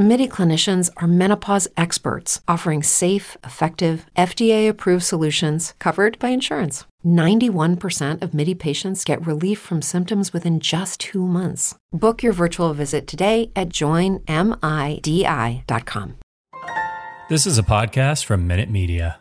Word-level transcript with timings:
MIDI 0.00 0.28
clinicians 0.28 0.90
are 0.98 1.08
menopause 1.08 1.66
experts 1.76 2.40
offering 2.46 2.84
safe, 2.84 3.36
effective, 3.42 4.06
FDA 4.16 4.68
approved 4.68 5.02
solutions 5.02 5.74
covered 5.80 6.16
by 6.20 6.28
insurance. 6.28 6.84
91% 7.04 8.22
of 8.22 8.32
MIDI 8.32 8.54
patients 8.54 9.04
get 9.04 9.26
relief 9.26 9.58
from 9.58 9.82
symptoms 9.82 10.32
within 10.32 10.60
just 10.60 11.00
two 11.00 11.26
months. 11.26 11.74
Book 11.90 12.22
your 12.22 12.32
virtual 12.32 12.72
visit 12.74 13.08
today 13.08 13.50
at 13.56 13.70
joinmidi.com. 13.70 14.22
This 17.28 17.44
is 17.44 17.58
a 17.58 17.64
podcast 17.64 18.24
from 18.24 18.46
Minute 18.46 18.70
Media. 18.70 19.18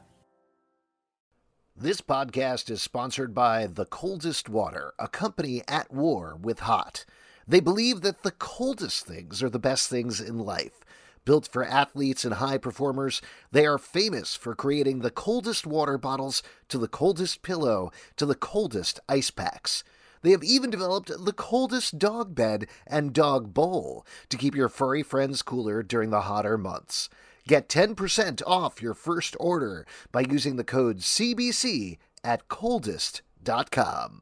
This 1.76 2.02
podcast 2.02 2.70
is 2.70 2.84
sponsored 2.84 3.34
by 3.34 3.66
The 3.66 3.86
Coldest 3.86 4.48
Water, 4.48 4.94
a 5.00 5.08
company 5.08 5.64
at 5.68 5.92
war 5.92 6.38
with 6.40 6.60
hot. 6.60 7.04
They 7.48 7.60
believe 7.62 8.02
that 8.02 8.24
the 8.24 8.32
coldest 8.32 9.06
things 9.06 9.42
are 9.42 9.50
the 9.50 9.60
best 9.60 9.90
things 9.90 10.20
in 10.20 10.40
life. 10.40 10.84
Built 11.24 11.48
for 11.48 11.64
athletes 11.64 12.26
and 12.26 12.36
high 12.36 12.58
performers, 12.58 13.22
they 13.52 13.66
are 13.66 13.78
famous 13.78 14.36
for 14.36 14.56
creating 14.56 15.00
the 15.00 15.12
coldest 15.12 15.66
water 15.66 15.98
bottles 15.98 16.44
to 16.70 16.78
the 16.78 16.88
coldest 16.88 17.42
pillow 17.42 17.92
to 18.16 18.26
the 18.26 18.36
coldest 18.36 19.00
ice 19.10 19.30
packs. 19.32 19.84
They 20.22 20.32
have 20.32 20.44
even 20.44 20.70
developed 20.70 21.12
the 21.24 21.34
coldest 21.34 22.00
dog 22.00 22.34
bed 22.36 22.68
and 22.86 23.14
dog 23.14 23.54
bowl 23.54 24.06
to 24.30 24.38
keep 24.38 24.56
your 24.56 24.70
furry 24.70 25.04
friends 25.04 25.42
cooler 25.42 25.84
during 25.84 26.10
the 26.10 26.22
hotter 26.22 26.58
months. 26.58 27.10
Get 27.48 27.70
10% 27.70 28.42
off 28.46 28.82
your 28.82 28.94
first 28.94 29.36
order 29.40 29.86
by 30.12 30.22
using 30.22 30.58
the 30.58 30.64
code 30.66 31.00
CBC 31.00 31.98
at 32.24 32.48
coldest.com. 32.50 34.22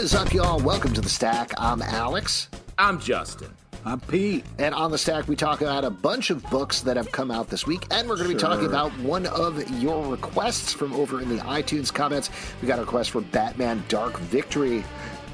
What 0.00 0.04
is 0.06 0.14
up, 0.14 0.32
y'all? 0.32 0.58
Welcome 0.58 0.94
to 0.94 1.02
the 1.02 1.10
stack. 1.10 1.52
I'm 1.58 1.82
Alex. 1.82 2.48
I'm 2.78 2.98
Justin. 2.98 3.54
I'm 3.84 4.00
Pete. 4.00 4.46
And 4.58 4.74
on 4.74 4.90
the 4.90 4.96
stack, 4.96 5.28
we 5.28 5.36
talk 5.36 5.60
about 5.60 5.84
a 5.84 5.90
bunch 5.90 6.30
of 6.30 6.42
books 6.44 6.80
that 6.80 6.96
have 6.96 7.12
come 7.12 7.30
out 7.30 7.50
this 7.50 7.66
week, 7.66 7.86
and 7.90 8.08
we're 8.08 8.16
going 8.16 8.30
to 8.30 8.34
be 8.34 8.40
talking 8.40 8.64
about 8.64 8.90
one 9.00 9.26
of 9.26 9.68
your 9.78 10.06
requests 10.06 10.72
from 10.72 10.94
over 10.94 11.20
in 11.20 11.28
the 11.28 11.36
iTunes 11.42 11.92
comments. 11.92 12.30
We 12.62 12.66
got 12.66 12.78
a 12.78 12.80
request 12.80 13.10
for 13.10 13.20
Batman 13.20 13.84
Dark 13.88 14.18
Victory, 14.20 14.82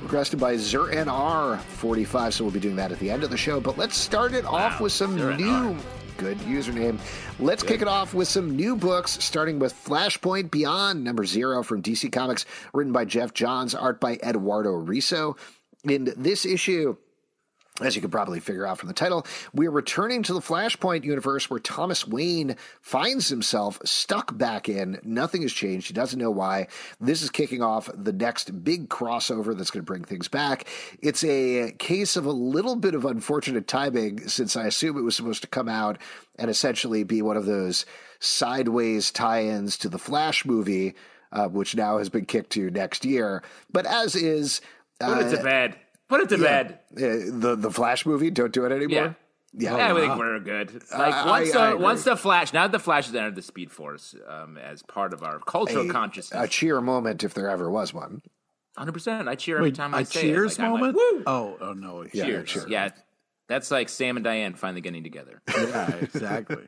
requested 0.03 0.41
by 0.41 0.57
ZerNR45, 0.57 2.33
so 2.33 2.43
we'll 2.43 2.53
be 2.53 2.59
doing 2.59 2.75
that 2.75 2.91
at 2.91 2.99
the 2.99 3.09
end 3.09 3.23
of 3.23 3.31
the 3.31 3.37
show. 3.37 3.61
But 3.61 3.79
let's 3.79 3.97
start 3.97 4.35
it 4.35 4.45
off 4.47 4.81
with 4.81 4.91
some 4.91 5.17
ZerNR. 5.17 5.39
new. 5.39 5.79
Good 6.17 6.39
username. 6.39 6.99
Let's 7.39 7.63
kick 7.63 7.83
it 7.83 7.89
off 7.89 8.15
with 8.15 8.27
some 8.27 8.57
new 8.57 8.75
books, 8.75 9.23
starting 9.23 9.59
with 9.59 9.75
Flashpoint 9.75 10.51
Beyond, 10.51 11.05
number 11.05 11.27
zero 11.27 11.63
from 11.63 11.83
DC 11.83 12.11
Comics, 12.11 12.47
written 12.73 12.93
by 12.93 13.05
Geoff 13.05 13.35
Johns, 13.35 13.75
art 13.75 14.01
by 14.01 14.15
Eduardo 14.23 14.71
Risso. 14.71 15.37
In 15.85 16.13
this 16.17 16.47
issue, 16.47 16.97
as 17.83 17.95
you 17.95 18.01
can 18.01 18.11
probably 18.11 18.41
figure 18.41 18.67
out 18.67 18.79
from 18.79 18.89
the 18.89 18.95
title, 18.95 19.27
we're 19.53 19.71
returning 19.71 20.23
to 20.23 20.33
the 20.33 20.41
Flashpoint 20.41 21.05
universe 21.05 21.51
where 21.51 21.61
Thomas 21.61 22.07
Wayne 22.07 22.57
finds 22.81 23.29
himself 23.29 23.79
stuck 23.85 24.37
back 24.39 24.69
in. 24.69 24.99
Nothing 25.03 25.43
has 25.43 25.53
changed. 25.53 25.89
He 25.89 25.95
doesn't 25.95 26.19
know 26.19 26.31
why. 26.31 26.69
This 27.01 27.21
is 27.21 27.29
kicking 27.29 27.63
off 27.63 27.91
the 27.95 28.13
next 28.13 28.65
big 28.65 28.89
crossover 28.89 29.57
that's 29.57 29.71
going 29.71 29.85
to 29.85 29.87
bring 29.87 30.05
things 30.05 30.29
back. 30.29 30.67
It's 31.03 31.23
a 31.25 31.73
case 31.73 32.17
of 32.17 32.25
a 32.25 32.33
little 32.33 32.77
bit 32.77 32.95
of 32.95 33.05
unfortunate 33.05 33.67
timing 33.67 34.27
since 34.27 34.57
I 34.57 34.67
assume 34.67 34.97
it 34.97 35.03
was 35.03 35.17
supposed 35.17 35.43
to 35.43 35.49
come 35.49 35.69
out 35.69 35.99
and 36.37 36.51
essentially 36.51 37.05
be 37.05 37.21
one 37.21 37.37
of 37.37 37.45
those 37.45 37.85
sideways 38.21 39.11
tie 39.11 39.45
ins 39.45 39.77
to 39.79 39.91
the 39.91 39.99
Flash 39.99 40.47
movie, 40.47 40.95
uh, 41.31 41.49
which 41.49 41.77
now 41.77 41.99
has 41.99 42.09
been 42.09 42.25
kicked 42.25 42.51
to 42.51 42.71
next 42.71 43.05
year. 43.05 43.43
But 43.71 43.85
as 43.85 44.15
is. 44.15 44.63
Put 44.99 45.27
it 45.27 45.31
to 45.31 45.41
uh, 45.41 45.43
bed. 45.43 45.77
Put 46.09 46.21
it 46.21 46.29
to 46.31 46.39
bed. 46.39 46.79
uh, 46.97 47.01
the 47.01 47.57
the 47.59 47.71
Flash 47.71 48.07
movie. 48.07 48.31
Don't 48.31 48.53
do 48.53 48.65
it 48.65 48.73
anymore. 48.73 49.17
Yeah, 49.53 49.77
Yeah, 49.77 49.89
I 49.91 49.95
think 50.01 50.17
we're 50.17 50.39
good. 50.41 50.73
Like 50.93 51.15
I- 51.15 51.27
once 51.27 51.55
I 51.55 51.59
the 51.67 51.71
agree. 51.73 51.83
once 51.85 52.05
the 52.05 52.17
Flash, 52.17 52.53
now 52.53 52.63
that 52.63 52.73
the 52.73 52.79
Flash 52.79 53.07
has 53.07 53.15
entered 53.15 53.35
the 53.35 53.43
Speed 53.43 53.73
Force 53.73 54.15
um, 54.29 54.57
as 54.59 54.83
part 54.83 55.13
of 55.13 55.23
our 55.23 55.41
cultural 55.41 55.91
a, 55.91 56.43
a 56.43 56.49
cheer 56.49 56.81
moment 56.81 57.25
if 57.25 57.35
there 57.35 57.49
ever 57.51 57.71
was 57.71 57.93
one. 57.95 58.23
Hundred 58.77 58.93
percent. 58.93 59.27
I 59.29 59.35
cheer 59.37 59.57
every 59.57 59.71
Wait, 59.71 59.75
time 59.77 59.95
I 59.95 60.03
say 60.03 60.21
cheers 60.23 60.59
it. 60.59 60.59
Like, 60.61 60.67
I'm 60.67 60.73
like, 60.75 60.81
moment? 60.95 60.97
Woo! 60.97 61.23
oh, 61.27 61.57
oh 61.61 61.73
no. 61.73 62.05
Yeah, 62.13 62.25
cheers. 62.27 62.51
cheer. 62.53 62.67
Yeah, 62.69 62.91
that's 63.49 63.71
like 63.71 63.89
Sam 63.89 64.17
and 64.17 64.25
Diane 64.25 64.55
finally 64.55 64.81
getting 64.81 65.03
together. 65.03 65.41
Yeah, 65.57 65.95
exactly. 65.97 66.65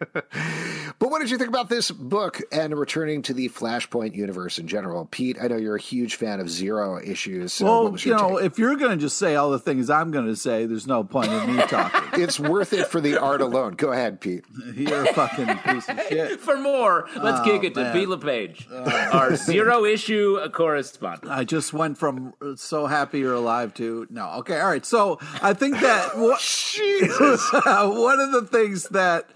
But 0.98 1.10
what 1.10 1.20
did 1.20 1.30
you 1.30 1.38
think 1.38 1.48
about 1.48 1.68
this 1.68 1.90
book 1.90 2.40
and 2.50 2.76
returning 2.76 3.22
to 3.22 3.34
the 3.34 3.48
Flashpoint 3.48 4.14
universe 4.16 4.58
in 4.58 4.66
general? 4.66 5.06
Pete, 5.10 5.36
I 5.40 5.46
know 5.48 5.56
you're 5.56 5.76
a 5.76 5.80
huge 5.80 6.16
fan 6.16 6.40
of 6.40 6.48
Zero 6.50 6.98
issues. 7.02 7.52
So 7.52 7.64
well, 7.66 7.96
you 7.98 8.14
know, 8.16 8.38
take? 8.38 8.46
if 8.46 8.58
you're 8.58 8.76
going 8.76 8.90
to 8.90 8.96
just 8.96 9.18
say 9.18 9.36
all 9.36 9.50
the 9.50 9.58
things 9.58 9.88
I'm 9.90 10.10
going 10.10 10.26
to 10.26 10.34
say, 10.36 10.66
there's 10.66 10.86
no 10.86 11.04
point 11.04 11.30
in 11.30 11.56
me 11.56 11.62
talking. 11.68 12.20
it's 12.20 12.40
worth 12.40 12.72
it 12.72 12.86
for 12.88 13.00
the 13.00 13.16
art 13.20 13.40
alone. 13.40 13.74
Go 13.74 13.92
ahead, 13.92 14.20
Pete. 14.20 14.44
You're 14.74 15.04
a 15.04 15.12
fucking 15.14 15.58
piece 15.58 15.88
of 15.88 16.00
shit. 16.08 16.40
For 16.40 16.56
more, 16.56 17.08
let's 17.22 17.44
kick 17.44 17.62
it 17.64 17.74
to 17.74 17.80
Oh, 17.80 17.84
man. 17.84 17.92
Pete 17.92 18.08
LePage, 18.08 18.68
our 19.12 19.36
zero 19.36 19.84
issue 19.84 20.38
correspondent. 20.50 21.30
I 21.30 21.44
just 21.44 21.72
went 21.72 21.98
from 21.98 22.34
uh, 22.42 22.56
so 22.56 22.86
happy 22.86 23.20
you're 23.20 23.34
alive 23.34 23.74
to 23.74 24.06
no. 24.10 24.28
Okay, 24.38 24.58
all 24.58 24.68
right. 24.68 24.84
So 24.84 25.18
I 25.42 25.52
think 25.54 25.78
that 25.80 26.16
what, 26.18 26.40
one 26.76 28.20
of 28.20 28.32
the 28.32 28.46
things 28.50 28.84
that 28.90 29.28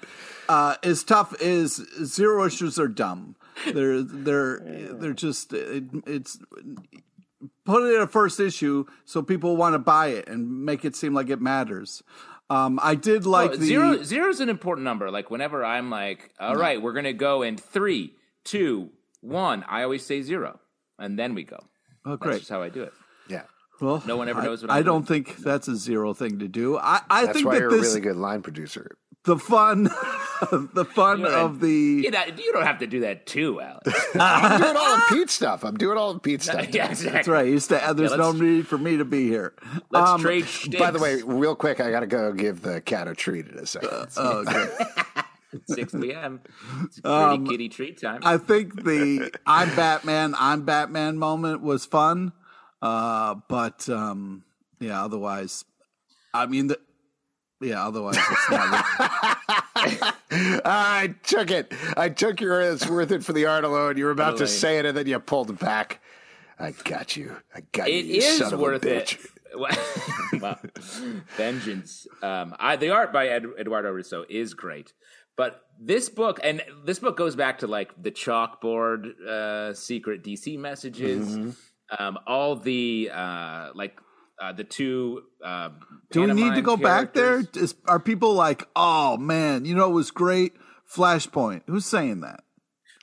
uh, 0.49 0.77
is 0.83 1.05
tough 1.05 1.35
is 1.41 1.77
zero 2.05 2.45
issues 2.47 2.79
are 2.79 2.89
dumb. 2.89 3.37
They're 3.73 4.03
they're 4.03 4.61
they're 4.93 5.13
just 5.13 5.53
it, 5.53 5.85
it's 6.07 6.39
put 7.65 7.85
it 7.85 7.95
in 7.95 8.03
a 8.03 8.07
first 8.07 8.41
issue 8.41 8.87
so 9.05 9.23
people 9.23 9.57
want 9.57 9.75
to 9.75 9.79
buy 9.79 10.09
it 10.09 10.29
and 10.29 10.65
make 10.65 10.85
it 10.85 10.97
seem 10.97 11.15
like 11.15 11.29
it 11.29 11.41
matters. 11.41 12.03
Um, 12.51 12.79
I 12.83 12.95
did 12.95 13.25
like 13.25 13.51
Well, 13.51 13.59
the 13.59 13.67
zero 13.67 14.03
zero 14.03 14.29
is 14.29 14.41
an 14.41 14.49
important 14.49 14.85
number. 14.85 15.11
Like 15.11 15.31
whenever 15.31 15.65
I'm 15.65 15.91
like, 15.91 16.31
all 16.39 16.57
right, 16.57 16.81
we're 16.81 16.93
gonna 16.93 17.13
go 17.13 17.43
in 17.43 17.57
three, 17.57 18.15
two, 18.45 18.91
one. 19.21 19.65
I 19.69 19.85
always 19.85 20.05
say 20.05 20.23
zero, 20.23 20.61
and 20.99 21.19
then 21.19 21.35
we 21.35 21.45
go. 21.45 21.59
Oh, 22.05 22.11
That's 22.11 22.23
great. 22.23 22.39
just 22.41 22.51
how 22.51 22.63
I 22.63 22.69
do 22.69 22.83
it. 22.83 22.93
Yeah. 23.29 23.45
Well, 23.83 24.03
No 24.07 24.17
one 24.17 24.29
ever 24.29 24.41
knows 24.43 24.63
what 24.63 24.71
I 24.71 24.79
I'm 24.79 24.85
don't 24.85 25.07
think 25.07 25.37
that's 25.39 25.69
a 25.69 25.77
zero 25.77 26.15
thing 26.15 26.39
to 26.39 26.49
do. 26.49 26.79
I, 26.79 27.01
I 27.11 27.27
That's 27.27 27.37
think 27.39 27.47
why 27.49 27.55
that 27.55 27.61
you're 27.61 27.69
a 27.69 27.81
really 27.81 28.01
good 28.01 28.17
line 28.17 28.41
producer. 28.43 28.97
the 29.25 29.37
fun 29.39 29.85
the 30.75 30.85
fun 30.85 31.21
You're 31.21 31.31
of 31.33 31.61
the 31.61 31.69
You, 31.71 32.11
know, 32.11 32.25
you 32.37 32.53
don't 32.53 32.65
have 32.67 32.79
to 32.81 32.87
do 32.87 33.01
that 33.01 33.27
too, 33.27 33.61
Alex. 33.61 33.93
I'm 34.15 34.61
doing 34.61 34.77
all 34.77 34.97
the 34.97 35.03
Pete's 35.11 35.33
stuff. 35.33 35.65
I'm 35.65 35.77
doing 35.77 35.97
all 35.99 36.15
the 36.15 36.21
Pete's 36.21 36.45
stuff. 36.47 36.73
yeah, 36.75 36.89
exactly. 36.91 37.11
That's 37.13 37.29
right. 37.29 37.47
Used 37.47 37.69
to, 37.71 37.93
there's 37.97 38.11
Yeah, 38.13 38.17
no 38.17 38.33
need 38.33 38.67
for 38.67 38.79
me 38.79 38.97
to 38.97 39.05
be 39.05 39.29
here. 39.29 39.53
Let's 39.91 40.11
Um, 40.11 40.21
trade. 40.21 40.47
By 40.79 40.91
the 40.91 40.99
way, 40.99 41.23
real 41.23 41.55
quick, 41.55 41.81
I 41.81 41.91
got 41.91 42.01
to 42.01 42.07
go 42.07 42.33
give 42.33 42.63
the 42.63 42.81
cat 42.81 43.09
a 43.09 43.15
treat 43.15 43.47
in 43.49 43.59
a 43.59 43.67
second. 43.67 44.09
Oh, 44.17 44.45
okay. 44.49 44.69
six 45.67 45.93
p.m. 45.93 46.41
It's 46.85 46.99
pretty 47.01 47.15
Um, 47.17 47.47
kitty 47.47 47.69
treat 47.69 48.01
time. 48.01 48.21
I 48.25 48.39
think 48.39 48.85
the 48.85 49.31
I'm 49.47 49.69
Batman, 49.77 50.35
I'm 50.39 50.65
Batman 50.65 51.19
moment 51.19 51.63
was 51.63 51.85
fun. 51.85 52.33
Uh, 52.83 53.37
but 53.49 53.89
um, 53.89 54.43
yeah, 54.81 55.05
otherwise, 55.05 55.65
I 56.35 56.47
mean, 56.47 56.67
the, 56.67 56.79
yeah, 57.61 57.87
otherwise 57.87 58.17
it's 58.19 58.51
not. 58.51 58.85
I 60.65 61.15
took 61.23 61.51
it. 61.51 61.73
I 61.97 62.09
took 62.09 62.41
your 62.41 62.61
it's 62.61 62.89
worth 62.89 63.13
it 63.13 63.23
for 63.25 63.33
the 63.33 63.47
art 63.47 63.65
alone. 63.65 63.97
You 63.97 64.07
were 64.07 64.11
about 64.11 64.39
to 64.39 64.47
say 64.49 64.79
it 64.79 64.87
and 64.87 64.97
then 64.97 65.07
you 65.07 65.19
pulled 65.21 65.51
it 65.51 65.59
back. 65.59 66.01
I 66.59 66.73
got 66.85 67.17
you. 67.17 67.37
I 67.55 67.61
got 67.73 67.89
It 67.89 68.05
you. 68.05 68.15
you 68.15 68.21
is 68.21 68.39
son 68.39 68.53
of 68.53 68.59
a 68.59 68.63
worth 68.63 68.83
bitch. 68.83 69.19
it. 70.33 70.43
wow. 70.43 70.59
Vengeance. 71.37 72.07
Um, 72.23 72.55
I, 72.59 72.77
the 72.77 72.91
art 72.91 73.13
by 73.13 73.29
Ed, 73.29 73.45
Eduardo 73.59 73.93
Risso 73.95 74.25
is 74.29 74.55
great, 74.55 74.93
But 75.37 75.63
this 75.81 76.09
book, 76.09 76.41
and 76.43 76.63
this 76.85 76.99
book 76.99 77.17
goes 77.17 77.37
back 77.37 77.59
to 77.61 77.67
like 77.67 77.91
the 78.01 78.11
chalkboard 78.11 79.21
uh, 79.27 79.75
secret 79.75 80.23
DC 80.25 80.59
messages, 80.59 81.37
Mm-hmm. 81.37 81.51
Um, 81.99 82.19
all 82.27 82.57
the 82.57 83.11
uh, 83.13 83.71
like 83.75 83.99
uh, 84.41 84.53
the 84.53 84.65
two. 84.65 85.23
Uh, 85.43 85.71
Do 86.11 86.23
we 86.23 86.27
need 86.29 86.35
to 86.35 86.43
pantomime 86.43 86.65
go 86.65 86.77
back 86.77 87.15
there? 87.15 87.43
are 87.87 88.01
people 88.01 88.35
like, 88.35 88.67
oh 88.75 89.17
man, 89.17 89.65
you 89.65 89.75
know 89.75 89.91
it 89.91 89.95
was 89.95 90.11
great? 90.11 90.55
Flashpoint. 90.91 91.63
Who's 91.67 91.87
saying 91.87 92.21
that? 92.21 92.45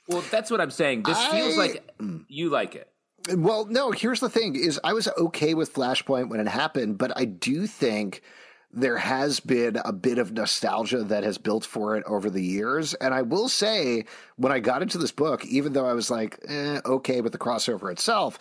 Well, 0.08 0.22
that's 0.30 0.50
what 0.50 0.60
I'm 0.60 0.70
saying. 0.70 1.04
This 1.04 1.24
feels 1.26 1.56
like 1.56 1.88
you 2.28 2.50
like 2.50 2.74
it. 2.74 2.88
Well, 3.34 3.66
no, 3.66 3.90
here's 3.90 4.20
the 4.20 4.30
thing 4.30 4.56
is 4.56 4.80
I 4.82 4.92
was 4.92 5.08
okay 5.16 5.54
with 5.54 5.72
Flashpoint 5.72 6.30
when 6.30 6.40
it 6.40 6.48
happened, 6.48 6.98
but 6.98 7.12
I 7.16 7.26
do 7.26 7.66
think 7.66 8.22
there 8.72 8.96
has 8.96 9.40
been 9.40 9.76
a 9.84 9.92
bit 9.92 10.18
of 10.18 10.32
nostalgia 10.32 11.02
that 11.04 11.24
has 11.24 11.38
built 11.38 11.64
for 11.64 11.96
it 11.96 12.04
over 12.06 12.30
the 12.30 12.42
years. 12.42 12.94
And 12.94 13.12
I 13.12 13.22
will 13.22 13.48
say, 13.48 14.04
when 14.36 14.52
I 14.52 14.60
got 14.60 14.82
into 14.82 14.98
this 14.98 15.10
book, 15.10 15.44
even 15.44 15.72
though 15.72 15.86
I 15.86 15.92
was 15.92 16.10
like, 16.10 16.38
eh, 16.46 16.80
okay 16.84 17.20
with 17.20 17.32
the 17.32 17.38
crossover 17.38 17.90
itself, 17.90 18.38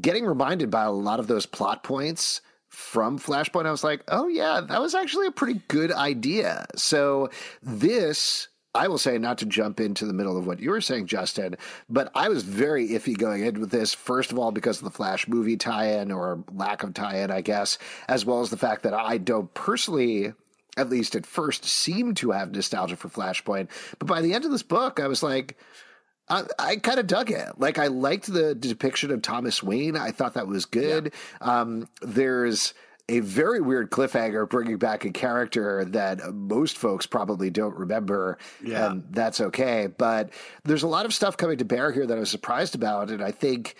getting 0.00 0.26
reminded 0.26 0.70
by 0.70 0.84
a 0.84 0.92
lot 0.92 1.20
of 1.20 1.26
those 1.26 1.46
plot 1.46 1.82
points 1.82 2.40
from 2.68 3.18
Flashpoint, 3.18 3.66
I 3.66 3.70
was 3.70 3.84
like, 3.84 4.02
oh, 4.08 4.28
yeah, 4.28 4.60
that 4.60 4.80
was 4.80 4.94
actually 4.94 5.26
a 5.26 5.32
pretty 5.32 5.62
good 5.68 5.92
idea. 5.92 6.66
So 6.76 7.30
this. 7.62 8.48
I 8.74 8.88
will 8.88 8.98
say, 8.98 9.16
not 9.16 9.38
to 9.38 9.46
jump 9.46 9.80
into 9.80 10.04
the 10.04 10.12
middle 10.12 10.36
of 10.36 10.46
what 10.46 10.60
you 10.60 10.68
were 10.68 10.82
saying, 10.82 11.06
Justin, 11.06 11.56
but 11.88 12.12
I 12.14 12.28
was 12.28 12.42
very 12.42 12.88
iffy 12.88 13.16
going 13.16 13.42
in 13.42 13.58
with 13.58 13.70
this. 13.70 13.94
First 13.94 14.32
of 14.32 14.38
all, 14.38 14.52
because 14.52 14.76
of 14.76 14.84
the 14.84 14.90
Flash 14.90 15.26
movie 15.26 15.56
tie-in 15.56 16.12
or 16.12 16.44
lack 16.52 16.82
of 16.82 16.92
tie-in, 16.92 17.30
I 17.30 17.40
guess, 17.40 17.78
as 18.06 18.26
well 18.26 18.42
as 18.42 18.50
the 18.50 18.58
fact 18.58 18.82
that 18.82 18.92
I 18.92 19.16
don't 19.16 19.54
personally, 19.54 20.34
at 20.76 20.90
least 20.90 21.16
at 21.16 21.24
first, 21.24 21.64
seem 21.64 22.14
to 22.16 22.32
have 22.32 22.52
nostalgia 22.52 22.96
for 22.96 23.08
Flashpoint. 23.08 23.68
But 23.98 24.08
by 24.08 24.20
the 24.20 24.34
end 24.34 24.44
of 24.44 24.50
this 24.50 24.62
book, 24.62 25.00
I 25.00 25.06
was 25.06 25.22
like, 25.22 25.56
I, 26.28 26.44
I 26.58 26.76
kind 26.76 26.98
of 26.98 27.06
dug 27.06 27.30
it. 27.30 27.48
Like 27.58 27.78
I 27.78 27.86
liked 27.86 28.32
the 28.32 28.54
depiction 28.54 29.10
of 29.10 29.22
Thomas 29.22 29.62
Wayne. 29.62 29.96
I 29.96 30.10
thought 30.10 30.34
that 30.34 30.46
was 30.48 30.64
good. 30.64 31.12
Um, 31.40 31.88
there's 32.02 32.74
a 33.08 33.20
very 33.20 33.60
weird 33.60 33.90
cliffhanger 33.92 34.48
bringing 34.50 34.78
back 34.78 35.04
a 35.04 35.10
character 35.10 35.84
that 35.84 36.34
most 36.34 36.76
folks 36.76 37.06
probably 37.06 37.50
don't 37.50 37.76
remember, 37.76 38.36
Yeah. 38.60 38.90
and 38.90 39.04
that's 39.10 39.40
okay. 39.40 39.86
But 39.86 40.30
there's 40.64 40.82
a 40.82 40.88
lot 40.88 41.06
of 41.06 41.14
stuff 41.14 41.36
coming 41.36 41.58
to 41.58 41.64
bear 41.64 41.92
here 41.92 42.04
that 42.04 42.16
I 42.16 42.20
was 42.20 42.30
surprised 42.30 42.74
about, 42.74 43.10
and 43.10 43.22
I 43.22 43.30
think 43.30 43.76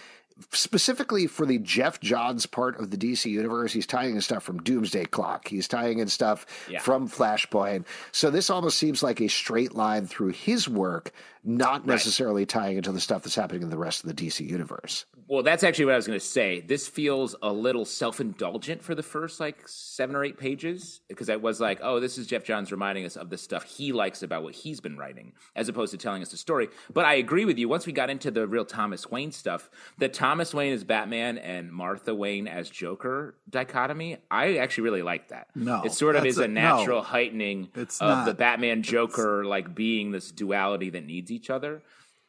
specifically 0.52 1.26
for 1.26 1.46
the 1.46 1.58
Geoff 1.58 2.00
Johns 2.00 2.46
part 2.46 2.78
of 2.78 2.90
the 2.90 2.96
DC 2.96 3.30
universe, 3.30 3.72
he's 3.72 3.86
tying 3.86 4.14
in 4.14 4.20
stuff 4.20 4.42
from 4.42 4.58
Doomsday 4.62 5.06
Clock. 5.06 5.48
He's 5.48 5.68
tying 5.68 5.98
in 5.98 6.08
stuff 6.08 6.46
Yeah. 6.68 6.80
from 6.80 7.08
Flashpoint. 7.08 7.84
So 8.12 8.30
this 8.30 8.50
almost 8.50 8.78
seems 8.78 9.02
like 9.02 9.20
a 9.20 9.28
straight 9.28 9.74
line 9.74 10.06
through 10.06 10.28
his 10.32 10.68
work, 10.68 11.12
not 11.44 11.86
necessarily 11.86 12.44
tying 12.46 12.76
into 12.76 12.92
the 12.92 13.00
stuff 13.00 13.22
that's 13.22 13.34
happening 13.36 13.62
in 13.62 13.70
the 13.70 13.78
rest 13.78 14.04
of 14.04 14.08
the 14.08 14.14
DC 14.14 14.44
universe. 14.46 15.06
Well, 15.28 15.42
that's 15.42 15.64
actually 15.64 15.86
what 15.86 15.94
I 15.94 15.96
was 15.96 16.06
going 16.06 16.18
to 16.18 16.24
say. 16.24 16.60
This 16.60 16.86
feels 16.86 17.34
a 17.42 17.52
little 17.52 17.84
self 17.84 18.20
indulgent 18.20 18.82
for 18.82 18.94
the 18.94 19.02
first 19.02 19.40
like 19.40 19.66
seven 19.66 20.14
or 20.14 20.24
eight 20.24 20.38
pages 20.38 21.00
because 21.08 21.28
I 21.28 21.36
was 21.36 21.60
like, 21.60 21.80
oh, 21.82 21.98
this 21.98 22.16
is 22.16 22.26
Geoff 22.28 22.44
Johns 22.44 22.70
reminding 22.70 23.04
us 23.04 23.16
of 23.16 23.28
the 23.30 23.36
stuff 23.38 23.64
he 23.64 23.92
likes 23.92 24.22
about 24.22 24.44
what 24.44 24.54
he's 24.54 24.80
been 24.80 24.96
writing 24.96 25.32
as 25.56 25.68
opposed 25.68 25.90
to 25.92 25.98
telling 25.98 26.22
us 26.22 26.30
the 26.30 26.36
story. 26.36 26.68
But 26.92 27.06
I 27.06 27.14
agree 27.14 27.44
with 27.44 27.58
you. 27.58 27.68
Once 27.68 27.86
we 27.86 27.92
got 27.92 28.08
into 28.08 28.30
the 28.30 28.46
real 28.46 28.64
Thomas 28.64 29.10
Wayne 29.10 29.32
stuff, 29.32 29.68
the 29.98 30.08
Thomas 30.08 30.54
Wayne 30.54 30.72
as 30.72 30.84
Batman 30.84 31.38
and 31.38 31.72
Martha 31.72 32.14
Wayne 32.14 32.46
as 32.46 32.70
Joker 32.70 33.34
dichotomy, 33.50 34.18
I 34.30 34.58
actually 34.58 34.84
really 34.84 35.02
like 35.02 35.28
that. 35.28 35.48
No, 35.56 35.82
it 35.84 35.92
sort 35.92 36.14
of 36.14 36.24
is 36.24 36.38
a, 36.38 36.44
a- 36.44 36.48
no. 36.48 36.60
natural 36.60 37.02
heightening 37.02 37.68
of 37.74 38.00
not. 38.00 38.26
the 38.26 38.34
Batman 38.34 38.82
Joker 38.82 39.44
like 39.44 39.74
being 39.74 40.12
this 40.12 40.30
duality 40.30 40.90
that 40.90 41.04
needs 41.04 41.32
each 41.32 41.50
other. 41.50 41.82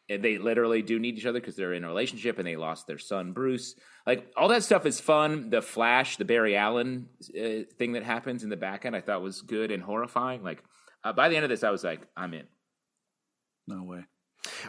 And 0.10 0.24
they 0.24 0.38
literally 0.38 0.82
do 0.82 1.00
need 1.00 1.18
each 1.18 1.26
other 1.26 1.40
because 1.40 1.56
they're 1.56 1.74
in 1.74 1.84
a 1.84 1.88
relationship 1.88 2.38
and 2.38 2.48
they 2.48 2.56
lost 2.56 2.88
their 2.88 2.98
son 2.98 3.34
Bruce. 3.34 3.76
Like 4.06 4.32
all 4.38 4.48
that 4.50 4.64
stuff 4.64 4.86
is 4.86 5.00
fun. 5.02 5.50
The 5.50 5.62
Flash, 5.62 6.16
the 6.18 6.26
Barry 6.26 6.56
Allen 6.56 7.10
uh, 7.38 7.64
thing 7.78 7.94
that 7.94 8.04
happens 8.04 8.44
in 8.44 8.50
the 8.50 8.56
back 8.56 8.86
end, 8.86 8.96
I 8.96 9.02
thought 9.02 9.22
was 9.22 9.42
good 9.42 9.70
and 9.70 9.84
horrifying. 9.84 10.44
Like 10.44 10.64
uh, 11.04 11.12
by 11.12 11.28
the 11.30 11.36
end 11.36 11.44
of 11.44 11.50
this, 11.50 11.64
I 11.64 11.72
was 11.72 11.84
like, 11.84 12.02
I'm 12.16 12.34
in. 12.34 12.46
No 13.68 13.84
way. 13.84 14.06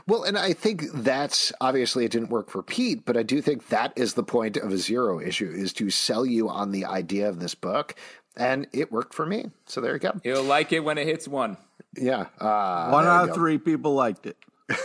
Well, 0.09 0.25
and 0.25 0.37
I 0.37 0.55
think 0.55 0.85
that's 0.93 1.53
obviously 1.61 2.05
it 2.05 2.11
didn't 2.11 2.31
work 2.31 2.51
for 2.51 2.63
Pete, 2.63 3.05
but 3.05 3.17
I 3.17 3.23
do 3.23 3.41
think 3.41 3.69
that 3.69 3.93
is 3.97 4.15
the 4.15 4.25
point 4.25 4.57
of 4.57 4.73
a 4.73 4.77
zero 4.79 5.21
issue 5.21 5.49
is 5.49 5.73
to 5.75 5.91
sell 5.91 6.27
you 6.27 6.49
on 6.49 6.73
the 6.73 6.85
idea 6.85 7.29
of 7.29 7.39
this 7.39 7.55
book. 7.55 7.95
And 8.37 8.67
it 8.73 8.93
worked 8.93 9.15
for 9.15 9.27
me. 9.27 9.51
So 9.67 9.81
there 9.81 9.93
you 9.95 9.99
go. 9.99 10.13
He'll 10.23 10.43
like 10.45 10.73
it 10.73 10.81
when 10.81 10.99
it 10.99 11.07
hits 11.07 11.27
one. 11.27 11.57
Yeah. 11.97 12.27
Uh, 12.41 12.91
One 12.91 13.07
out 13.07 13.31
of 13.31 13.35
three 13.35 13.59
people 13.59 13.95
liked 13.95 14.27
it. 14.27 14.37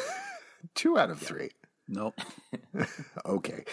Two 0.76 0.98
out 0.98 1.10
of 1.10 1.20
three. 1.20 1.50
Nope. 1.88 2.20
Okay. 3.26 3.64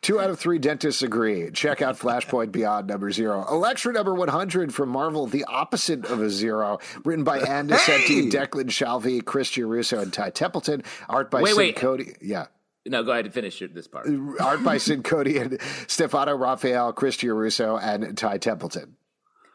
Two 0.00 0.18
out 0.20 0.30
of 0.30 0.38
three 0.38 0.58
dentists 0.58 1.02
agree. 1.02 1.50
Check 1.50 1.82
out 1.82 1.98
Flashpoint 1.98 2.52
Beyond 2.52 2.86
number 2.86 3.10
zero. 3.10 3.44
Elektra 3.50 3.92
number 3.92 4.14
100 4.14 4.72
from 4.72 4.88
Marvel, 4.88 5.26
the 5.26 5.44
opposite 5.44 6.04
of 6.06 6.22
a 6.22 6.30
zero. 6.30 6.78
Written 7.04 7.24
by 7.24 7.40
Ann 7.40 7.68
Nocenti, 7.68 8.22
Hey! 8.24 8.28
Declan 8.30 8.70
Shalvey, 8.70 9.24
Chris 9.24 9.50
Giarrusso, 9.50 10.00
and 10.00 10.12
Ty 10.12 10.30
Templeton. 10.30 10.82
Art 11.08 11.30
by 11.30 11.42
Wait, 11.42 11.50
Sid 11.50 11.58
wait. 11.58 11.76
Cody. 11.76 12.12
Yeah. 12.22 12.46
No, 12.86 13.02
go 13.02 13.12
ahead 13.12 13.24
and 13.26 13.34
finish 13.34 13.62
this 13.72 13.86
part. 13.88 14.08
Art 14.40 14.62
by 14.64 14.78
Sid 14.78 15.04
Cody 15.04 15.38
and 15.38 15.58
Stefano 15.86 16.34
Raffaele, 16.36 16.92
Chris 16.92 17.22
Russo, 17.22 17.76
and 17.76 18.16
Ty 18.16 18.38
Templeton. 18.38 18.96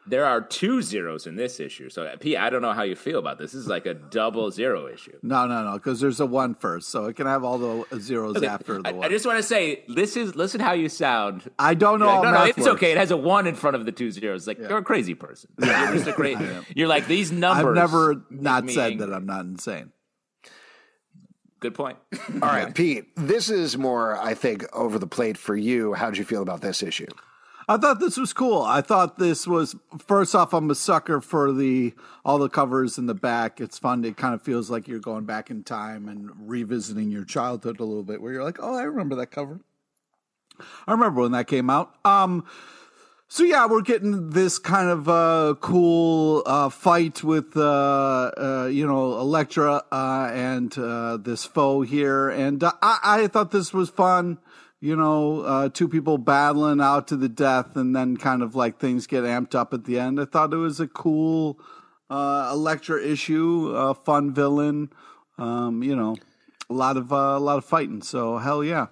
There 0.06 0.24
are 0.24 0.40
two 0.40 0.82
zeros 0.82 1.26
in 1.26 1.36
this 1.36 1.60
issue. 1.60 1.88
So, 1.90 2.04
uh, 2.04 2.16
Pete, 2.16 2.36
I 2.36 2.50
don't 2.50 2.62
know 2.62 2.72
how 2.72 2.82
you 2.82 2.96
feel 2.96 3.18
about 3.18 3.38
this. 3.38 3.52
This 3.52 3.60
is 3.60 3.68
like 3.68 3.86
a 3.86 3.94
double 3.94 4.50
zero 4.50 4.88
issue. 4.88 5.16
No, 5.22 5.46
no, 5.46 5.62
no, 5.62 5.74
because 5.74 6.00
there's 6.00 6.20
a 6.20 6.26
one 6.26 6.54
first, 6.54 6.88
so 6.88 7.04
it 7.04 7.16
can 7.16 7.26
have 7.26 7.44
all 7.44 7.58
the 7.58 8.00
zeros 8.00 8.42
after 8.42 8.80
the 8.82 8.88
I, 8.88 8.92
one. 8.92 9.04
I 9.04 9.08
just 9.08 9.26
want 9.26 9.38
to 9.38 9.42
say, 9.42 9.84
this 9.88 10.16
is 10.16 10.34
listen 10.34 10.60
how 10.60 10.72
you 10.72 10.88
sound. 10.88 11.50
I 11.58 11.74
don't 11.74 12.00
know. 12.00 12.06
Like, 12.06 12.22
no, 12.22 12.32
no, 12.32 12.38
math 12.38 12.48
it's 12.48 12.58
works. 12.58 12.68
okay. 12.70 12.92
It 12.92 12.96
has 12.96 13.10
a 13.10 13.16
one 13.16 13.46
in 13.46 13.54
front 13.54 13.76
of 13.76 13.84
the 13.84 13.92
two 13.92 14.10
zeros. 14.10 14.46
Like 14.46 14.58
you're 14.58 14.78
a 14.78 14.82
crazy 14.82 15.14
person. 15.14 15.50
You're 15.58 15.92
just 15.92 16.06
a 16.08 16.12
great. 16.12 16.38
You're 16.74 16.88
like 16.88 17.06
these 17.06 17.30
numbers. 17.30 17.66
I've 17.66 17.74
never 17.74 18.24
not 18.30 18.64
me 18.64 18.72
said 18.72 18.92
angry. 18.92 19.06
that 19.06 19.14
I'm 19.14 19.26
not 19.26 19.44
insane. 19.44 19.92
Good 21.60 21.74
point. 21.74 21.98
All 22.42 22.48
right, 22.48 22.74
Pete, 22.74 23.14
this 23.16 23.50
is 23.50 23.76
more, 23.76 24.18
I 24.18 24.32
think, 24.32 24.64
over 24.74 24.98
the 24.98 25.06
plate 25.06 25.36
for 25.36 25.54
you. 25.54 25.92
How'd 25.92 26.16
you 26.16 26.24
feel 26.24 26.40
about 26.40 26.62
this 26.62 26.82
issue? 26.82 27.06
I 27.70 27.76
thought 27.76 28.00
this 28.00 28.16
was 28.16 28.32
cool. 28.32 28.62
I 28.62 28.80
thought 28.80 29.16
this 29.16 29.46
was 29.46 29.76
first 30.04 30.34
off, 30.34 30.52
I'm 30.52 30.68
a 30.72 30.74
sucker 30.74 31.20
for 31.20 31.52
the 31.52 31.94
all 32.24 32.38
the 32.38 32.48
covers 32.48 32.98
in 32.98 33.06
the 33.06 33.14
back. 33.14 33.60
It's 33.60 33.78
fun. 33.78 34.04
It 34.04 34.16
kind 34.16 34.34
of 34.34 34.42
feels 34.42 34.70
like 34.70 34.88
you're 34.88 34.98
going 34.98 35.24
back 35.24 35.50
in 35.50 35.62
time 35.62 36.08
and 36.08 36.30
revisiting 36.50 37.12
your 37.12 37.24
childhood 37.24 37.78
a 37.78 37.84
little 37.84 38.02
bit. 38.02 38.20
Where 38.20 38.32
you're 38.32 38.42
like, 38.42 38.58
oh, 38.60 38.74
I 38.74 38.82
remember 38.82 39.14
that 39.14 39.28
cover. 39.28 39.60
I 40.88 40.90
remember 40.90 41.20
when 41.20 41.30
that 41.30 41.46
came 41.46 41.70
out. 41.70 41.94
Um, 42.04 42.44
so 43.28 43.44
yeah, 43.44 43.68
we're 43.68 43.82
getting 43.82 44.30
this 44.30 44.58
kind 44.58 44.90
of 44.90 45.08
uh, 45.08 45.54
cool 45.60 46.42
uh, 46.46 46.70
fight 46.70 47.22
with 47.22 47.56
uh, 47.56 48.32
uh, 48.36 48.68
you 48.68 48.84
know 48.84 49.16
Elektra 49.20 49.84
uh, 49.92 50.28
and 50.34 50.76
uh, 50.76 51.18
this 51.18 51.44
foe 51.44 51.82
here, 51.82 52.30
and 52.30 52.64
I, 52.64 52.72
I 52.82 53.26
thought 53.28 53.52
this 53.52 53.72
was 53.72 53.90
fun. 53.90 54.38
You 54.80 54.96
know, 54.96 55.40
uh, 55.40 55.68
two 55.68 55.88
people 55.88 56.16
battling 56.16 56.80
out 56.80 57.08
to 57.08 57.16
the 57.16 57.28
death, 57.28 57.76
and 57.76 57.94
then 57.94 58.16
kind 58.16 58.42
of 58.42 58.54
like 58.54 58.78
things 58.78 59.06
get 59.06 59.24
amped 59.24 59.54
up 59.54 59.74
at 59.74 59.84
the 59.84 59.98
end. 59.98 60.18
I 60.18 60.24
thought 60.24 60.54
it 60.54 60.56
was 60.56 60.80
a 60.80 60.88
cool 60.88 61.60
uh, 62.08 62.50
Elektra 62.52 63.02
issue, 63.02 63.72
a 63.76 63.94
fun 63.94 64.32
villain. 64.32 64.90
Um, 65.36 65.82
you 65.82 65.94
know, 65.94 66.16
a 66.68 66.74
lot 66.74 66.96
of 66.96 67.12
uh, 67.12 67.16
a 67.16 67.38
lot 67.38 67.58
of 67.58 67.64
fighting. 67.64 68.02
So 68.02 68.38
hell 68.38 68.64
yeah. 68.64 68.86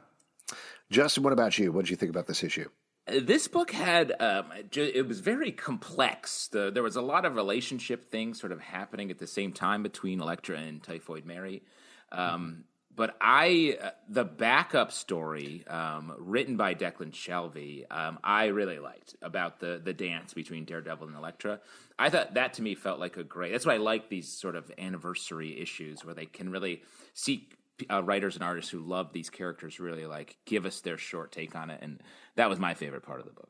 Justin, 0.90 1.23
what 1.23 1.33
about 1.33 1.59
you? 1.59 1.73
What 1.73 1.85
did 1.85 1.90
you 1.90 1.97
think 1.97 2.11
about 2.11 2.26
this 2.26 2.42
issue? 2.42 2.68
Uh, 3.07 3.21
this 3.23 3.49
book 3.49 3.71
had 3.71 4.12
um, 4.21 4.47
it 4.75 5.07
was 5.07 5.21
very 5.21 5.52
complex. 5.52 6.49
The, 6.49 6.71
there 6.71 6.83
was 6.83 6.97
a 6.97 7.02
lot 7.02 7.25
of 7.25 7.35
relationship 7.35 8.11
things 8.11 8.40
sort 8.40 8.52
of 8.52 8.61
happening 8.61 9.11
at 9.11 9.18
the 9.18 9.26
same 9.26 9.52
time 9.52 9.83
between 9.83 10.21
Elektra 10.21 10.59
and 10.59 10.83
Typhoid 10.83 11.25
Mary. 11.25 11.62
Um, 12.11 12.64
but 12.98 13.16
I, 13.20 13.78
uh, 13.80 13.90
the 14.08 14.24
backup 14.24 14.90
story 14.90 15.64
um, 15.68 16.12
written 16.18 16.56
by 16.56 16.74
Declan 16.74 17.12
Shalvey, 17.12 17.84
um, 17.92 18.18
I 18.24 18.46
really 18.46 18.80
liked 18.80 19.14
about 19.22 19.60
the 19.60 19.80
the 19.82 19.92
dance 19.92 20.34
between 20.34 20.64
Daredevil 20.64 21.06
and 21.06 21.16
Elektra. 21.16 21.60
I 21.96 22.10
thought 22.10 22.34
that 22.34 22.54
to 22.54 22.62
me 22.62 22.74
felt 22.74 22.98
like 22.98 23.16
a 23.16 23.22
great. 23.22 23.52
That's 23.52 23.64
why 23.64 23.74
I 23.74 23.76
like 23.76 24.08
these 24.08 24.28
sort 24.28 24.56
of 24.56 24.72
anniversary 24.76 25.60
issues 25.60 26.04
where 26.04 26.12
they 26.12 26.26
can 26.26 26.50
really 26.50 26.82
see 27.14 27.48
uh, 27.90 28.02
writers 28.02 28.35
and 28.35 28.44
artists 28.44 28.70
who 28.70 28.80
love 28.80 29.12
these 29.12 29.30
characters 29.30 29.78
really 29.80 30.06
like 30.06 30.37
give 30.44 30.66
us 30.66 30.80
their 30.80 30.99
short 30.99 31.32
take 31.32 31.54
on 31.56 31.70
it, 31.70 31.80
and 31.82 32.00
that 32.37 32.49
was 32.49 32.58
my 32.58 32.75
favorite 32.75 33.02
part 33.02 33.20
of 33.20 33.26
the 33.26 33.32
book. 33.32 33.49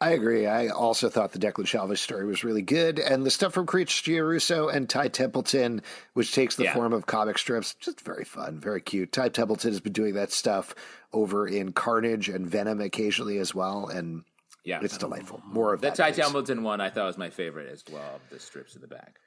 I 0.00 0.10
agree. 0.10 0.46
I 0.46 0.68
also 0.68 1.08
thought 1.10 1.32
the 1.32 1.38
Declan 1.38 1.64
Shalvey 1.66 1.98
story 1.98 2.24
was 2.24 2.42
really 2.44 2.62
good. 2.62 2.98
And 2.98 3.26
the 3.26 3.30
stuff 3.30 3.52
from 3.52 3.66
Chris 3.66 3.88
Giarrusso 3.90 4.72
and 4.74 4.88
Ty 4.88 5.08
Templeton, 5.08 5.82
which 6.14 6.32
takes 6.32 6.56
the 6.56 6.64
Yeah. 6.64 6.74
form 6.74 6.92
of 6.94 7.04
comic 7.06 7.36
strips, 7.36 7.74
just 7.74 8.00
very 8.00 8.24
fun, 8.24 8.60
very 8.60 8.80
cute. 8.80 9.12
Ty 9.12 9.28
Templeton 9.30 9.72
has 9.72 9.80
been 9.80 9.92
doing 9.92 10.14
that 10.14 10.30
stuff 10.32 10.74
over 11.12 11.46
in 11.46 11.72
Carnage 11.72 12.28
and 12.30 12.46
Venom 12.46 12.80
occasionally 12.80 13.38
as 13.38 13.54
well. 13.54 13.88
And 13.88 14.24
Yeah, 14.64 14.80
it's 14.82 14.96
delightful. 14.96 15.42
More 15.44 15.74
of 15.74 15.80
the 15.82 15.88
that. 15.88 15.96
Ty. 15.96 16.12
Templeton 16.12 16.62
one 16.62 16.80
I 16.80 16.88
thought 16.90 17.06
was 17.06 17.18
my 17.18 17.30
favorite 17.30 17.68
as 17.70 17.84
well. 17.92 18.20
The 18.30 18.38
strips 18.38 18.74
in 18.74 18.80
the 18.80 18.86
back. 18.88 19.18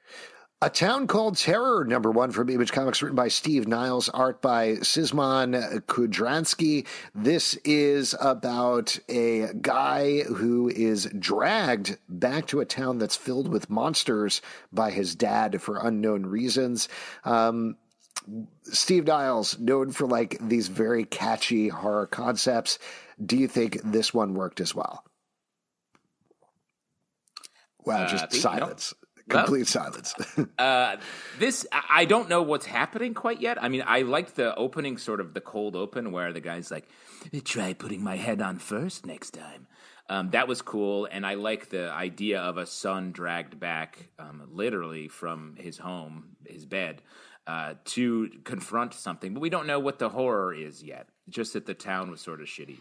A 0.62 0.70
Town 0.70 1.08
Called 1.08 1.36
Terror, 1.36 1.84
number 1.84 2.12
one 2.12 2.30
from 2.30 2.48
Image 2.48 2.70
Comics, 2.70 3.02
written 3.02 3.16
by 3.16 3.26
Steve 3.26 3.66
Niles, 3.66 4.08
art 4.10 4.40
by 4.40 4.74
Szymon 4.74 5.80
Kudranski. 5.86 6.86
This 7.16 7.56
is 7.64 8.14
about 8.20 8.96
a 9.08 9.48
guy 9.60 10.20
who 10.22 10.68
is 10.68 11.06
dragged 11.18 11.98
back 12.08 12.46
to 12.46 12.60
a 12.60 12.64
town 12.64 12.98
that's 12.98 13.16
filled 13.16 13.48
with 13.48 13.68
monsters 13.70 14.40
by 14.72 14.92
his 14.92 15.16
dad 15.16 15.60
for 15.60 15.84
unknown 15.84 16.26
reasons. 16.26 16.88
Um, 17.24 17.76
Steve 18.62 19.08
Niles, 19.08 19.58
known 19.58 19.90
for 19.90 20.06
like 20.06 20.38
these 20.40 20.68
very 20.68 21.04
catchy 21.04 21.70
horror 21.70 22.06
concepts. 22.06 22.78
Do 23.26 23.36
you 23.36 23.48
think 23.48 23.80
this 23.82 24.14
one 24.14 24.34
worked 24.34 24.60
as 24.60 24.76
well? 24.76 25.02
Wow, 27.84 28.04
Uh, 28.04 28.08
just 28.08 28.40
silence. 28.40 28.94
no. 29.01 29.01
Complete 29.28 29.66
silence. 29.66 30.14
Uh, 30.58 30.96
this 31.38 31.66
I 31.72 32.02
I 32.02 32.04
don't 32.04 32.28
know 32.28 32.42
what's 32.42 32.66
happening 32.66 33.14
quite 33.14 33.40
yet. 33.40 33.62
I 33.62 33.68
mean, 33.68 33.82
I 33.86 34.02
liked 34.02 34.36
the 34.36 34.54
opening, 34.56 34.96
sort 34.96 35.20
of 35.20 35.34
the 35.34 35.40
cold 35.40 35.76
open, 35.76 36.12
where 36.12 36.32
the 36.32 36.40
guy's 36.40 36.70
like, 36.70 36.88
"Try 37.44 37.72
putting 37.72 38.02
my 38.02 38.16
head 38.16 38.40
on 38.40 38.58
first 38.58 39.06
next 39.06 39.30
time." 39.30 39.66
Um, 40.08 40.30
that 40.30 40.48
was 40.48 40.62
cool, 40.62 41.08
and 41.10 41.26
I 41.26 41.34
like 41.34 41.70
the 41.70 41.90
idea 41.90 42.40
of 42.40 42.58
a 42.58 42.66
son 42.66 43.12
dragged 43.12 43.58
back, 43.58 44.10
um, 44.18 44.42
literally 44.50 45.08
from 45.08 45.56
his 45.56 45.78
home, 45.78 46.36
his 46.44 46.66
bed, 46.66 47.02
uh, 47.46 47.74
to 47.84 48.30
confront 48.44 48.94
something. 48.94 49.34
But 49.34 49.40
we 49.40 49.50
don't 49.50 49.66
know 49.66 49.80
what 49.80 49.98
the 49.98 50.08
horror 50.08 50.52
is 50.52 50.82
yet. 50.82 51.08
Just 51.28 51.52
that 51.54 51.66
the 51.66 51.74
town 51.74 52.10
was 52.10 52.20
sort 52.20 52.40
of 52.40 52.46
shitty, 52.46 52.78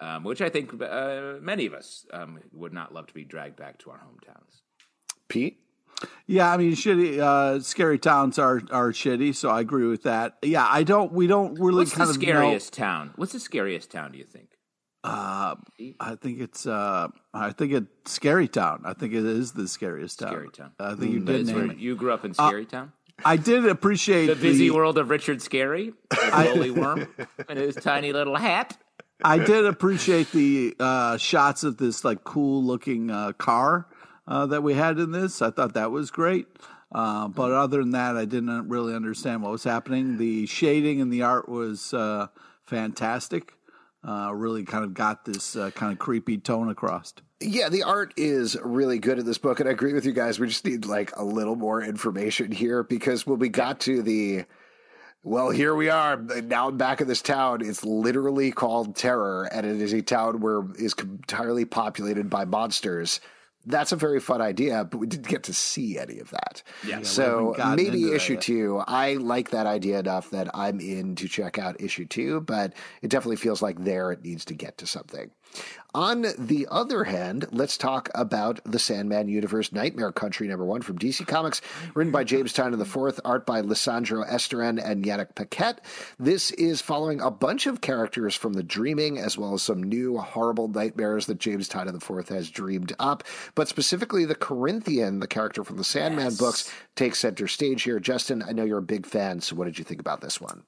um, 0.00 0.24
which 0.24 0.40
I 0.40 0.48
think 0.48 0.82
uh, 0.82 1.34
many 1.40 1.66
of 1.66 1.74
us 1.74 2.06
um, 2.12 2.40
would 2.52 2.72
not 2.72 2.92
love 2.92 3.06
to 3.06 3.14
be 3.14 3.24
dragged 3.24 3.56
back 3.56 3.78
to 3.80 3.90
our 3.90 3.98
hometowns. 3.98 4.62
Pete? 5.28 5.61
Yeah, 6.26 6.50
I 6.50 6.56
mean, 6.56 6.72
shitty, 6.72 7.18
uh, 7.18 7.60
scary 7.60 7.98
towns 7.98 8.38
are 8.38 8.62
are 8.70 8.92
shitty, 8.92 9.34
so 9.34 9.50
I 9.50 9.60
agree 9.60 9.86
with 9.86 10.04
that. 10.04 10.38
Yeah, 10.42 10.66
I 10.68 10.82
don't. 10.82 11.12
We 11.12 11.26
don't 11.26 11.54
really 11.58 11.78
What's 11.78 11.94
kind 11.94 12.08
the 12.08 12.14
scariest 12.14 12.72
town? 12.72 13.12
What's 13.16 13.32
the 13.32 13.40
scariest 13.40 13.90
town? 13.90 14.12
Do 14.12 14.18
you 14.18 14.24
think? 14.24 14.48
Uh, 15.04 15.56
I 15.98 16.14
think 16.14 16.40
it's. 16.40 16.66
Uh, 16.66 17.08
I 17.34 17.50
think 17.50 17.72
it's 17.72 18.12
Scary 18.12 18.46
Town. 18.48 18.82
I 18.84 18.92
think 18.92 19.14
it 19.14 19.24
is 19.24 19.52
the 19.52 19.66
scariest 19.66 20.20
town. 20.20 20.28
Scary 20.28 20.50
Town. 20.50 20.72
I 20.78 20.94
think 20.94 21.12
you 21.12 21.20
did 21.20 21.46
name 21.46 21.70
it. 21.72 21.78
you 21.78 21.96
grew 21.96 22.12
up 22.12 22.24
in 22.24 22.34
Scary 22.34 22.66
Town. 22.66 22.92
I 23.24 23.36
did 23.36 23.66
appreciate 23.66 24.26
The 24.26 24.36
busy 24.36 24.70
world 24.70 24.98
of 24.98 25.10
Richard 25.10 25.38
Scarry, 25.38 25.92
the 26.10 26.44
lowly 26.54 26.70
worm, 26.80 27.08
and 27.48 27.58
his 27.58 27.74
tiny 27.76 28.12
little 28.12 28.36
hat. 28.36 28.76
I 29.24 29.38
did 29.38 29.66
appreciate 29.66 30.32
the 30.32 30.74
uh, 30.80 31.16
shots 31.16 31.62
of 31.62 31.76
this 31.76 32.04
like 32.04 32.24
cool 32.24 32.64
looking 32.64 33.10
uh, 33.10 33.32
car 33.32 33.86
uh, 34.26 34.46
that 34.46 34.62
we 34.62 34.74
had 34.74 34.98
in 34.98 35.12
this. 35.12 35.42
I 35.42 35.50
thought 35.50 35.74
that 35.74 35.90
was 35.90 36.10
great. 36.10 36.46
Uh, 36.94 37.28
but 37.28 37.52
other 37.52 37.78
than 37.78 37.92
that, 37.92 38.16
I 38.16 38.24
didn't 38.24 38.68
really 38.68 38.94
understand 38.94 39.42
what 39.42 39.52
was 39.52 39.64
happening. 39.64 40.18
The 40.18 40.46
shading 40.46 41.00
and 41.00 41.12
the 41.12 41.22
art 41.22 41.48
was 41.48 41.94
uh, 41.94 42.26
fantastic. 42.64 43.54
Uh, 44.06 44.32
really 44.34 44.64
kind 44.64 44.84
of 44.84 44.94
got 44.94 45.24
this 45.24 45.56
uh, 45.56 45.70
kind 45.70 45.92
of 45.92 45.98
creepy 45.98 46.36
tone 46.36 46.68
across. 46.68 47.14
Yeah, 47.40 47.68
the 47.68 47.84
art 47.84 48.12
is 48.16 48.56
really 48.62 48.98
good 48.98 49.18
in 49.18 49.24
this 49.24 49.38
book, 49.38 49.60
and 49.60 49.68
I 49.68 49.72
agree 49.72 49.94
with 49.94 50.04
you 50.04 50.12
guys. 50.12 50.38
We 50.38 50.48
just 50.48 50.64
need 50.64 50.86
like 50.86 51.16
a 51.16 51.24
little 51.24 51.56
more 51.56 51.82
information 51.82 52.52
here 52.52 52.82
because 52.82 53.26
when 53.26 53.38
we 53.38 53.48
got 53.48 53.80
to 53.80 54.02
the 54.02 54.44
well, 55.24 55.50
here 55.50 55.76
we 55.76 55.88
are 55.88 56.16
now 56.16 56.68
I'm 56.68 56.76
back 56.76 57.00
in 57.00 57.06
this 57.06 57.22
town. 57.22 57.64
It's 57.64 57.84
literally 57.84 58.50
called 58.50 58.96
Terror, 58.96 59.48
and 59.52 59.64
it 59.64 59.80
is 59.80 59.92
a 59.92 60.02
town 60.02 60.40
where 60.40 60.62
is 60.76 60.94
entirely 60.94 61.64
populated 61.64 62.28
by 62.28 62.44
monsters. 62.44 63.20
That's 63.64 63.92
a 63.92 63.96
very 63.96 64.20
fun 64.20 64.40
idea, 64.40 64.84
but 64.84 64.98
we 64.98 65.06
didn't 65.06 65.28
get 65.28 65.44
to 65.44 65.54
see 65.54 65.98
any 65.98 66.18
of 66.18 66.30
that. 66.30 66.62
Yeah. 66.86 66.98
Yeah, 66.98 67.02
so 67.04 67.22
we 67.22 67.32
haven't 67.32 67.56
gotten 67.56 67.76
maybe 67.76 68.12
issue 68.12 68.36
two. 68.36 68.82
I 68.86 69.14
like 69.14 69.50
that 69.50 69.66
idea 69.66 69.98
enough 69.98 70.30
that 70.30 70.48
I'm 70.54 70.80
in 70.80 71.14
to 71.16 71.28
check 71.28 71.58
out 71.58 71.80
issue 71.80 72.04
two, 72.06 72.40
but 72.40 72.74
it 73.02 73.08
definitely 73.08 73.36
feels 73.36 73.62
like 73.62 73.82
there 73.84 74.12
it 74.12 74.22
needs 74.24 74.44
to 74.46 74.54
get 74.54 74.78
to 74.78 74.86
something. 74.86 75.30
On 75.94 76.24
the 76.38 76.66
other 76.70 77.04
hand, 77.04 77.46
let's 77.52 77.76
talk 77.76 78.08
about 78.14 78.60
the 78.64 78.78
Sandman 78.78 79.28
Universe 79.28 79.72
Nightmare 79.72 80.10
Country 80.10 80.48
number 80.48 80.64
one 80.64 80.80
from 80.80 80.98
DC 80.98 81.26
Comics, 81.26 81.60
written 81.94 82.10
by 82.10 82.24
James 82.24 82.54
Tynion 82.54 82.80
IV, 82.80 83.20
art 83.26 83.44
by 83.44 83.60
Lisandro 83.60 84.26
Estherren 84.26 84.82
and 84.82 85.04
Yannick 85.04 85.34
Paquette. 85.34 85.82
This 86.18 86.50
is 86.52 86.80
following 86.80 87.20
a 87.20 87.30
bunch 87.30 87.66
of 87.66 87.82
characters 87.82 88.34
from 88.34 88.54
the 88.54 88.62
Dreaming, 88.62 89.18
as 89.18 89.36
well 89.36 89.52
as 89.52 89.62
some 89.62 89.82
new 89.82 90.16
horrible 90.16 90.68
nightmares 90.68 91.26
that 91.26 91.38
James 91.38 91.68
Tynion 91.68 91.96
IV 91.96 92.26
has 92.30 92.48
dreamed 92.48 92.94
up. 92.98 93.22
But 93.54 93.68
specifically, 93.68 94.24
the 94.24 94.34
Corinthian, 94.34 95.20
the 95.20 95.26
character 95.26 95.62
from 95.62 95.76
the 95.76 95.84
Sandman 95.84 96.36
books, 96.36 96.72
takes 96.96 97.18
center 97.18 97.46
stage 97.46 97.82
here. 97.82 98.00
Justin, 98.00 98.42
I 98.42 98.52
know 98.52 98.64
you're 98.64 98.78
a 98.78 98.82
big 98.82 99.04
fan, 99.04 99.42
so 99.42 99.56
what 99.56 99.66
did 99.66 99.78
you 99.78 99.84
think 99.84 100.00
about 100.00 100.22
this 100.22 100.40
one? 100.40 100.62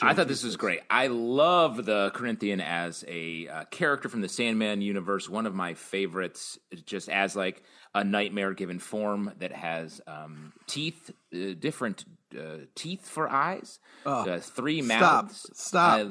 I 0.00 0.14
thought 0.14 0.28
this 0.28 0.44
was 0.44 0.56
great. 0.56 0.80
I 0.88 1.08
love 1.08 1.84
the 1.84 2.10
Corinthian 2.14 2.60
as 2.60 3.04
a 3.08 3.48
uh, 3.48 3.64
character 3.64 4.08
from 4.08 4.20
the 4.20 4.28
Sandman 4.28 4.80
universe. 4.80 5.28
One 5.28 5.46
of 5.46 5.54
my 5.54 5.74
favorites, 5.74 6.58
just 6.84 7.08
as 7.08 7.34
like 7.34 7.62
a 7.94 8.04
nightmare 8.04 8.54
given 8.54 8.78
form 8.78 9.32
that 9.38 9.52
has 9.52 10.00
um, 10.06 10.52
teeth, 10.66 11.10
uh, 11.34 11.54
different 11.58 12.04
uh, 12.38 12.58
teeth 12.74 13.08
for 13.08 13.28
eyes, 13.28 13.80
uh, 14.06 14.38
three 14.38 14.82
mouths. 14.82 15.50
Stop. 15.54 16.00
Uh, 16.00 16.08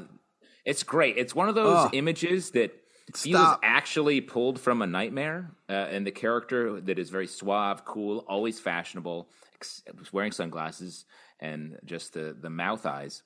it's 0.66 0.84
great. 0.84 1.18
It's 1.18 1.34
one 1.34 1.48
of 1.48 1.56
those 1.56 1.78
Oh. 1.88 1.90
images 1.94 2.52
that 2.52 2.72
feels 3.16 3.40
Stop. 3.42 3.60
actually 3.64 4.20
pulled 4.20 4.60
from 4.60 4.82
a 4.82 4.88
nightmare, 4.88 5.52
uh, 5.70 5.74
and 5.74 6.06
the 6.06 6.12
character 6.12 6.82
that 6.82 7.00
is 7.00 7.10
very 7.10 7.28
suave, 7.28 7.86
cool, 7.86 8.26
always 8.28 8.60
fashionable, 8.60 9.30
ex- 9.56 9.82
wearing 10.12 10.34
sunglasses, 10.34 11.06
and 11.40 11.78
just 11.86 12.14
the 12.14 12.36
the 12.38 12.50
mouth 12.50 12.86
eyes. 12.86 13.24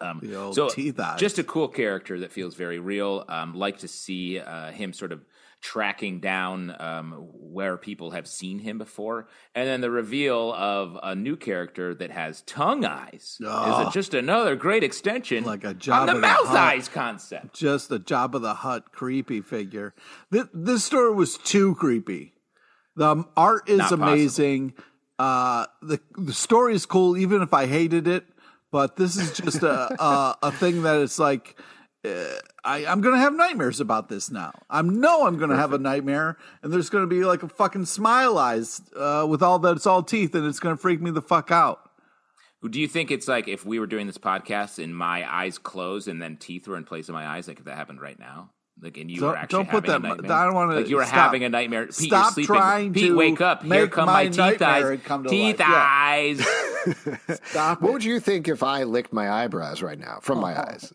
Um, 0.00 0.20
The 0.22 0.34
old 0.36 0.54
so 0.54 0.68
just 1.16 1.38
a 1.38 1.44
cool 1.44 1.68
character 1.68 2.20
that 2.20 2.32
feels 2.32 2.54
very 2.54 2.78
real. 2.78 3.24
Um, 3.28 3.54
like 3.54 3.78
to 3.78 3.88
see 3.88 4.38
uh, 4.38 4.70
him 4.72 4.92
sort 4.92 5.12
of 5.12 5.20
tracking 5.60 6.18
down 6.18 6.74
um, 6.80 7.12
where 7.32 7.76
people 7.76 8.10
have 8.10 8.26
seen 8.26 8.58
him 8.58 8.78
before, 8.78 9.28
and 9.54 9.68
then 9.68 9.80
the 9.80 9.90
reveal 9.92 10.52
of 10.54 10.98
a 11.04 11.14
new 11.14 11.36
character 11.36 11.94
that 11.94 12.10
has 12.10 12.42
tongue 12.42 12.84
eyes 12.84 13.38
Oh. 13.44 13.86
is 13.86 13.94
just 13.94 14.12
another 14.12 14.56
great 14.56 14.82
extension, 14.82 15.44
Like 15.44 15.62
a 15.62 15.68
on 15.68 15.74
Jabba 15.76 16.06
the 16.06 16.12
the 16.14 16.18
mouth 16.20 16.46
Hutt. 16.48 16.56
eyes 16.56 16.88
concept. 16.88 17.54
just 17.54 17.92
a 17.92 18.00
Jabba 18.00 18.40
the 18.40 18.54
Hutt 18.54 18.90
creepy 18.90 19.40
figure. 19.40 19.94
This, 20.30 20.46
this 20.52 20.84
story 20.84 21.14
was 21.14 21.38
too 21.38 21.76
creepy. 21.76 22.34
The 22.96 23.06
um, 23.06 23.28
art 23.36 23.68
is 23.68 23.78
Not 23.78 23.92
amazing. 23.92 24.74
Uh, 25.18 25.66
the 25.80 26.00
the 26.16 26.32
story 26.32 26.74
is 26.74 26.86
cool, 26.86 27.16
even 27.16 27.40
if 27.40 27.54
I 27.54 27.66
hated 27.66 28.08
it. 28.08 28.24
But 28.72 28.96
this 28.96 29.16
is 29.16 29.30
just 29.32 29.62
a 29.62 30.02
a, 30.02 30.36
a 30.42 30.52
thing 30.52 30.82
that 30.82 31.00
it's 31.00 31.18
like. 31.20 31.56
Uh, 32.04 32.24
I, 32.64 32.84
I'm 32.84 33.00
gonna 33.00 33.18
have 33.18 33.32
nightmares 33.32 33.78
about 33.78 34.08
this 34.08 34.28
now. 34.28 34.50
I 34.68 34.82
know 34.82 35.24
I'm 35.24 35.38
gonna 35.38 35.54
have 35.56 35.72
a 35.72 35.78
nightmare, 35.78 36.36
and 36.60 36.72
there's 36.72 36.90
gonna 36.90 37.06
be 37.06 37.24
like 37.24 37.44
a 37.44 37.48
fucking 37.48 37.84
smile 37.84 38.38
eyes 38.38 38.80
uh, 38.96 39.24
with 39.28 39.40
all 39.40 39.60
that 39.60 39.76
it's 39.76 39.86
all 39.86 40.02
teeth, 40.02 40.34
and 40.34 40.44
it's 40.44 40.58
gonna 40.58 40.76
freak 40.76 41.00
me 41.00 41.12
the 41.12 41.22
fuck 41.22 41.52
out. 41.52 41.78
Do 42.68 42.80
you 42.80 42.88
think 42.88 43.12
it's 43.12 43.28
like 43.28 43.46
if 43.46 43.64
we 43.64 43.78
were 43.78 43.86
doing 43.86 44.08
this 44.08 44.18
podcast 44.18 44.82
and 44.82 44.96
my 44.96 45.32
eyes 45.32 45.58
closed 45.58 46.08
and 46.08 46.20
then 46.20 46.38
teeth 46.38 46.66
were 46.66 46.76
in 46.76 46.82
place 46.82 47.08
of 47.08 47.12
my 47.12 47.24
eyes, 47.24 47.46
like 47.46 47.60
if 47.60 47.66
that 47.66 47.76
happened 47.76 48.00
right 48.00 48.18
now? 48.18 48.50
Like, 48.80 48.96
and 48.96 49.08
you 49.08 49.20
Don't- 49.20 49.30
were 49.30 49.36
actually 49.36 49.64
don't 49.64 49.70
put 49.70 49.86
having 49.86 50.02
that- 50.02 50.08
a 50.08 50.22
nightmare. 50.22 50.32
I 50.32 50.44
don't 50.44 50.54
wanna- 50.54 50.74
Like 50.76 50.88
you 50.88 50.96
were 50.96 51.04
stop. 51.04 51.14
having 51.14 51.44
a 51.44 51.48
nightmare. 51.50 51.86
Pete, 51.86 52.00
you're 52.00 52.06
Stop 52.18 52.32
sleeping. 52.34 52.46
trying 52.56 52.92
Pete, 52.92 53.06
to 53.10 53.14
wake 53.16 53.40
up! 53.40 53.62
Here 53.62 53.86
come 53.86 54.06
my 54.06 54.24
my, 54.24 54.28
teeth 54.28 54.60
eyes. 54.62 55.00
to 55.06 55.22
teeth. 55.28 55.60
Yeah. 55.60 55.66
eyes. 55.70 56.44
Stop 57.44 57.80
What 57.82 57.88
it. 57.88 57.92
would 57.92 58.04
you 58.04 58.20
think 58.20 58.48
if 58.48 58.62
I 58.62 58.84
licked 58.84 59.12
my 59.12 59.30
eyebrows 59.30 59.82
right 59.82 59.98
now 59.98 60.18
from 60.22 60.38
my 60.40 60.54
Oh. 60.54 60.64
eyes? 60.68 60.92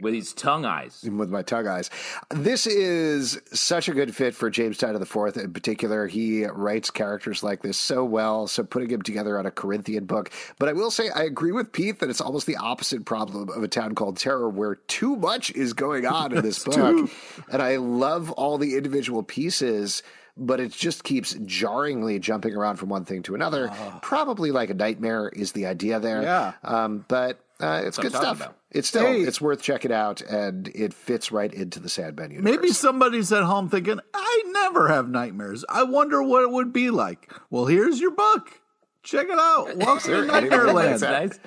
with 0.00 0.12
his 0.12 0.34
tongue 0.34 0.66
eyes. 0.66 1.02
with 1.10 1.30
my 1.30 1.40
tongue 1.40 1.66
eyes. 1.66 1.88
This 2.28 2.66
is 2.66 3.40
such 3.54 3.88
a 3.88 3.94
good 3.94 4.14
fit 4.14 4.34
for 4.34 4.50
James 4.50 4.76
Tynion 4.76 5.00
IV 5.00 5.36
in 5.42 5.52
particular. 5.54 6.06
He 6.08 6.44
writes 6.44 6.90
characters 6.90 7.42
like 7.42 7.62
this 7.62 7.78
so 7.78 8.04
well. 8.04 8.46
So 8.46 8.64
putting 8.64 8.90
him 8.90 9.00
together 9.00 9.38
on 9.38 9.46
a 9.46 9.50
Corinthian 9.50 10.04
book. 10.04 10.30
But 10.58 10.68
I 10.68 10.74
will 10.74 10.90
say, 10.90 11.08
I 11.08 11.22
agree 11.22 11.52
with 11.52 11.72
Pete 11.72 12.00
that 12.00 12.10
it's 12.10 12.20
almost 12.20 12.46
the 12.46 12.56
opposite 12.56 13.06
problem 13.06 13.48
of 13.48 13.62
a 13.62 13.68
town 13.68 13.94
called 13.94 14.18
Terror, 14.18 14.50
where 14.50 14.74
too 14.74 15.16
much 15.16 15.50
is 15.52 15.72
going 15.72 16.04
on 16.04 16.36
in 16.36 16.42
this 16.42 16.62
book. 16.64 17.08
And 17.50 17.62
I 17.62 17.76
love 17.76 18.30
all 18.32 18.58
the 18.58 18.76
individual 18.76 19.22
pieces. 19.22 20.02
But 20.36 20.58
it 20.58 20.72
just 20.72 21.04
keeps 21.04 21.34
jarringly 21.44 22.18
jumping 22.18 22.56
around 22.56 22.76
from 22.76 22.88
one 22.88 23.04
thing 23.04 23.22
to 23.22 23.36
another. 23.36 23.70
Probably 24.02 24.50
like 24.50 24.68
a 24.70 24.74
nightmare 24.74 25.28
is 25.28 25.52
the 25.52 25.66
idea 25.66 26.00
there. 26.00 26.22
Yeah. 26.22 26.54
Um, 26.64 27.04
but 27.06 27.38
uh, 27.60 27.82
it's 27.84 27.96
That's 27.96 27.98
good 27.98 28.12
what 28.14 28.16
I'm 28.16 28.22
talking 28.24 28.36
stuff. 28.36 28.46
about. 28.48 28.56
It's 28.72 28.88
still 28.88 29.06
Hey. 29.06 29.20
it's 29.20 29.40
worth 29.40 29.62
checking 29.62 29.92
out, 29.92 30.20
and 30.22 30.66
it 30.74 30.92
fits 30.92 31.30
right 31.30 31.54
into 31.54 31.78
the 31.78 31.88
Sandman 31.88 32.32
universe. 32.32 32.50
Maybe 32.50 32.72
somebody's 32.72 33.32
at 33.32 33.44
home 33.44 33.68
thinking, 33.68 34.00
I 34.12 34.42
never 34.48 34.88
have 34.88 35.08
nightmares. 35.08 35.64
I 35.68 35.84
wonder 35.84 36.20
what 36.20 36.42
it 36.42 36.50
would 36.50 36.72
be 36.72 36.90
like. 36.90 37.32
Well, 37.50 37.66
here's 37.66 38.00
your 38.00 38.10
book. 38.10 38.60
Check 39.04 39.28
it 39.28 39.38
out. 39.38 39.76
Welcome 39.76 40.10
to 40.12 40.26
Nightmare 40.26 40.66
Land. 40.72 41.00
Nice. 41.02 41.38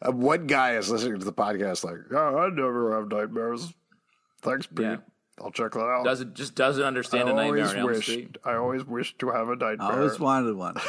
Uh, 0.00 0.12
one 0.12 0.46
guy 0.46 0.76
is 0.76 0.88
listening 0.88 1.18
to 1.18 1.24
the 1.24 1.32
podcast, 1.32 1.82
like, 1.82 1.96
"Oh, 2.12 2.38
I 2.38 2.50
never 2.50 2.94
have 2.96 3.08
nightmares." 3.10 3.74
Thanks, 4.42 4.68
Pete. 4.68 4.86
Yeah. 4.86 4.96
I'll 5.42 5.50
check 5.50 5.72
that 5.72 5.80
out. 5.80 6.04
Doesn't 6.04 6.34
just 6.34 6.54
doesn't 6.54 6.82
understand 6.82 7.28
a 7.28 7.32
nightmare 7.32 7.46
always 7.46 7.70
on 7.70 7.76
Elm 7.78 7.86
wished. 7.86 8.02
Street. 8.08 8.38
I 8.44 8.54
always 8.54 8.84
wished 8.84 9.18
to 9.20 9.30
have 9.30 9.48
a 9.48 9.56
nightmare. 9.56 9.88
I 9.88 9.96
always 9.96 10.18
wanted 10.18 10.54
one. 10.54 10.76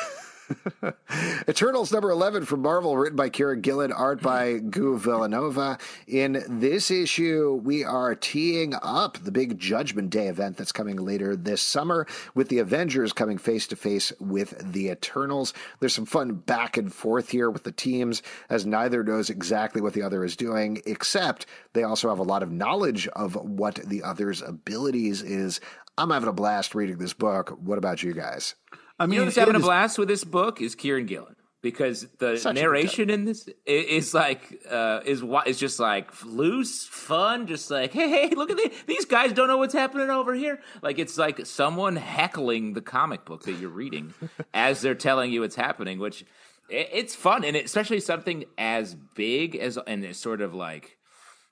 Eternals 1.47 1.91
number 1.91 2.09
11 2.11 2.45
from 2.45 2.61
Marvel, 2.61 2.97
written 2.97 3.15
by 3.15 3.29
Kieron 3.29 3.61
Gillen, 3.61 3.91
art 3.91 4.21
by 4.21 4.59
Guiu 4.59 4.99
Vilanova. 4.99 5.79
In 6.07 6.43
this 6.47 6.91
issue, 6.91 7.59
we 7.63 7.83
are 7.83 8.15
teeing 8.15 8.73
up 8.81 9.17
the 9.19 9.31
big 9.31 9.59
Judgment 9.59 10.09
Day 10.09 10.27
event 10.27 10.57
that's 10.57 10.71
coming 10.71 10.97
later 10.97 11.35
this 11.35 11.61
summer 11.61 12.07
with 12.35 12.49
the 12.49 12.59
Avengers 12.59 13.13
coming 13.13 13.37
face 13.37 13.67
to 13.67 13.75
face 13.75 14.11
with 14.19 14.71
the 14.73 14.89
Eternals. 14.89 15.53
There's 15.79 15.93
some 15.93 16.05
fun 16.05 16.33
back 16.33 16.77
and 16.77 16.93
forth 16.93 17.29
here 17.29 17.49
with 17.49 17.63
the 17.63 17.71
teams 17.71 18.21
as 18.49 18.65
neither 18.65 19.03
knows 19.03 19.29
exactly 19.29 19.81
what 19.81 19.93
the 19.93 20.03
other 20.03 20.23
is 20.23 20.35
doing, 20.35 20.81
except 20.85 21.45
they 21.73 21.83
also 21.83 22.09
have 22.09 22.19
a 22.19 22.23
lot 22.23 22.43
of 22.43 22.51
knowledge 22.51 23.07
of 23.09 23.35
what 23.35 23.75
the 23.75 24.03
other's 24.03 24.41
abilities 24.41 25.21
is. 25.21 25.59
I'm 25.97 26.11
having 26.11 26.29
a 26.29 26.33
blast 26.33 26.75
reading 26.75 26.97
this 26.97 27.13
book. 27.13 27.57
What 27.61 27.77
about 27.77 28.03
you 28.03 28.13
guys? 28.13 28.55
I 28.99 29.05
mean, 29.05 29.13
you 29.13 29.19
know 29.19 29.25
what's 29.25 29.37
having 29.37 29.55
a 29.55 29.59
blast 29.59 29.97
with 29.97 30.07
this 30.07 30.23
book 30.23 30.61
is 30.61 30.75
Kieron 30.75 31.07
Gillen 31.07 31.35
because 31.61 32.07
the 32.19 32.37
Such 32.37 32.55
narration 32.55 33.09
in 33.09 33.25
this 33.25 33.49
is 33.65 34.13
like 34.13 34.61
uh, 34.69 35.01
is 35.05 35.23
is 35.45 35.59
just 35.59 35.79
like 35.79 36.25
loose, 36.25 36.85
fun, 36.85 37.47
just 37.47 37.69
like 37.69 37.91
hey, 37.91 38.09
hey, 38.09 38.35
look 38.35 38.49
at 38.51 38.57
the, 38.57 38.71
these 38.87 39.05
guys 39.05 39.33
don't 39.33 39.47
know 39.47 39.57
what's 39.57 39.73
happening 39.73 40.09
over 40.09 40.33
here. 40.33 40.59
Like 40.81 40.99
it's 40.99 41.17
like 41.17 41.45
someone 41.45 41.95
heckling 41.95 42.73
the 42.73 42.81
comic 42.81 43.25
book 43.25 43.43
that 43.43 43.53
you're 43.53 43.69
reading 43.69 44.13
as 44.53 44.81
they're 44.81 44.95
telling 44.95 45.31
you 45.31 45.41
what's 45.41 45.55
happening, 45.55 45.99
which 45.99 46.21
it, 46.69 46.89
it's 46.91 47.15
fun 47.15 47.43
and 47.43 47.55
it, 47.55 47.65
especially 47.65 47.99
something 47.99 48.45
as 48.57 48.95
big 49.15 49.55
as 49.55 49.77
and 49.85 50.03
it's 50.05 50.19
sort 50.19 50.41
of 50.41 50.53
like 50.53 50.97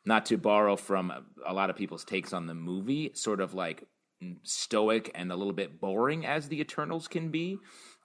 not 0.06 0.26
to 0.28 0.38
borrow 0.38 0.78
from 0.78 1.12
a 1.46 1.54
lot 1.54 1.70
of 1.70 1.76
people's 1.76 2.06
takes 2.06 2.32
on 2.32 2.48
the 2.48 2.54
movie, 2.54 3.12
sort 3.14 3.42
of 3.42 3.54
like 3.54 3.86
stoic 4.44 5.12
and 5.16 5.32
a 5.32 5.36
little 5.36 5.54
bit 5.54 5.80
boring 5.80 6.26
as 6.26 6.48
the 6.48 6.60
Eternals 6.60 7.08
can 7.08 7.30
be, 7.30 7.58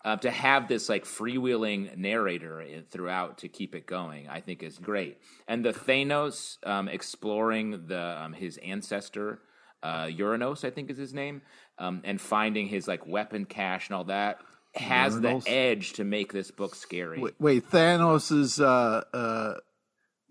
uh, 0.04 0.16
to 0.16 0.30
have 0.30 0.68
this 0.68 0.88
like 0.88 1.04
freewheeling 1.04 1.96
narrator 1.96 2.64
throughout 2.90 3.38
to 3.38 3.48
keep 3.48 3.74
it 3.74 3.86
going, 3.86 4.28
I 4.28 4.40
think 4.40 4.62
is 4.62 4.78
great. 4.78 5.18
And 5.46 5.64
the 5.64 5.72
Thanos 5.72 6.58
um, 6.66 6.88
exploring 6.88 7.86
the 7.86 8.22
um, 8.22 8.32
his 8.32 8.58
ancestor, 8.58 9.40
uh, 9.82 10.06
Uranos, 10.06 10.64
I 10.64 10.70
think 10.70 10.90
is 10.90 10.98
his 10.98 11.14
name, 11.14 11.42
um, 11.78 12.02
and 12.04 12.20
finding 12.20 12.66
his 12.66 12.88
like 12.88 13.06
weapon 13.06 13.44
cache 13.44 13.88
and 13.88 13.96
all 13.96 14.04
that 14.04 14.40
has 14.74 15.14
Uranos? 15.14 15.44
the 15.44 15.50
edge 15.50 15.92
to 15.94 16.04
make 16.04 16.32
this 16.32 16.50
book 16.50 16.74
scary. 16.74 17.20
Wait, 17.20 17.34
wait 17.38 17.70
Thanos 17.70 18.32
is. 18.32 18.60
Uh, 18.60 19.02
uh 19.12 19.54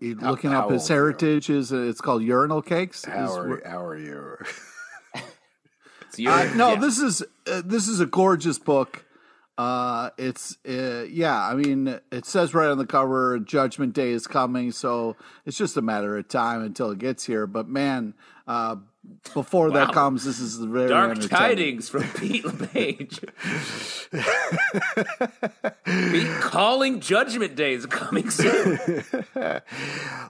looking 0.00 0.50
how, 0.50 0.64
up 0.64 0.70
his 0.70 0.88
heritage 0.88 1.48
is 1.48 1.70
it's 1.70 2.00
called 2.00 2.24
urinal 2.24 2.60
cakes. 2.60 3.04
How 3.04 3.36
are, 3.36 3.62
how 3.64 3.84
are 3.84 3.96
you? 3.96 4.36
Uh, 6.18 6.52
no, 6.54 6.72
yeah. 6.72 6.80
this 6.80 6.98
is 6.98 7.22
uh, 7.46 7.62
this 7.64 7.88
is 7.88 8.00
a 8.00 8.06
gorgeous 8.06 8.58
book. 8.58 9.04
Uh, 9.58 10.10
it's 10.18 10.56
uh, 10.68 11.04
yeah, 11.10 11.46
I 11.46 11.54
mean, 11.54 12.00
it 12.10 12.24
says 12.24 12.54
right 12.54 12.70
on 12.70 12.78
the 12.78 12.86
cover, 12.86 13.38
Judgment 13.38 13.92
Day 13.92 14.10
is 14.10 14.26
coming, 14.26 14.72
so 14.72 15.16
it's 15.44 15.58
just 15.58 15.76
a 15.76 15.82
matter 15.82 16.16
of 16.16 16.28
time 16.28 16.62
until 16.62 16.90
it 16.90 16.98
gets 16.98 17.26
here. 17.26 17.46
But 17.46 17.68
man, 17.68 18.14
uh, 18.46 18.76
before 19.34 19.68
wow. 19.68 19.86
that 19.86 19.94
comes, 19.94 20.24
this 20.24 20.38
is 20.38 20.58
the 20.58 20.66
very 20.66 20.88
dark 20.88 21.18
tidings 21.22 21.88
from 21.88 22.04
Pete 22.12 22.44
LePage. 22.44 23.20
Be 25.84 26.24
calling 26.40 27.00
Judgment 27.00 27.56
Day 27.56 27.72
is 27.72 27.86
coming 27.86 28.30
soon. 28.30 28.78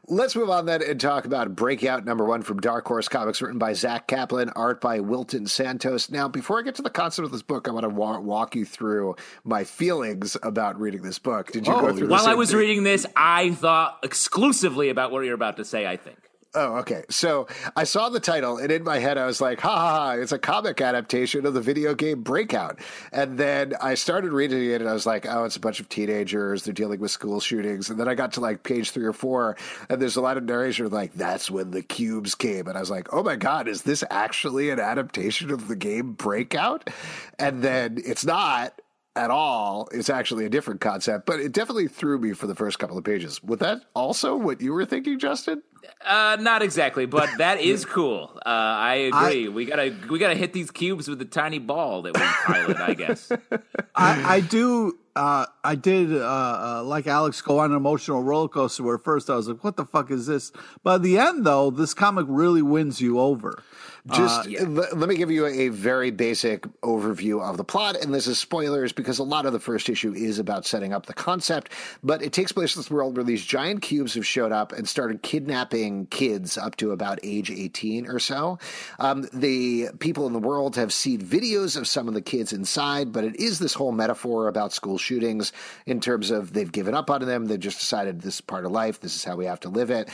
Let's 0.09 0.35
move 0.35 0.49
on 0.49 0.67
then 0.67 0.83
and 0.83 0.99
talk 1.01 1.27
about 1.27 1.55
Breakout 1.55 2.05
number 2.05 2.25
one 2.25 2.43
from 2.43 2.61
Dark 2.61 2.87
Horse 2.87 3.09
Comics, 3.09 3.43
written 3.43 3.59
by 3.59 3.75
Zack 3.75 4.07
Kaplan, 4.07 4.51
art 4.51 4.81
by 4.81 5.01
Wilton 5.01 5.47
Santos. 5.47 6.11
Now, 6.11 6.29
before 6.29 6.59
I 6.59 6.63
get 6.63 6.75
to 6.77 6.83
the 6.83 6.91
concept 6.91 7.27
of 7.27 7.33
this 7.33 7.43
book, 7.43 7.69
I 7.69 7.73
want 7.73 7.85
to 7.85 7.91
wa- 7.91 8.21
walk 8.21 8.55
you 8.55 8.65
through 8.65 9.17
my 9.45 9.65
feelings 9.65 10.37
about 10.43 10.81
reading 10.81 11.03
this 11.03 11.19
book. 11.19 11.53
Did 11.53 11.67
you 11.67 11.75
oh, 11.75 11.81
go 11.81 11.97
through? 11.97 12.09
While 12.09 12.27
I 12.27 12.35
was 12.35 12.51
thing? 12.51 12.59
reading 12.59 12.85
this, 12.85 13.07
I 13.17 13.51
thought 13.51 13.99
exclusively 14.03 14.89
about 14.89 15.13
what 15.13 15.25
you're 15.25 15.35
about 15.35 15.59
to 15.59 15.65
say. 15.65 15.87
I 15.87 15.97
think. 15.97 16.19
Oh, 16.55 16.77
okay. 16.81 17.05
So 17.09 17.47
I 17.77 17.85
saw 17.85 18.11
the 18.11 18.21
title, 18.21 18.59
and 18.59 18.71
in 18.71 18.85
my 18.85 18.99
head, 18.99 19.17
I 19.17 19.25
was 19.25 19.41
like, 19.41 19.59
ha 19.59 19.75
ha 19.75 19.91
ha, 19.91 20.11
it's 20.13 20.33
a 20.33 20.39
comic 20.39 20.83
adaptation 20.83 21.47
of 21.47 21.55
the 21.55 21.63
video 21.63 21.95
game 21.95 22.23
Breakout. 22.23 22.79
And 23.11 23.39
then 23.39 23.73
I 23.81 23.95
started 23.95 24.33
reading 24.33 24.63
it, 24.71 24.83
and 24.83 24.91
I 24.91 24.93
was 24.93 25.07
like, 25.07 25.25
oh, 25.27 25.45
it's 25.45 25.57
a 25.57 25.61
bunch 25.61 25.81
of 25.81 25.89
teenagers. 25.89 26.65
They're 26.65 26.75
dealing 26.75 27.01
with 27.01 27.11
school 27.11 27.41
shootings. 27.41 27.89
And 27.89 27.99
then 27.99 28.07
I 28.07 28.15
got 28.15 28.35
to 28.35 28.41
like 28.41 28.65
page 28.65 28.91
three 28.91 29.07
or 29.07 29.15
four, 29.15 29.57
and 29.89 30.01
there's 30.01 30.17
a 30.17 30.21
lot 30.21 30.37
of 30.37 30.45
narration 30.45 30.91
like, 30.91 31.15
that's 31.15 31.51
when 31.51 31.71
the 31.71 31.83
cubes 31.83 32.35
came. 32.35 32.67
And 32.67 32.77
I 32.77 32.81
was 32.81 32.91
like, 32.91 33.15
oh 33.15 33.23
my 33.23 33.37
God, 33.37 33.67
is 33.67 33.83
this 33.83 34.05
actually 34.11 34.69
an 34.69 34.79
adaptation 34.79 35.51
of 35.51 35.69
the 35.69 35.77
game 35.77 36.13
Breakout? 36.13 36.91
And 37.39 37.63
then 37.63 37.97
it's 38.05 38.27
not 38.27 38.79
at 39.17 39.31
all. 39.31 39.89
It's 39.93 40.09
actually 40.11 40.45
a 40.47 40.49
different 40.49 40.81
concept, 40.81 41.27
but 41.27 41.41
it 41.41 41.53
definitely 41.53 41.89
threw 41.89 42.19
me 42.19 42.33
for 42.33 42.47
the 42.47 42.55
first 42.55 42.79
couple 42.79 42.97
of 42.97 43.05
pages. 43.05 43.43
Was 43.43 43.59
that 43.61 43.83
also 43.95 44.37
what 44.37 44.61
you 44.61 44.73
were 44.73 44.85
thinking, 44.85 45.19
Justin? 45.19 45.63
Uh, 46.05 46.37
not 46.41 46.63
exactly, 46.63 47.07
but 47.07 47.29
that 47.39 47.61
is 47.61 47.85
cool. 47.85 48.33
Uh, 48.47 48.49
I 48.49 48.95
agree. 48.95 49.47
I, 49.47 49.51
we 49.51 49.65
gotta 49.65 49.95
we 50.09 50.19
gotta 50.19 50.35
hit 50.35 50.53
these 50.53 50.71
cubes 50.71 51.09
with 51.09 51.19
the 51.19 51.25
tiny 51.25 51.59
ball 51.59 52.03
that 52.03 52.15
we 52.17 52.23
pilot. 52.23 52.77
I 52.79 52.95
guess. 52.95 53.31
I, 53.95 54.37
I 54.37 54.41
do. 54.41 54.99
Uh, 55.15 55.47
I 55.63 55.75
did 55.75 56.13
uh, 56.13 56.25
uh, 56.25 56.83
like 56.85 57.07
Alex 57.07 57.43
go 57.43 57.59
on 57.59 57.71
an 57.71 57.77
emotional 57.77 58.23
roller 58.23 58.49
coaster. 58.49 58.83
Where 58.83 58.99
first 58.99 59.29
I 59.29 59.37
was 59.37 59.49
like, 59.49 59.63
"What 59.63 59.77
the 59.77 59.85
fuck 59.85 60.11
is 60.11 60.27
this?" 60.27 60.53
But 60.83 60.97
at 60.97 61.03
the 61.03 61.19
end, 61.19 61.45
though, 61.45 61.71
this 61.71 61.93
comic 61.93 62.27
really 62.29 62.63
wins 62.63 63.01
you 63.01 63.21
over. 63.21 63.63
Just 64.11 64.47
uh, 64.47 64.49
yeah. 64.49 64.63
l- 64.63 64.89
let 64.97 65.09
me 65.09 65.17
give 65.17 65.31
you 65.31 65.47
a, 65.47 65.51
a, 65.51 65.69
very 65.69 66.11
basic 66.11 66.63
overview 66.81 67.41
of 67.41 67.57
the 67.57 67.63
plot, 67.63 67.97
and 68.03 68.13
this 68.13 68.27
is 68.27 68.37
spoilers 68.37 68.93
because 68.93 69.21
a 69.21 69.23
lot 69.23 69.47
of 69.47 69.53
the 69.53 69.61
first 69.61 69.89
issue 69.89 70.13
is 70.13 70.41
about 70.41 70.67
setting 70.67 70.93
up 70.93 71.07
the 71.07 71.15
concept. 71.15 71.71
But 72.03 72.21
it 72.21 72.33
takes 72.33 72.51
place 72.51 72.75
in 72.75 72.81
this 72.81 72.91
world 72.91 73.17
where 73.17 73.23
these 73.23 73.45
giant 73.45 73.83
cubes 73.83 74.15
have 74.15 74.27
showed 74.27 74.51
up 74.51 74.73
and 74.73 74.89
started 74.89 75.23
kidnapping 75.23 76.07
kids 76.07 76.59
up 76.59 76.75
to 76.77 76.91
about 76.91 77.21
age 77.23 77.49
18 77.49 78.09
or 78.09 78.19
so. 78.19 78.59
Um, 78.99 79.29
the 79.33 79.91
people 80.01 80.27
in 80.27 80.33
the 80.33 80.41
world 80.41 80.75
have 80.75 80.93
seen 80.93 81.21
videos 81.21 81.77
of 81.77 81.87
some 81.87 82.09
of 82.09 82.15
the 82.15 82.23
kids 82.23 82.53
inside, 82.53 83.13
but 83.13 83.23
it 83.23 83.37
is 83.37 83.61
this 83.61 83.75
whole 83.75 83.93
metaphor 83.93 84.49
about 84.49 84.73
school 84.73 84.99
shootings 85.03 85.53
in 85.87 86.01
terms 86.01 86.31
of 86.31 86.53
they've 86.53 86.73
given 86.73 86.95
up 86.95 87.11
on 87.11 87.25
them. 87.27 87.47
They've 87.47 87.59
just 87.59 87.81
decided 87.81 88.21
this 88.21 88.37
is 88.37 88.41
part 88.41 88.65
of 88.65 88.73
life. 88.73 89.01
This 89.01 89.15
is 89.15 89.25
how 89.25 89.37
we 89.37 89.47
have 89.47 89.61
to 89.61 89.69
live 89.69 89.91
it 89.91 90.09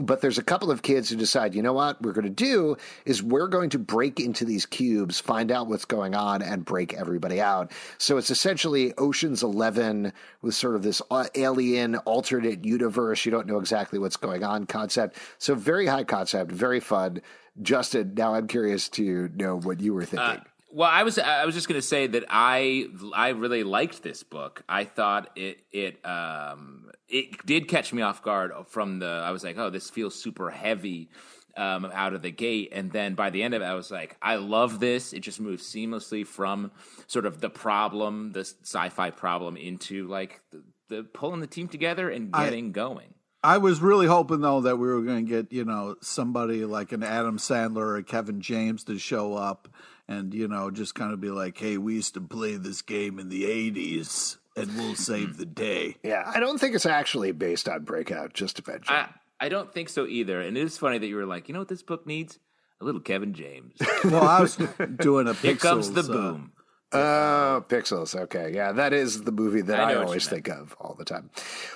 but 0.00 0.20
there's 0.20 0.38
a 0.38 0.42
couple 0.42 0.70
of 0.72 0.82
kids 0.82 1.08
who 1.08 1.16
decide, 1.16 1.54
you 1.54 1.62
know 1.62 1.72
what, 1.72 2.02
we're 2.02 2.12
going 2.12 2.24
to 2.24 2.30
do 2.30 2.76
is 3.04 3.22
we're 3.22 3.46
going 3.46 3.70
to 3.70 3.78
break 3.78 4.18
into 4.18 4.44
these 4.44 4.66
cubes, 4.66 5.20
find 5.20 5.52
out 5.52 5.68
what's 5.68 5.84
going 5.84 6.16
on, 6.16 6.42
and 6.42 6.64
break 6.64 6.94
everybody 6.94 7.40
out. 7.40 7.70
So 7.98 8.16
it's 8.16 8.30
essentially 8.30 8.92
Ocean's 8.98 9.44
Eleven 9.44 10.12
with 10.42 10.56
sort 10.56 10.74
of 10.74 10.82
this 10.82 11.00
uh, 11.10 11.26
alien 11.36 11.96
alternate 11.98 12.64
universe. 12.64 13.24
You 13.24 13.30
don't 13.30 13.46
know 13.46 13.58
exactly 13.58 14.00
what's 14.00 14.16
going 14.16 14.42
on 14.42 14.66
concept. 14.66 15.16
So 15.38 15.54
very 15.54 15.86
high 15.86 16.04
concept, 16.04 16.50
very 16.50 16.80
fun. 16.80 17.22
Justin, 17.62 18.14
now 18.16 18.34
I'm 18.34 18.48
curious 18.48 18.88
to 18.90 19.30
know 19.36 19.60
what 19.60 19.80
you 19.80 19.94
were 19.94 20.04
thinking. 20.04 20.40
Uh, 20.40 20.44
well, 20.74 20.90
I 20.90 21.04
was 21.04 21.20
I 21.20 21.44
was 21.44 21.54
just 21.54 21.68
going 21.68 21.80
to 21.80 21.86
say 21.86 22.08
that 22.08 22.24
I 22.28 22.88
I 23.14 23.28
really 23.28 23.62
liked 23.62 24.02
this 24.02 24.24
book. 24.24 24.64
I 24.68 24.84
thought 24.84 25.30
it 25.36 25.58
it 25.70 26.04
um 26.04 26.90
it 27.08 27.46
did 27.46 27.68
catch 27.68 27.92
me 27.92 28.02
off 28.02 28.22
guard 28.22 28.50
from 28.66 28.98
the 28.98 29.06
I 29.06 29.30
was 29.30 29.44
like, 29.44 29.56
"Oh, 29.56 29.70
this 29.70 29.88
feels 29.88 30.20
super 30.20 30.50
heavy." 30.50 31.10
Um, 31.56 31.84
out 31.94 32.14
of 32.14 32.22
the 32.22 32.32
gate, 32.32 32.70
and 32.72 32.90
then 32.90 33.14
by 33.14 33.30
the 33.30 33.44
end 33.44 33.54
of 33.54 33.62
it, 33.62 33.64
I 33.64 33.74
was 33.74 33.88
like, 33.88 34.16
"I 34.20 34.34
love 34.34 34.80
this." 34.80 35.12
It 35.12 35.20
just 35.20 35.40
moves 35.40 35.62
seamlessly 35.62 36.26
from 36.26 36.72
sort 37.06 37.26
of 37.26 37.40
the 37.40 37.48
problem, 37.48 38.32
the 38.32 38.40
sci-fi 38.40 39.10
problem, 39.10 39.56
into 39.56 40.08
like 40.08 40.40
the, 40.50 40.64
the 40.88 41.04
pulling 41.04 41.38
the 41.38 41.46
team 41.46 41.68
together 41.68 42.10
and 42.10 42.32
getting 42.32 42.66
I, 42.66 42.70
going. 42.70 43.14
I 43.44 43.58
was 43.58 43.80
really 43.80 44.08
hoping 44.08 44.40
though 44.40 44.62
that 44.62 44.78
we 44.80 44.88
were 44.88 45.02
going 45.02 45.26
to 45.26 45.30
get 45.30 45.52
you 45.52 45.64
know 45.64 45.94
somebody 46.00 46.64
like 46.64 46.90
an 46.90 47.04
Adam 47.04 47.38
Sandler 47.38 47.98
or 47.98 48.02
Kevin 48.02 48.40
James 48.40 48.82
to 48.84 48.98
show 48.98 49.34
up 49.34 49.68
and 50.08 50.34
you 50.34 50.48
know 50.48 50.70
just 50.70 50.94
kind 50.94 51.12
of 51.12 51.20
be 51.20 51.30
like, 51.30 51.58
"Hey, 51.58 51.78
we 51.78 51.94
used 51.94 52.14
to 52.14 52.20
play 52.20 52.56
this 52.56 52.82
game 52.82 53.18
in 53.18 53.28
the 53.28 53.44
'80s, 53.44 54.38
and 54.56 54.76
we'll 54.76 54.94
save 54.94 55.36
the 55.36 55.46
day." 55.46 55.96
Yeah, 56.02 56.30
I 56.32 56.40
don't 56.40 56.58
think 56.58 56.74
it's 56.74 56.86
actually 56.86 57.32
based 57.32 57.68
on 57.68 57.84
Breakout. 57.84 58.34
Just 58.34 58.56
to 58.56 58.70
mention, 58.70 58.94
I, 58.94 59.08
I 59.40 59.48
don't 59.48 59.72
think 59.72 59.88
so 59.88 60.06
either. 60.06 60.40
And 60.40 60.56
it 60.56 60.62
is 60.62 60.78
funny 60.78 60.98
that 60.98 61.06
you 61.06 61.16
were 61.16 61.26
like, 61.26 61.48
you 61.48 61.52
know 61.52 61.60
what 61.60 61.68
this 61.68 61.82
book 61.82 62.06
needs? 62.06 62.38
A 62.80 62.84
little 62.84 63.00
Kevin 63.00 63.34
James. 63.34 63.74
well, 64.04 64.24
I 64.24 64.40
was 64.40 64.56
doing 64.56 65.28
a. 65.28 65.34
Pixels, 65.34 65.40
Here 65.42 65.56
comes 65.56 65.92
the 65.92 66.00
uh, 66.00 66.06
boom. 66.06 66.52
Oh, 66.92 67.64
Pixels. 67.68 68.14
Okay. 68.14 68.52
Yeah, 68.54 68.72
that 68.72 68.92
is 68.92 69.22
the 69.22 69.32
movie 69.32 69.62
that 69.62 69.80
I, 69.80 69.92
I 69.92 69.94
always 69.96 70.28
think 70.28 70.48
of 70.48 70.76
all 70.80 70.94
the 70.94 71.04
time. 71.04 71.30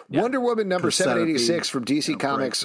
Yeah. 0.09 0.23
Wonder 0.23 0.41
Woman 0.41 0.69
number 0.69 0.91
786 0.91 1.69
from 1.69 1.85
DC 1.85 2.19
Comics. 2.19 2.65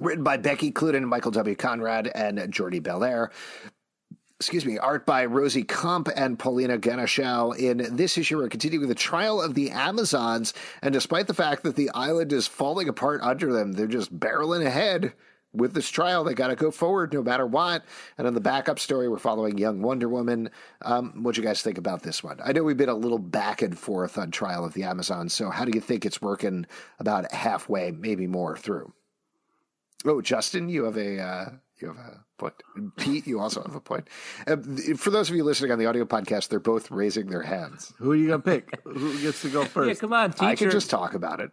Written 0.00 0.22
by 0.22 0.36
Becky 0.36 0.70
Cloonan, 0.70 1.06
Michael 1.06 1.32
W. 1.32 1.56
Conrad, 1.56 2.10
and 2.14 2.38
Jordie 2.52 2.80
Bellaire 2.80 3.30
excuse 4.40 4.64
me, 4.64 4.78
art 4.78 5.04
by 5.04 5.24
Rosie 5.24 5.64
Kump 5.64 6.08
and 6.14 6.38
Paulina 6.38 6.78
Ganucheau. 6.78 7.56
In 7.58 7.96
this 7.96 8.16
issue, 8.16 8.36
we're 8.36 8.48
continuing 8.48 8.86
with 8.86 8.96
the 8.96 9.02
trial 9.02 9.42
of 9.42 9.54
the 9.54 9.70
Amazons, 9.70 10.54
and 10.80 10.92
despite 10.92 11.26
the 11.26 11.34
fact 11.34 11.64
that 11.64 11.74
the 11.74 11.90
island 11.90 12.32
is 12.32 12.46
falling 12.46 12.88
apart 12.88 13.20
under 13.22 13.52
them, 13.52 13.72
they're 13.72 13.88
just 13.88 14.16
barreling 14.16 14.64
ahead 14.64 15.12
with 15.52 15.72
this 15.74 15.88
trial, 15.88 16.24
they 16.24 16.34
got 16.34 16.48
to 16.48 16.56
go 16.56 16.70
forward 16.70 17.12
no 17.12 17.22
matter 17.22 17.46
what. 17.46 17.84
And 18.16 18.26
on 18.26 18.34
the 18.34 18.40
backup 18.40 18.78
story, 18.78 19.08
we're 19.08 19.18
following 19.18 19.58
young 19.58 19.82
Wonder 19.82 20.08
Woman. 20.08 20.50
Um, 20.82 21.22
what 21.22 21.34
do 21.34 21.40
you 21.40 21.46
guys 21.46 21.62
think 21.62 21.78
about 21.78 22.02
this 22.02 22.22
one? 22.22 22.38
I 22.44 22.52
know 22.52 22.62
we've 22.62 22.76
been 22.76 22.88
a 22.88 22.94
little 22.94 23.18
back 23.18 23.62
and 23.62 23.76
forth 23.76 24.18
on 24.18 24.30
Trial 24.30 24.64
of 24.64 24.74
the 24.74 24.84
Amazons, 24.84 25.32
So, 25.32 25.50
how 25.50 25.64
do 25.64 25.72
you 25.74 25.80
think 25.80 26.04
it's 26.04 26.22
working 26.22 26.66
about 26.98 27.32
halfway, 27.32 27.90
maybe 27.90 28.26
more 28.26 28.56
through? 28.56 28.92
Oh, 30.04 30.20
Justin, 30.20 30.68
you 30.68 30.84
have 30.84 30.96
a 30.96 31.20
uh, 31.20 31.46
you 31.80 31.88
have 31.88 31.96
a 31.96 32.24
point. 32.38 32.54
Pete, 32.96 33.26
you 33.26 33.40
also 33.40 33.62
have 33.62 33.74
a 33.74 33.80
point. 33.80 34.08
Uh, 34.46 34.56
for 34.96 35.10
those 35.10 35.30
of 35.30 35.36
you 35.36 35.44
listening 35.44 35.72
on 35.72 35.78
the 35.78 35.86
audio 35.86 36.04
podcast, 36.04 36.48
they're 36.48 36.60
both 36.60 36.90
raising 36.90 37.26
their 37.28 37.42
hands. 37.42 37.92
Who 37.98 38.12
are 38.12 38.16
you 38.16 38.28
gonna 38.28 38.40
pick? 38.42 38.78
Who 38.84 39.20
gets 39.20 39.42
to 39.42 39.50
go 39.50 39.64
first? 39.64 39.88
Yeah, 39.88 39.94
come 39.94 40.12
on, 40.12 40.32
teacher. 40.32 40.44
I 40.44 40.54
can 40.54 40.70
just 40.70 40.90
talk 40.90 41.14
about 41.14 41.40
it. 41.40 41.50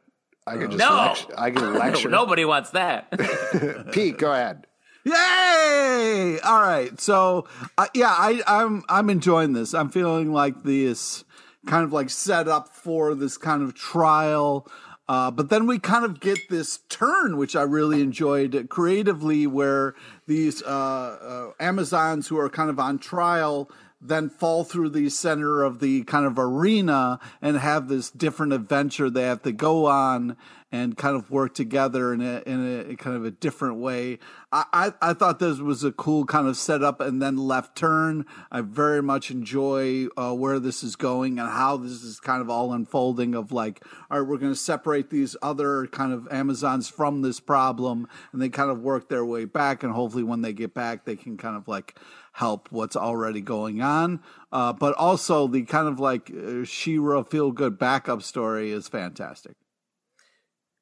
I 0.48 0.58
can 0.58 0.72
just 0.72 0.78
No! 0.78 0.96
lecture. 0.96 1.34
I 1.38 1.52
can 1.52 1.74
lecture. 1.80 2.10
Nobody 2.10 2.46
wants 2.46 2.72
that. 2.72 3.10
Pete, 3.92 4.18
go 4.18 4.32
ahead. 4.32 4.68
Yay! 5.06 6.40
All 6.44 6.62
right, 6.62 7.00
so 7.00 7.48
uh, 7.78 7.88
yeah, 7.94 8.10
I, 8.10 8.42
I'm 8.48 8.84
I'm 8.90 9.10
enjoying 9.10 9.54
this. 9.54 9.74
I'm 9.74 9.90
feeling 9.90 10.34
like 10.34 10.64
this 10.64 11.24
kind 11.68 11.84
of 11.84 11.92
like 11.94 12.10
set 12.10 12.48
up 12.48 12.70
for 12.76 13.16
this 13.16 13.38
kind 13.38 13.62
of 13.64 13.74
trial. 13.74 14.68
Uh, 15.08 15.30
but 15.30 15.50
then 15.50 15.68
we 15.68 15.78
kind 15.78 16.04
of 16.04 16.20
get 16.20 16.50
this 16.50 16.80
turn, 16.90 17.38
which 17.38 17.56
I 17.56 17.62
really 17.62 18.02
enjoyed 18.02 18.68
creatively, 18.70 19.46
where 19.46 19.94
these 20.26 20.64
uh, 20.64 20.68
uh, 20.68 21.52
Amazons 21.60 22.28
who 22.28 22.38
are 22.40 22.50
kind 22.50 22.72
of 22.72 22.80
on 22.80 22.98
trial 22.98 23.70
then 24.08 24.30
fall 24.30 24.64
through 24.64 24.90
the 24.90 25.10
center 25.10 25.64
of 25.64 25.80
the 25.80 26.04
kind 26.04 26.26
of 26.26 26.38
arena 26.38 27.20
and 27.42 27.58
have 27.58 27.88
this 27.88 28.10
different 28.10 28.54
adventure 28.54 29.10
they 29.10 29.24
have 29.24 29.42
to 29.44 29.52
go 29.52 29.86
on 29.86 30.38
and 30.72 30.98
kind 30.98 31.16
of 31.16 31.32
work 31.32 31.54
together 31.54 32.14
in 32.14 32.22
a 32.22 32.42
in 32.46 32.92
a 32.92 32.96
kind 32.96 33.16
of 33.16 33.24
a 33.24 33.32
different 33.32 33.78
way. 33.78 34.20
I, 34.52 34.66
I, 34.74 34.94
I 35.10 35.14
thought 35.14 35.40
this 35.40 35.60
was 35.60 35.84
a 35.84 35.92
cool 35.92 36.26
kind 36.26 36.48
of 36.48 36.58
setup 36.58 37.00
and 37.00 37.22
then 37.22 37.38
left 37.38 37.78
turn. 37.78 38.26
I 38.52 38.62
very 38.62 39.02
much 39.02 39.32
enjoy 39.32 40.08
uh, 40.18 40.34
where 40.34 40.60
this 40.60 40.84
is 40.84 40.96
going 40.96 41.40
and 41.40 41.50
how 41.50 41.78
this 41.78 42.04
is 42.04 42.20
kind 42.20 42.42
of 42.42 42.50
all 42.50 42.74
unfolding. 42.74 43.36
Of 43.36 43.52
like, 43.52 43.84
all 44.12 44.20
right, 44.20 44.28
we're 44.28 44.38
going 44.38 44.52
to 44.52 44.60
separate 44.60 45.10
these 45.10 45.36
other 45.42 45.88
kind 45.88 46.12
of 46.12 46.28
Amazons 46.30 46.90
from 46.90 47.22
this 47.22 47.40
problem, 47.40 48.08
and 48.34 48.42
they 48.42 48.50
kind 48.50 48.70
of 48.70 48.82
work 48.82 49.08
their 49.08 49.26
way 49.26 49.46
back. 49.46 49.84
And 49.84 49.94
hopefully, 49.94 50.24
when 50.24 50.42
they 50.42 50.54
get 50.54 50.74
back, 50.74 51.06
they 51.06 51.16
can 51.16 51.38
kind 51.38 51.56
of 51.56 51.68
like 51.68 51.98
help 52.36 52.68
what's 52.70 52.98
already 52.98 53.42
going 53.42 53.82
on. 53.82 54.20
Uh, 54.52 54.74
but 54.74 54.94
also 54.96 55.48
the 55.48 55.64
kind 55.64 55.88
of 55.88 56.00
like 56.00 56.30
uh, 56.32 56.66
Shira 56.66 57.24
feel 57.24 57.52
good 57.52 57.78
backup 57.80 58.22
story 58.22 58.72
is 58.72 58.90
fantastic. 58.90 59.56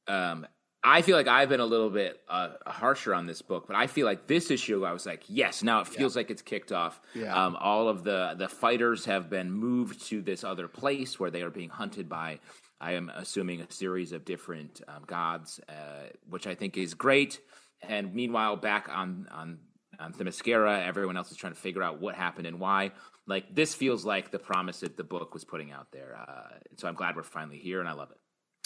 um, 0.08 0.48
I 0.86 1.02
feel 1.02 1.16
like 1.16 1.30
I've 1.30 1.48
been 1.48 1.62
a 1.62 1.66
little 1.66 1.90
bit 1.90 2.20
uh, 2.28 2.50
harsher 2.68 3.14
on 3.16 3.26
this 3.26 3.42
book, 3.42 3.68
but 3.68 3.76
I 3.78 3.88
feel 3.88 4.06
like 4.06 4.28
this 4.28 4.52
issue, 4.52 4.84
I 4.86 4.92
was 4.92 5.06
like, 5.06 5.24
yes, 5.30 5.64
now 5.64 5.80
it 5.80 5.88
feels 5.88 6.14
like 6.16 6.30
it's 6.30 6.42
kicked 6.42 6.74
off. 6.74 7.00
Yeah. 7.14 7.34
Um, 7.34 7.56
all 7.56 7.88
of 7.88 8.04
the 8.04 8.36
the 8.38 8.50
fighters 8.50 9.06
have 9.06 9.30
been 9.30 9.50
moved 9.50 10.06
to 10.08 10.22
this 10.22 10.44
other 10.44 10.68
place 10.68 11.18
where 11.20 11.32
they 11.32 11.42
are 11.42 11.50
being 11.50 11.70
hunted 11.70 12.10
by, 12.10 12.40
I 12.82 12.94
am 12.94 13.10
assuming, 13.16 13.62
a 13.62 13.72
series 13.72 14.12
of 14.12 14.26
different 14.26 14.82
um, 14.90 15.04
gods, 15.08 15.62
uh, 15.70 16.10
which 16.30 16.48
I 16.48 16.56
think 16.56 16.78
is 16.78 16.94
great. 16.96 17.40
And 17.82 18.14
meanwhile, 18.14 18.58
back 18.58 18.90
on 18.92 19.28
on 19.32 19.60
on 20.04 20.14
Themyscira, 20.14 20.86
everyone 20.86 21.18
else 21.18 21.32
is 21.32 21.38
trying 21.38 21.54
to 21.54 21.60
figure 21.60 21.82
out 21.82 22.00
what 22.00 22.16
happened 22.16 22.48
and 22.48 22.60
why. 22.60 22.92
Like 23.26 23.54
this 23.56 23.74
feels 23.74 24.06
like 24.06 24.32
the 24.32 24.40
promise 24.40 24.82
that 24.82 24.98
the 24.98 25.04
book 25.04 25.34
was 25.34 25.44
putting 25.46 25.72
out 25.72 25.88
there. 25.92 26.18
Uh, 26.20 26.58
so 26.78 26.88
I'm 26.88 26.96
glad 26.96 27.16
we're 27.16 27.24
finally 27.24 27.58
here, 27.58 27.80
and 27.80 27.88
I 27.88 27.94
love 27.94 28.12
it. 28.12 28.18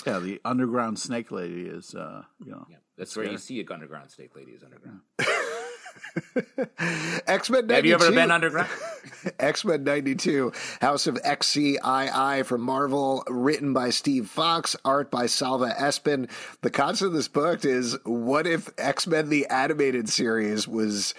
Yeah, 0.06 0.20
the 0.20 0.40
underground 0.46 1.00
snake 1.00 1.32
lady 1.32 1.64
is, 1.64 1.94
uh, 1.96 2.24
you 2.44 2.52
know, 2.52 2.66
Yeah, 2.70 2.78
that's 2.98 3.16
where 3.16 3.30
you 3.30 3.38
see 3.38 3.60
a 3.60 3.74
underground 3.74 4.12
snake 4.12 4.36
lady 4.36 4.52
is 4.52 4.64
underground. 4.64 5.02
X 7.28 7.50
Men. 7.50 7.70
Have 7.70 7.86
you 7.86 7.96
ever 7.96 8.12
been 8.12 8.32
underground? 8.32 8.70
X 9.40 9.66
Men 9.66 9.84
92, 9.84 10.52
House 10.82 11.08
of 11.08 11.16
XCII 11.24 12.44
from 12.44 12.62
Marvel, 12.62 13.24
written 13.28 13.74
by 13.74 13.90
Steve 13.90 14.28
Foxe, 14.28 14.76
art 14.86 15.12
by 15.12 15.26
Salva 15.26 15.74
Espin. 15.80 16.30
The 16.62 16.70
concept 16.70 17.08
of 17.08 17.14
this 17.14 17.28
book 17.28 17.66
is 17.66 17.98
what 18.04 18.48
if 18.48 18.70
X 18.78 19.08
Men 19.08 19.30
the 19.30 19.46
animated 19.48 20.10
series 20.10 20.68
was 20.68 21.14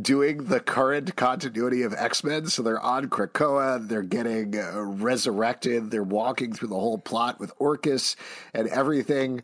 doing 0.00 0.44
the 0.44 0.60
current 0.60 1.16
continuity 1.16 1.82
of 1.82 1.94
X 1.94 2.24
Men? 2.24 2.46
So 2.46 2.62
they're 2.62 2.80
on 2.80 3.08
Krakoa, 3.08 3.86
they're 3.86 4.02
getting 4.02 4.58
uh, 4.58 4.80
resurrected, 4.80 5.90
they're 5.90 6.02
walking 6.02 6.52
through 6.52 6.68
the 6.68 6.74
whole 6.74 6.98
plot 6.98 7.40
with 7.40 7.52
Orchis 7.58 8.16
and 8.52 8.68
everything. 8.68 9.42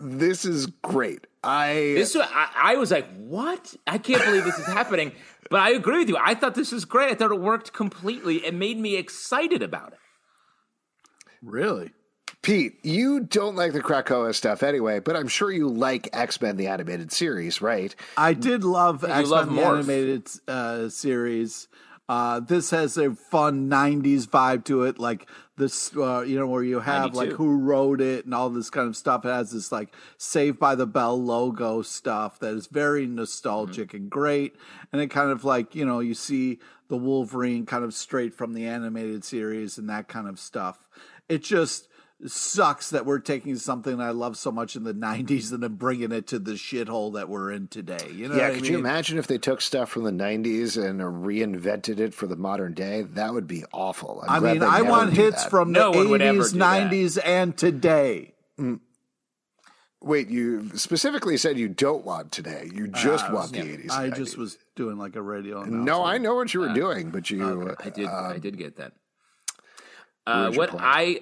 This 0.00 0.44
is 0.44 0.66
great. 0.82 1.26
I 1.46 1.74
This 1.94 2.16
I, 2.16 2.50
I 2.56 2.76
was 2.76 2.90
like, 2.90 3.08
what? 3.16 3.74
I 3.86 3.98
can't 3.98 4.24
believe 4.24 4.44
this 4.44 4.58
is 4.58 4.66
happening. 4.66 5.12
But 5.48 5.60
I 5.60 5.70
agree 5.74 5.98
with 5.98 6.08
you. 6.08 6.16
I 6.20 6.34
thought 6.34 6.56
this 6.56 6.72
was 6.72 6.84
great. 6.84 7.12
I 7.12 7.14
thought 7.14 7.30
it 7.30 7.38
worked 7.38 7.72
completely. 7.72 8.44
It 8.44 8.52
made 8.52 8.80
me 8.80 8.96
excited 8.96 9.62
about 9.62 9.92
it. 9.92 9.98
really. 11.40 11.92
Pete, 12.42 12.84
you 12.84 13.20
don't 13.20 13.56
like 13.56 13.72
the 13.72 13.80
Krakoa 13.80 14.34
stuff 14.34 14.62
anyway, 14.62 15.00
but 15.00 15.16
I'm 15.16 15.26
sure 15.26 15.50
you 15.50 15.68
like 15.68 16.08
X 16.12 16.40
Men 16.40 16.56
the 16.56 16.68
animated 16.68 17.10
series, 17.10 17.60
right? 17.60 17.94
I 18.16 18.34
did 18.34 18.62
love 18.62 19.04
X 19.04 19.30
Men 19.30 19.54
the 19.54 19.62
animated 19.62 20.28
uh, 20.46 20.88
series. 20.88 21.68
Uh, 22.08 22.40
this 22.40 22.70
has 22.70 22.96
a 22.96 23.14
fun 23.14 23.68
'90s 23.68 24.26
vibe 24.26 24.64
to 24.64 24.84
it, 24.84 24.98
like 24.98 25.28
this, 25.56 25.96
uh, 25.96 26.20
you 26.20 26.38
know, 26.38 26.46
where 26.46 26.62
you 26.62 26.80
have 26.80 27.14
92. 27.14 27.16
like 27.16 27.30
who 27.32 27.58
wrote 27.58 28.00
it 28.00 28.24
and 28.24 28.34
all 28.34 28.50
this 28.50 28.70
kind 28.70 28.86
of 28.86 28.96
stuff. 28.96 29.24
It 29.24 29.28
has 29.28 29.50
this 29.50 29.72
like 29.72 29.92
Saved 30.16 30.58
by 30.58 30.74
the 30.74 30.86
Bell 30.86 31.20
logo 31.20 31.82
stuff 31.82 32.38
that 32.40 32.54
is 32.54 32.68
very 32.68 33.06
nostalgic 33.06 33.92
and 33.94 34.08
great, 34.08 34.54
and 34.92 35.00
it 35.00 35.08
kind 35.08 35.30
of 35.30 35.44
like 35.44 35.74
you 35.74 35.84
know 35.84 36.00
you 36.00 36.14
see 36.14 36.60
the 36.88 36.96
Wolverine 36.96 37.66
kind 37.66 37.84
of 37.84 37.94
straight 37.94 38.34
from 38.34 38.54
the 38.54 38.66
animated 38.66 39.24
series 39.24 39.76
and 39.78 39.88
that 39.90 40.06
kind 40.08 40.28
of 40.28 40.38
stuff. 40.38 40.86
It 41.28 41.42
just 41.42 41.88
sucks 42.24 42.90
that 42.90 43.04
we're 43.04 43.18
taking 43.18 43.56
something 43.56 44.00
I 44.00 44.10
love 44.10 44.36
so 44.36 44.50
much 44.50 44.74
in 44.76 44.84
the 44.84 44.94
'90s 45.08 45.52
and 45.52 45.62
then 45.62 45.74
bringing 45.74 46.12
it 46.12 46.26
to 46.28 46.38
the 46.38 46.52
shithole 46.52 47.14
that 47.14 47.28
we're 47.28 47.50
in 47.52 47.68
today. 47.68 48.10
You 48.12 48.28
know? 48.28 48.36
yeah, 48.36 48.42
what 48.44 48.50
I 48.50 48.54
could 48.54 48.62
mean? 48.62 48.72
you 48.72 48.78
imagine 48.78 49.18
if 49.18 49.26
they 49.26 49.38
took 49.38 49.60
stuff 49.60 49.90
from 49.90 50.04
the 50.04 50.10
90s 50.10 50.82
and 50.82 51.00
reinvented 51.00 51.98
it 51.98 52.14
for 52.14 52.26
the 52.26 52.36
modern 52.36 52.72
day? 52.74 53.02
That 53.02 53.34
would 53.34 53.46
be 53.46 53.64
awful. 53.72 54.24
I'm 54.26 54.44
I 54.44 54.52
mean, 54.52 54.62
I 54.62 54.82
want 54.82 55.12
hits 55.12 55.42
that. 55.44 55.50
from 55.50 55.72
No 55.72 55.92
the 55.92 55.98
one 55.98 56.08
would 56.10 56.22
ever 56.22 56.40
80s, 56.40 56.52
do 56.52 56.58
that. 56.58 56.90
90s, 56.90 57.18
and 57.24 57.56
today. 57.56 58.32
Wait, 60.02 60.28
you 60.28 60.70
specifically 60.76 61.36
said 61.36 61.58
you 61.58 61.68
don't 61.68 62.04
want 62.04 62.30
today. 62.30 62.70
You 62.72 62.86
just 62.88 63.30
want 63.32 63.52
the 63.52 63.58
80s. 63.60 63.90
I 63.90 64.04
and 64.06 64.14
just 64.14 64.36
was 64.38 64.56
doing 64.76 64.98
like 64.98 65.16
a 65.16 65.22
radio. 65.22 65.64
No, 65.64 66.04
I 66.04 66.18
know 66.18 66.34
what 66.34 66.54
you 66.54 66.60
were 66.60 66.72
doing, 66.72 67.10
but 67.10 67.30
you. 67.30 67.74
I 67.80 67.90
did. 67.90 68.06
um, 68.06 68.32
I 68.32 68.38
did 68.38 68.56
get 68.56 68.76
that. 68.76 68.92
Uh, 70.26 70.50
where's 70.52 70.72
what? 70.72 70.80
I 70.80 71.20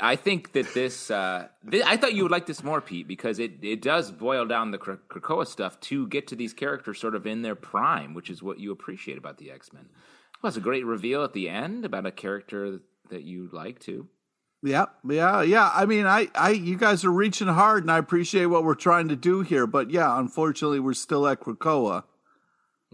I 0.00 0.16
think 0.16 0.52
that 0.52 0.72
this, 0.74 1.10
uh, 1.10 1.48
thi- 1.68 1.82
I 1.82 1.96
thought 1.96 2.14
you 2.14 2.22
would 2.22 2.32
like 2.32 2.46
this 2.46 2.62
more, 2.62 2.80
Pete, 2.80 3.06
because 3.06 3.38
it, 3.38 3.52
it 3.62 3.82
does 3.82 4.10
boil 4.10 4.46
down 4.46 4.70
the 4.70 4.78
Krakoa 4.78 5.46
stuff 5.46 5.78
to 5.80 6.06
get 6.08 6.26
to 6.28 6.36
these 6.36 6.52
characters 6.52 6.98
sort 6.98 7.14
of 7.14 7.26
in 7.26 7.42
their 7.42 7.54
prime, 7.54 8.14
which 8.14 8.30
is 8.30 8.42
what 8.42 8.58
you 8.58 8.72
appreciate 8.72 9.18
about 9.18 9.38
the 9.38 9.50
X 9.50 9.72
Men. 9.72 9.88
It 9.92 10.42
was 10.42 10.56
a 10.56 10.60
great 10.60 10.86
reveal 10.86 11.22
at 11.22 11.34
the 11.34 11.48
end 11.48 11.84
about 11.84 12.06
a 12.06 12.10
character 12.10 12.80
that 13.10 13.22
you 13.24 13.50
like 13.52 13.78
too. 13.78 14.08
Yeah, 14.62 14.86
yeah, 15.08 15.42
yeah. 15.42 15.70
I 15.74 15.86
mean, 15.86 16.06
I, 16.06 16.28
I, 16.34 16.50
you 16.50 16.76
guys 16.76 17.04
are 17.04 17.10
reaching 17.10 17.48
hard, 17.48 17.84
and 17.84 17.90
I 17.90 17.98
appreciate 17.98 18.46
what 18.46 18.64
we're 18.64 18.74
trying 18.74 19.08
to 19.08 19.16
do 19.16 19.40
here. 19.40 19.66
But 19.66 19.90
yeah, 19.90 20.18
unfortunately, 20.18 20.80
we're 20.80 20.92
still 20.94 21.26
at 21.26 21.40
Krakoa. 21.40 22.04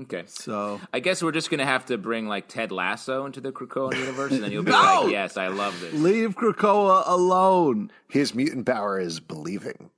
Okay. 0.03 0.25
So 0.27 0.81
I 0.93 1.01
guess 1.01 1.23
we're 1.23 1.33
just 1.33 1.49
going 1.49 1.61
to 1.61 1.67
have 1.67 1.87
to 1.87 1.97
bring 1.97 2.29
like 2.29 2.49
Ted 2.49 2.71
Lasso 2.71 3.25
into 3.25 3.41
the 3.41 3.51
Krakoa 3.53 3.97
universe, 3.97 4.33
and 4.33 4.43
then 4.43 4.53
you'll 4.53 4.63
be 4.63 4.71
No! 4.71 5.03
like, 5.05 5.11
"Yes, 5.13 5.37
I 5.37 5.49
love 5.49 5.79
this." 5.81 5.95
leave 5.95 6.37
Krakoa 6.37 7.03
alone. 7.07 7.91
His 8.09 8.35
mutant 8.35 8.67
power 8.67 9.01
is 9.01 9.21
believing. 9.21 9.91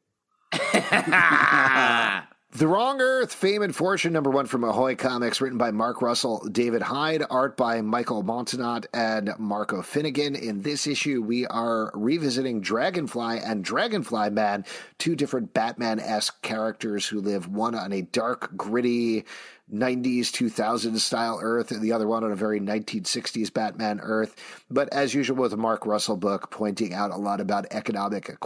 The 2.52 2.66
Wrong 2.66 2.98
Earth, 3.02 3.34
Fame 3.34 3.60
and 3.60 3.76
Fortune, 3.76 4.14
number 4.14 4.30
one 4.30 4.46
from 4.46 4.64
Ahoy 4.64 4.96
Comics, 4.96 5.42
written 5.42 5.58
by 5.58 5.70
Mark 5.70 6.00
Russell, 6.00 6.48
David 6.50 6.80
Hyde, 6.80 7.22
art 7.28 7.58
by 7.58 7.82
Michael 7.82 8.22
Montenat 8.24 8.86
and 8.94 9.34
Marco 9.38 9.82
Finnegan. 9.82 10.34
In 10.34 10.62
this 10.62 10.86
issue, 10.86 11.20
we 11.20 11.46
are 11.46 11.92
revisiting 11.94 12.62
Dragonfly 12.62 13.40
and 13.40 13.62
Dragonfly 13.62 14.30
Man, 14.30 14.64
two 14.96 15.14
different 15.14 15.52
Batman 15.52 16.00
esque 16.00 16.40
characters 16.40 17.06
who 17.06 17.20
live 17.20 17.46
one 17.48 17.74
on 17.74 17.92
a 17.92 18.00
dark, 18.00 18.56
gritty, 18.56 19.26
90s, 19.72 20.26
2000s 20.30 20.98
style 20.98 21.38
Earth, 21.42 21.70
and 21.70 21.82
the 21.82 21.92
other 21.92 22.06
one 22.06 22.24
on 22.24 22.32
a 22.32 22.36
very 22.36 22.60
1960s 22.60 23.52
Batman 23.52 24.00
Earth. 24.00 24.34
But 24.70 24.92
as 24.92 25.14
usual 25.14 25.36
with 25.36 25.52
a 25.52 25.56
Mark 25.56 25.86
Russell 25.86 26.16
book, 26.16 26.50
pointing 26.50 26.94
out 26.94 27.10
a 27.10 27.16
lot 27.16 27.40
about 27.40 27.66
economic 27.70 28.36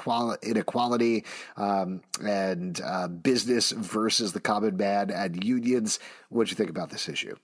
inequality 0.42 1.24
um, 1.56 2.02
and 2.22 2.80
uh, 2.84 3.08
business 3.08 3.72
versus 3.72 4.32
the 4.32 4.40
common 4.40 4.76
man 4.76 5.10
and 5.10 5.44
unions. 5.44 5.98
What 6.28 6.46
do 6.46 6.50
you 6.50 6.56
think 6.56 6.70
about 6.70 6.90
this 6.90 7.08
issue? 7.08 7.36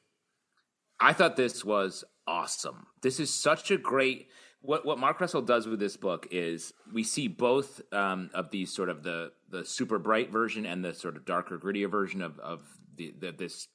I 1.01 1.13
thought 1.13 1.37
this 1.37 1.65
was 1.65 2.05
awesome. 2.27 2.87
This 3.03 3.21
is 3.21 3.33
such 3.33 3.71
a 3.71 3.79
great 3.79 4.29
what 4.61 4.85
what 4.85 4.99
Mark 4.99 5.21
Russell 5.21 5.43
does 5.43 5.67
with 5.67 5.79
this 5.79 5.97
book 5.97 6.27
is 6.31 6.73
we 6.93 7.05
see 7.05 7.29
both 7.29 7.81
um, 7.93 8.31
of 8.35 8.51
these 8.51 8.75
sort 8.75 8.89
of 8.89 9.03
the 9.03 9.33
the 9.49 9.65
super 9.65 9.99
bright 9.99 10.33
version 10.33 10.67
and 10.67 10.85
the 10.85 10.95
sort 10.95 11.17
of 11.17 11.25
darker, 11.25 11.59
grittier 11.59 11.91
version 11.91 12.23
of 12.23 12.39
of 12.41 12.63
the, 12.99 13.15
the 13.21 13.33
this. 13.33 13.69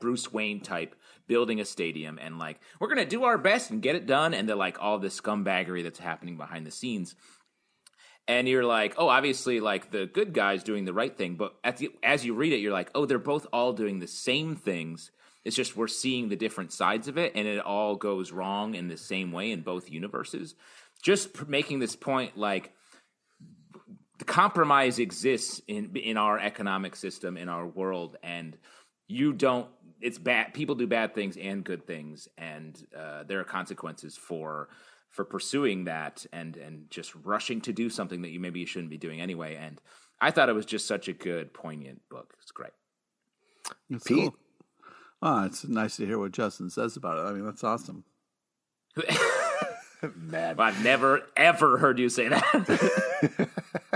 Bruce 0.00 0.32
Wayne 0.32 0.60
type 0.60 0.96
building 1.26 1.60
a 1.60 1.64
stadium 1.66 2.18
and 2.18 2.38
like 2.38 2.58
we're 2.80 2.88
gonna 2.88 3.04
do 3.04 3.24
our 3.24 3.36
best 3.36 3.70
and 3.70 3.82
get 3.82 3.94
it 3.94 4.06
done 4.06 4.32
and 4.32 4.48
they're 4.48 4.56
like 4.56 4.78
all 4.80 4.98
this 4.98 5.20
scumbaggery 5.20 5.82
that's 5.82 5.98
happening 5.98 6.38
behind 6.38 6.66
the 6.66 6.70
scenes 6.70 7.14
and 8.28 8.48
you're 8.48 8.64
like, 8.64 8.94
oh, 8.98 9.08
obviously, 9.08 9.60
like 9.60 9.90
the 9.90 10.06
good 10.06 10.32
guy's 10.32 10.64
doing 10.64 10.84
the 10.84 10.92
right 10.92 11.16
thing. 11.16 11.36
But 11.36 11.54
the, 11.78 11.90
as 12.02 12.24
you 12.24 12.34
read 12.34 12.52
it, 12.52 12.58
you're 12.58 12.72
like, 12.72 12.90
oh, 12.94 13.06
they're 13.06 13.18
both 13.18 13.46
all 13.52 13.72
doing 13.72 14.00
the 14.00 14.08
same 14.08 14.56
things. 14.56 15.10
It's 15.44 15.54
just 15.54 15.76
we're 15.76 15.86
seeing 15.86 16.28
the 16.28 16.36
different 16.36 16.72
sides 16.72 17.06
of 17.06 17.18
it, 17.18 17.32
and 17.36 17.46
it 17.46 17.60
all 17.60 17.94
goes 17.94 18.32
wrong 18.32 18.74
in 18.74 18.88
the 18.88 18.96
same 18.96 19.30
way 19.30 19.52
in 19.52 19.60
both 19.60 19.90
universes. 19.90 20.56
Just 21.02 21.46
making 21.46 21.78
this 21.78 21.94
point, 21.94 22.36
like 22.36 22.72
the 24.18 24.24
compromise 24.24 24.98
exists 24.98 25.60
in 25.68 25.94
in 25.96 26.16
our 26.16 26.38
economic 26.38 26.96
system, 26.96 27.36
in 27.36 27.48
our 27.48 27.66
world, 27.66 28.16
and 28.22 28.56
you 29.08 29.32
don't. 29.32 29.68
It's 30.00 30.18
bad. 30.18 30.54
People 30.54 30.74
do 30.74 30.86
bad 30.86 31.14
things 31.14 31.36
and 31.36 31.64
good 31.64 31.86
things, 31.86 32.28
and 32.38 32.86
uh, 32.96 33.24
there 33.24 33.40
are 33.40 33.44
consequences 33.44 34.16
for 34.16 34.68
for 35.10 35.24
pursuing 35.24 35.84
that 35.84 36.24
and 36.32 36.56
and 36.56 36.90
just 36.90 37.14
rushing 37.24 37.60
to 37.62 37.72
do 37.72 37.88
something 37.88 38.22
that 38.22 38.30
you 38.30 38.40
maybe 38.40 38.60
you 38.60 38.66
shouldn't 38.66 38.90
be 38.90 38.98
doing 38.98 39.20
anyway. 39.20 39.56
And 39.56 39.80
I 40.20 40.30
thought 40.30 40.48
it 40.48 40.54
was 40.54 40.66
just 40.66 40.86
such 40.86 41.08
a 41.08 41.12
good, 41.12 41.52
poignant 41.52 42.00
book. 42.10 42.34
It's 42.40 42.50
great. 42.50 42.72
It's 43.90 44.04
Pete. 44.04 44.16
Cool. 44.16 44.36
Oh, 45.22 45.44
it's 45.44 45.66
nice 45.66 45.96
to 45.96 46.06
hear 46.06 46.18
what 46.18 46.32
Justin 46.32 46.70
says 46.70 46.96
about 46.96 47.18
it. 47.18 47.28
I 47.28 47.32
mean, 47.32 47.44
that's 47.44 47.64
awesome. 47.64 48.04
Mad. 50.16 50.60
I've 50.60 50.82
never 50.84 51.22
ever 51.36 51.78
heard 51.78 51.98
you 51.98 52.08
say 52.08 52.28
that. 52.28 53.48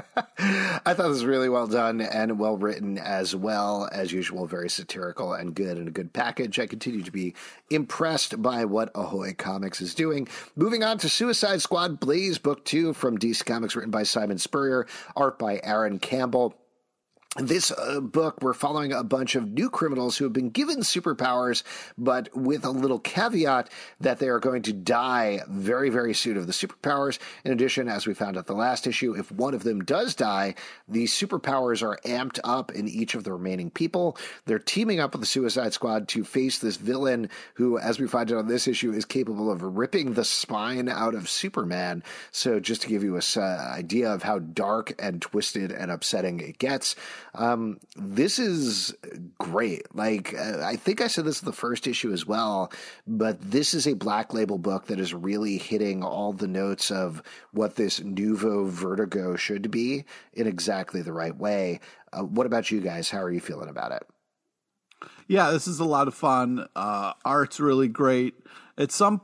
I 0.87 0.95
thought 0.95 1.07
it 1.07 1.09
was 1.09 1.25
really 1.25 1.49
well 1.49 1.67
done 1.67 2.01
and 2.01 2.39
well 2.39 2.57
written 2.57 2.99
as 2.99 3.37
well 3.37 3.89
as 3.93 4.13
usual. 4.13 4.47
Very 4.47 4.71
satirical 4.71 5.35
and 5.35 5.55
good 5.55 5.77
and 5.77 5.89
a 5.89 5.91
good 5.91 6.13
package. 6.13 6.59
I 6.59 6.67
continue 6.67 7.03
to 7.03 7.11
be 7.11 7.35
impressed 7.69 8.41
by 8.41 8.65
what 8.65 8.91
Ahoy 8.95 9.35
Comics 9.35 9.81
is 9.81 9.95
doing. 9.95 10.29
Moving 10.57 10.83
on 10.83 10.99
to 10.99 11.09
Suicide 11.09 11.61
Squad 11.63 12.01
Blaze 12.01 12.39
Book 12.39 12.65
Two 12.65 12.93
from 12.95 13.19
DC 13.19 13.45
Comics, 13.45 13.77
written 13.77 13.91
by 13.91 14.03
Simon 14.03 14.39
Spurrier, 14.39 14.87
art 15.17 15.39
by 15.39 15.61
Aaron 15.63 15.99
Campbell 15.99 16.55
this 17.37 17.71
uh, 17.71 18.01
book, 18.01 18.43
we're 18.43 18.53
following 18.53 18.93
a 18.93 19.05
bunch 19.05 19.37
of 19.37 19.53
new 19.53 19.71
criminals 19.71 20.17
who 20.17 20.25
have 20.25 20.33
been 20.33 20.51
given 20.51 20.79
superpowers, 20.79 21.63
but 21.97 22.29
with 22.35 22.65
a 22.65 22.71
little 22.71 22.99
caveat 22.99 23.71
that 24.01 24.19
they 24.19 24.29
are 24.29 24.41
going 24.41 24.63
to 24.63 24.73
die 24.73 25.41
very, 25.49 25.91
very 25.91 26.13
soon 26.13 26.37
of 26.37 26.49
the 26.49 26.53
superpowers. 26.53 27.21
In 27.45 27.53
addition, 27.53 27.87
as 27.87 28.05
we 28.05 28.15
found 28.15 28.37
at 28.37 28.47
the 28.47 28.53
last 28.53 28.85
issue, 28.89 29.15
if 29.17 29.31
one 29.31 29.55
of 29.55 29.63
them 29.63 29.85
does 29.85 30.17
die, 30.17 30.57
the 30.89 31.05
superpowers 31.05 31.85
are 31.85 32.01
amped 32.05 32.41
up 32.43 32.73
in 32.73 32.89
each 32.89 33.15
of 33.15 33.23
the 33.23 33.33
remaining 33.33 33.71
people. 33.71 34.19
They're 34.47 34.59
teaming 34.59 34.99
up 34.99 35.13
with 35.13 35.21
the 35.21 35.27
Suicide 35.27 35.73
Squad 35.73 36.09
to 36.09 36.25
face 36.25 36.59
this 36.59 36.79
villain 36.79 37.31
who, 37.55 37.79
as 37.79 38.01
we 38.01 38.09
find 38.09 38.33
out 38.33 38.39
on 38.39 38.49
this 38.49 38.67
issue, 38.67 38.91
is 38.91 39.05
capable 39.05 39.53
of 39.53 39.63
ripping 39.63 40.15
the 40.15 40.25
spine 40.25 40.89
out 40.89 41.15
of 41.15 41.29
Superman. 41.29 42.03
So, 42.33 42.59
just 42.59 42.83
to 42.83 42.89
give 42.89 43.05
you 43.05 43.15
an 43.15 43.23
uh, 43.37 43.41
idea 43.73 44.13
of 44.13 44.25
how 44.25 44.41
dark 44.41 44.95
and 44.99 45.23
twisted 45.23 45.71
and 45.71 45.93
upsetting 45.93 46.41
it 46.41 46.59
gets. 46.59 46.97
Um, 47.35 47.79
this 47.97 48.39
is 48.39 48.95
great. 49.39 49.95
Like, 49.95 50.35
uh, 50.35 50.63
I 50.63 50.77
think 50.77 51.01
I 51.01 51.07
said 51.07 51.25
this 51.25 51.41
in 51.43 51.47
the 51.47 51.53
first 51.53 51.87
issue 51.87 52.13
as 52.13 52.27
well, 52.27 52.73
but 53.07 53.41
this 53.41 53.75
is 53.75 53.87
a 53.87 53.95
black 53.95 54.35
label 54.35 54.59
book 54.59 54.87
that 54.87 55.01
is 55.01 55.15
really 55.15 55.59
hitting 55.59 56.03
all 56.03 56.33
the 56.33 56.49
notes 56.49 56.91
of 56.91 57.23
what 57.53 57.77
this 57.77 58.01
nouveau 58.01 58.67
vertigo 58.67 59.37
should 59.37 59.71
be 59.71 60.05
in 60.33 60.47
exactly 60.47 61.03
the 61.03 61.13
right 61.13 61.37
way. 61.37 61.81
Uh, 62.13 62.23
what 62.23 62.47
about 62.47 62.71
you 62.71 62.81
guys? 62.81 63.11
How 63.11 63.23
are 63.23 63.31
you 63.31 63.41
feeling 63.41 63.69
about 63.69 63.93
it? 63.93 64.03
Yeah, 65.29 65.51
this 65.51 65.69
is 65.69 65.81
a 65.81 65.85
lot 65.85 66.09
of 66.09 66.15
fun. 66.15 66.67
Uh, 66.75 67.13
art's 67.25 67.61
really 67.61 67.89
great. 67.89 68.35
At 68.77 68.91
some 68.91 69.21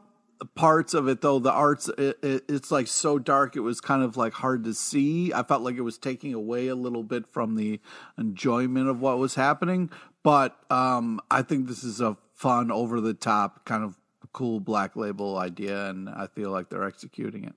parts 0.55 0.95
of 0.95 1.09
it 1.09 1.21
though 1.21 1.39
the 1.39 1.53
arts 1.53 1.89
it, 1.97 2.19
it, 2.23 2.45
it's 2.49 2.71
like 2.71 2.87
so 2.87 3.19
dark 3.19 3.57
it 3.57 3.61
was 3.61 3.81
kind 3.81 4.03
of 4.03 4.17
like 4.17 4.33
hard 4.35 4.65
to 4.65 4.75
see. 4.75 5.33
I 5.33 5.43
felt 5.43 5.63
like 5.63 5.77
it 5.77 5.83
was 5.83 5.99
taking 5.99 6.35
away 6.35 6.69
a 6.69 6.75
little 6.75 7.03
bit 7.03 7.27
from 7.27 7.57
the 7.57 7.81
enjoyment 8.19 8.89
of 8.89 9.01
what 9.01 9.19
was 9.19 9.35
happening. 9.35 9.91
But 10.23 10.57
um 10.71 11.21
i 11.31 11.43
think 11.43 11.69
this 11.69 11.85
is 11.85 12.01
a 12.01 12.17
fun 12.35 12.71
over 12.71 13.01
the 13.01 13.15
top 13.15 13.65
kind 13.65 13.85
of 13.85 13.97
cool 14.33 14.61
black 14.61 14.97
label 14.97 15.39
idea 15.39 15.89
and 15.89 16.09
i 16.11 16.27
feel 16.27 16.51
like 16.51 16.69
they're 16.69 16.85
executing 16.85 17.45
it. 17.45 17.55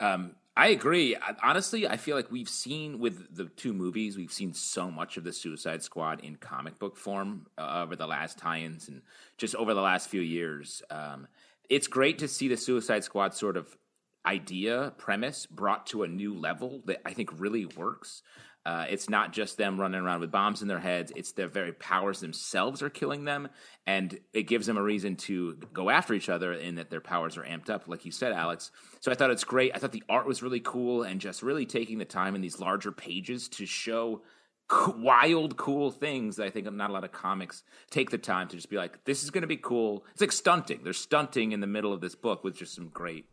Um 0.00 0.36
I 0.56 0.68
agree. 0.68 1.16
Honestly, 1.42 1.88
I 1.88 1.96
feel 1.96 2.14
like 2.14 2.30
we've 2.30 2.48
seen 2.48 3.00
with 3.00 3.34
the 3.34 3.46
two 3.46 3.72
movies, 3.72 4.16
we've 4.16 4.32
seen 4.32 4.54
so 4.54 4.88
much 4.88 5.16
of 5.16 5.24
the 5.24 5.32
Suicide 5.32 5.82
Squad 5.82 6.20
in 6.20 6.36
comic 6.36 6.78
book 6.78 6.96
form 6.96 7.46
uh, 7.58 7.82
over 7.82 7.96
the 7.96 8.06
last 8.06 8.38
tie-ins 8.38 8.86
and 8.88 9.02
just 9.36 9.56
over 9.56 9.74
the 9.74 9.80
last 9.80 10.08
few 10.08 10.20
years. 10.20 10.80
Um, 10.90 11.26
it's 11.68 11.88
great 11.88 12.20
to 12.20 12.28
see 12.28 12.46
the 12.46 12.56
Suicide 12.56 13.02
Squad 13.02 13.34
sort 13.34 13.56
of 13.56 13.76
idea 14.24 14.92
premise 14.96 15.44
brought 15.46 15.86
to 15.88 16.04
a 16.04 16.08
new 16.08 16.32
level 16.32 16.82
that 16.84 17.00
I 17.04 17.12
think 17.12 17.30
really 17.38 17.66
works. 17.66 18.22
Uh, 18.66 18.86
it's 18.88 19.10
not 19.10 19.32
just 19.32 19.58
them 19.58 19.78
running 19.78 20.00
around 20.00 20.20
with 20.20 20.30
bombs 20.30 20.62
in 20.62 20.68
their 20.68 20.78
heads. 20.78 21.12
It's 21.14 21.32
their 21.32 21.48
very 21.48 21.72
powers 21.72 22.20
themselves 22.20 22.82
are 22.82 22.88
killing 22.88 23.24
them, 23.24 23.48
and 23.86 24.18
it 24.32 24.44
gives 24.44 24.66
them 24.66 24.78
a 24.78 24.82
reason 24.82 25.16
to 25.16 25.58
go 25.72 25.90
after 25.90 26.14
each 26.14 26.30
other 26.30 26.52
in 26.54 26.76
that 26.76 26.88
their 26.88 27.02
powers 27.02 27.36
are 27.36 27.44
amped 27.44 27.68
up, 27.68 27.88
like 27.88 28.04
you 28.04 28.10
said, 28.10 28.32
Alex. 28.32 28.70
So 29.00 29.12
I 29.12 29.14
thought 29.14 29.30
it's 29.30 29.44
great. 29.44 29.72
I 29.74 29.78
thought 29.78 29.92
the 29.92 30.04
art 30.08 30.26
was 30.26 30.42
really 30.42 30.60
cool, 30.60 31.02
and 31.02 31.20
just 31.20 31.42
really 31.42 31.66
taking 31.66 31.98
the 31.98 32.06
time 32.06 32.34
in 32.34 32.40
these 32.40 32.58
larger 32.58 32.90
pages 32.90 33.48
to 33.50 33.66
show 33.66 34.22
wild, 34.96 35.56
cool 35.56 35.90
things 35.90 36.36
that 36.36 36.46
I 36.46 36.50
think 36.50 36.70
not 36.72 36.90
a 36.90 36.92
lot 36.92 37.04
of 37.04 37.12
comics 37.12 37.64
take 37.90 38.10
the 38.10 38.18
time 38.18 38.48
to 38.48 38.56
just 38.56 38.70
be 38.70 38.76
like, 38.76 39.04
this 39.04 39.22
is 39.22 39.30
going 39.30 39.42
to 39.42 39.48
be 39.48 39.58
cool. 39.58 40.06
It's 40.12 40.20
like 40.20 40.32
stunting. 40.32 40.80
They're 40.82 40.92
stunting 40.92 41.52
in 41.52 41.60
the 41.60 41.66
middle 41.66 41.92
of 41.92 42.00
this 42.00 42.14
book 42.14 42.42
with 42.42 42.56
just 42.56 42.74
some 42.74 42.88
great, 42.88 43.26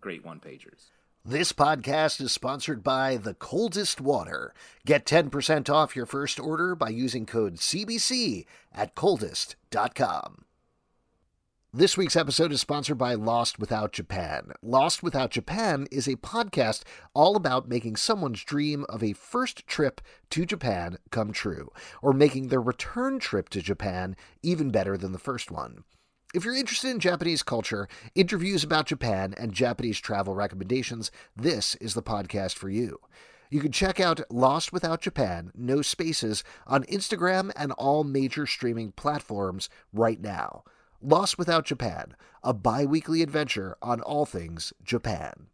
great 0.00 0.24
one 0.24 0.38
pagers. 0.38 0.90
This 1.24 1.52
podcast 1.52 2.22
is 2.22 2.32
sponsored 2.32 2.82
by 2.82 3.16
The 3.18 3.34
Coldest 3.34 4.00
Water. 4.00 4.54
Get 4.86 5.04
10% 5.04 5.68
off 5.68 5.94
your 5.94 6.06
first 6.06 6.40
order 6.40 6.74
by 6.74 6.88
using 6.88 7.26
code 7.26 7.56
CBC 7.56 8.46
at 8.72 8.94
coldest.com. 8.94 10.44
This 11.70 11.98
week's 11.98 12.16
episode 12.16 12.50
is 12.52 12.62
sponsored 12.62 12.96
by 12.96 13.12
Lost 13.12 13.58
Without 13.58 13.92
Japan. 13.92 14.52
Lost 14.62 15.02
Without 15.02 15.30
Japan 15.30 15.86
is 15.90 16.08
a 16.08 16.16
podcast 16.16 16.84
all 17.12 17.36
about 17.36 17.68
making 17.68 17.96
someone's 17.96 18.42
dream 18.42 18.86
of 18.88 19.02
a 19.02 19.12
first 19.12 19.66
trip 19.66 20.00
to 20.30 20.46
Japan 20.46 20.96
come 21.10 21.32
true, 21.32 21.68
or 22.00 22.14
making 22.14 22.48
their 22.48 22.62
return 22.62 23.18
trip 23.18 23.50
to 23.50 23.60
Japan 23.60 24.16
even 24.42 24.70
better 24.70 24.96
than 24.96 25.12
the 25.12 25.18
first 25.18 25.50
one. 25.50 25.84
If 26.34 26.44
you're 26.44 26.54
interested 26.54 26.90
in 26.90 27.00
Japanese 27.00 27.42
culture, 27.42 27.88
interviews 28.14 28.62
about 28.62 28.84
Japan, 28.84 29.34
and 29.38 29.50
Japanese 29.50 29.98
travel 29.98 30.34
recommendations, 30.34 31.10
this 31.34 31.74
is 31.76 31.94
the 31.94 32.02
podcast 32.02 32.52
for 32.52 32.68
you. 32.68 33.00
You 33.50 33.60
can 33.60 33.72
check 33.72 33.98
out 33.98 34.20
Lost 34.30 34.70
Without 34.70 35.00
Japan, 35.00 35.52
no 35.54 35.80
spaces, 35.80 36.44
on 36.66 36.84
Instagram 36.84 37.50
and 37.56 37.72
all 37.72 38.04
major 38.04 38.44
streaming 38.44 38.92
platforms 38.92 39.70
right 39.90 40.20
now. 40.20 40.64
Lost 41.00 41.38
Without 41.38 41.64
Japan, 41.64 42.14
a 42.44 42.52
bi 42.52 42.84
weekly 42.84 43.22
adventure 43.22 43.78
on 43.80 44.02
all 44.02 44.26
things 44.26 44.74
Japan. 44.84 45.46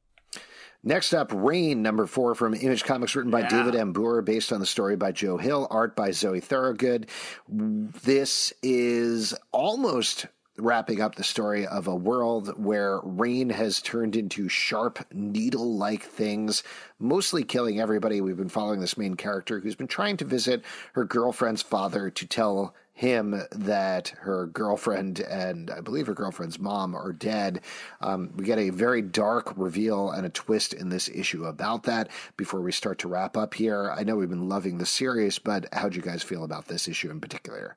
Next 0.82 1.14
up, 1.14 1.30
Rain, 1.32 1.82
number 1.82 2.06
four 2.06 2.34
from 2.34 2.52
Image 2.52 2.82
Comics, 2.82 3.14
written 3.14 3.30
by 3.30 3.42
yeah. 3.42 3.48
David 3.48 3.76
Embure, 3.76 4.22
based 4.22 4.52
on 4.52 4.58
the 4.58 4.66
story 4.66 4.96
by 4.96 5.12
Joe 5.12 5.37
Hill, 5.37 5.68
art 5.70 5.94
by 5.94 6.10
Zoe 6.10 6.40
Thorogood. 6.40 7.08
This 7.48 8.52
is 8.60 9.34
almost 9.52 10.26
wrapping 10.56 11.00
up 11.00 11.16
the 11.16 11.24
story 11.24 11.66
of 11.66 11.86
a 11.86 11.94
world 11.94 12.62
where 12.62 13.00
rain 13.02 13.50
has 13.50 13.82
turned 13.82 14.14
into 14.14 14.48
sharp, 14.48 15.04
needle 15.12 15.76
like 15.76 16.02
things, 16.02 16.62
mostly 16.98 17.42
killing 17.42 17.80
everybody. 17.80 18.20
We've 18.20 18.36
been 18.36 18.48
following 18.48 18.80
this 18.80 18.96
main 18.96 19.16
character 19.16 19.60
who's 19.60 19.74
been 19.74 19.88
trying 19.88 20.16
to 20.18 20.24
visit 20.24 20.64
her 20.92 21.04
girlfriend's 21.04 21.62
father 21.62 22.10
to 22.10 22.26
tell 22.26 22.74
him 22.92 23.42
that 23.50 24.10
her 24.20 24.46
girlfriend 24.46 25.18
and 25.18 25.68
I 25.68 25.80
believe 25.80 26.06
her 26.06 26.14
girlfriend's 26.14 26.60
mom 26.60 26.94
are 26.94 27.12
dead. 27.12 27.60
Um, 28.00 28.30
we 28.36 28.44
get 28.44 28.60
a 28.60 28.70
very 28.70 29.02
dark 29.02 29.52
reveal 29.56 30.12
and 30.12 30.24
a 30.24 30.30
twist 30.30 30.72
in 30.72 30.88
this 30.90 31.08
issue 31.08 31.44
about 31.44 31.82
that 31.84 32.08
before 32.36 32.60
we 32.60 32.70
start 32.70 33.00
to 33.00 33.08
wrap 33.08 33.36
up 33.36 33.54
here. 33.54 33.90
I 33.90 34.04
know 34.04 34.14
we've 34.14 34.30
been 34.30 34.48
loving 34.48 34.78
the 34.78 34.86
series, 34.86 35.40
but 35.40 35.66
how'd 35.72 35.96
you 35.96 36.02
guys 36.02 36.22
feel 36.22 36.44
about 36.44 36.68
this 36.68 36.86
issue 36.86 37.10
in 37.10 37.20
particular? 37.20 37.76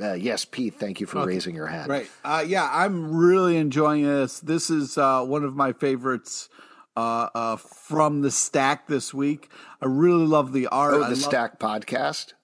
Uh, 0.00 0.12
yes, 0.12 0.44
Pete, 0.44 0.78
thank 0.78 1.00
you 1.00 1.06
for 1.06 1.18
okay. 1.18 1.28
raising 1.28 1.54
your 1.54 1.66
hand. 1.66 1.88
Right. 1.90 2.08
Uh, 2.24 2.44
yeah, 2.46 2.68
I'm 2.72 3.16
really 3.16 3.56
enjoying 3.56 4.04
this. 4.04 4.40
This 4.40 4.70
is 4.70 4.96
uh, 4.98 5.24
one 5.24 5.44
of 5.44 5.54
my 5.54 5.72
favorites 5.72 6.48
uh, 6.96 7.28
uh, 7.34 7.56
from 7.56 8.22
the 8.22 8.30
stack 8.30 8.86
this 8.86 9.12
week. 9.14 9.50
I 9.80 9.86
really 9.86 10.26
love 10.26 10.52
the 10.52 10.66
art. 10.68 10.94
Oh, 10.94 10.98
the 11.00 11.08
love- 11.10 11.18
stack 11.18 11.58
podcast? 11.58 12.34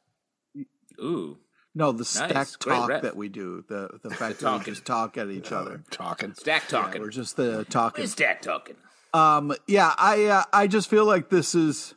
Ooh. 1.00 1.38
No, 1.74 1.90
the 1.90 2.04
stack 2.04 2.34
Nice. 2.34 2.56
Great 2.56 2.76
talk 2.76 2.88
rep. 2.88 3.02
that 3.02 3.16
we 3.16 3.28
do, 3.28 3.64
the 3.68 3.98
the 4.02 4.10
fact 4.14 4.38
that 4.40 4.58
we 4.60 4.64
just 4.64 4.84
talk 4.84 5.18
at 5.18 5.28
each 5.28 5.50
other. 5.50 5.82
Talking. 5.90 6.32
Stack 6.34 6.68
talking. 6.68 7.02
We're 7.02 7.10
just 7.10 7.36
the 7.36 7.64
talking. 7.64 8.06
stack 8.06 8.42
talking. 8.42 8.76
Um, 9.12 9.54
yeah, 9.66 9.92
I 9.98 10.24
uh, 10.26 10.44
I 10.52 10.68
just 10.68 10.88
feel 10.88 11.04
like 11.04 11.30
this 11.30 11.54
is. 11.54 11.94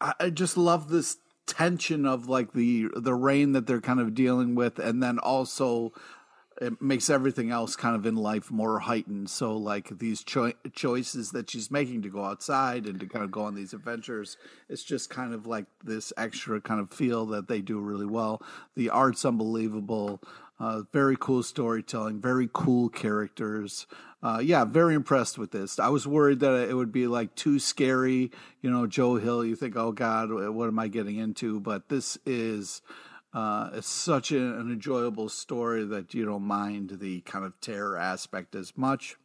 I, 0.00 0.14
I 0.20 0.30
just 0.30 0.56
love 0.56 0.88
this 0.88 1.18
tension 1.48 2.06
of 2.06 2.28
like 2.28 2.52
the 2.52 2.88
the 2.94 3.14
rain 3.14 3.52
that 3.52 3.66
they're 3.66 3.80
kind 3.80 3.98
of 3.98 4.14
dealing 4.14 4.54
with, 4.54 4.78
and 4.78 5.02
then 5.02 5.18
also 5.18 5.92
it 6.60 6.80
makes 6.82 7.08
everything 7.08 7.50
else 7.50 7.76
kind 7.76 7.94
of 7.94 8.06
in 8.06 8.16
life 8.16 8.50
more 8.50 8.80
heightened. 8.80 9.30
So 9.30 9.56
like 9.56 9.98
these 9.98 10.22
choi- 10.24 10.54
choices 10.74 11.30
that 11.32 11.50
she's 11.50 11.70
making 11.70 12.02
to 12.02 12.08
go 12.08 12.24
outside 12.24 12.86
and 12.86 12.98
to 13.00 13.06
kind 13.06 13.24
of 13.24 13.30
go 13.30 13.42
on 13.42 13.54
these 13.54 13.72
adventures, 13.72 14.36
it's 14.68 14.82
just 14.82 15.10
kind 15.10 15.32
of 15.34 15.46
like 15.46 15.66
this 15.84 16.12
extra 16.16 16.60
kind 16.60 16.80
of 16.80 16.90
feel 16.90 17.26
that 17.26 17.48
they 17.48 17.60
do 17.60 17.78
really 17.78 18.06
well. 18.06 18.42
The 18.74 18.90
art's 18.90 19.24
unbelievable. 19.24 20.20
Uh, 20.60 20.82
very 20.92 21.16
cool 21.16 21.44
storytelling, 21.44 22.20
very 22.20 22.48
cool 22.52 22.88
characters. 22.88 23.86
Uh, 24.20 24.40
yeah, 24.42 24.64
very 24.64 24.94
impressed 24.94 25.38
with 25.38 25.52
this. 25.52 25.78
I 25.78 25.88
was 25.88 26.04
worried 26.04 26.40
that 26.40 26.68
it 26.68 26.74
would 26.74 26.90
be 26.90 27.06
like 27.06 27.36
too 27.36 27.60
scary. 27.60 28.32
You 28.60 28.70
know, 28.70 28.88
Joe 28.88 29.14
Hill, 29.14 29.44
you 29.44 29.54
think, 29.54 29.76
oh 29.76 29.92
God, 29.92 30.32
what 30.32 30.66
am 30.66 30.78
I 30.80 30.88
getting 30.88 31.16
into? 31.16 31.60
But 31.60 31.88
this 31.88 32.18
is 32.26 32.82
uh, 33.34 33.70
it's 33.74 33.88
such 33.88 34.32
a, 34.32 34.38
an 34.38 34.72
enjoyable 34.72 35.28
story 35.28 35.84
that 35.84 36.14
you 36.14 36.24
don't 36.24 36.42
mind 36.42 36.98
the 37.00 37.20
kind 37.22 37.44
of 37.44 37.60
terror 37.60 37.96
aspect 37.96 38.54
as 38.54 38.76
much. 38.76 39.16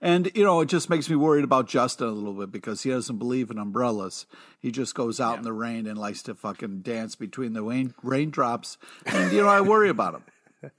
And 0.00 0.30
you 0.34 0.44
know, 0.44 0.60
it 0.60 0.66
just 0.66 0.90
makes 0.90 1.08
me 1.08 1.16
worried 1.16 1.44
about 1.44 1.68
Justin 1.68 2.08
a 2.08 2.12
little 2.12 2.34
bit 2.34 2.52
because 2.52 2.82
he 2.82 2.90
doesn't 2.90 3.18
believe 3.18 3.50
in 3.50 3.58
umbrellas. 3.58 4.26
He 4.60 4.70
just 4.70 4.94
goes 4.94 5.20
out 5.20 5.38
in 5.38 5.42
the 5.44 5.52
rain 5.52 5.86
and 5.86 5.98
likes 5.98 6.22
to 6.24 6.34
fucking 6.34 6.80
dance 6.82 7.16
between 7.16 7.54
the 7.54 7.62
rain, 7.62 7.94
raindrops. 8.02 8.76
And 9.06 9.32
you 9.32 9.42
know, 9.42 9.48
I 9.48 9.62
worry 9.62 9.88
about 9.88 10.14
him. 10.14 10.70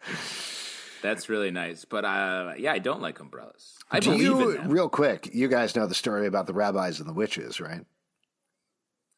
That's 1.01 1.29
really 1.29 1.51
nice. 1.51 1.85
But 1.85 2.05
uh, 2.05 2.53
yeah, 2.57 2.73
I 2.73 2.79
don't 2.79 3.01
like 3.01 3.19
umbrellas. 3.19 3.75
I 3.91 3.99
Do 3.99 4.11
believe 4.11 4.21
you, 4.27 4.49
in 4.51 4.57
them. 4.57 4.69
real 4.69 4.89
quick, 4.89 5.29
you 5.33 5.47
guys 5.47 5.75
know 5.75 5.87
the 5.87 5.95
story 5.95 6.27
about 6.27 6.47
the 6.47 6.53
rabbis 6.53 6.99
and 6.99 7.09
the 7.09 7.13
witches, 7.13 7.59
right? 7.59 7.85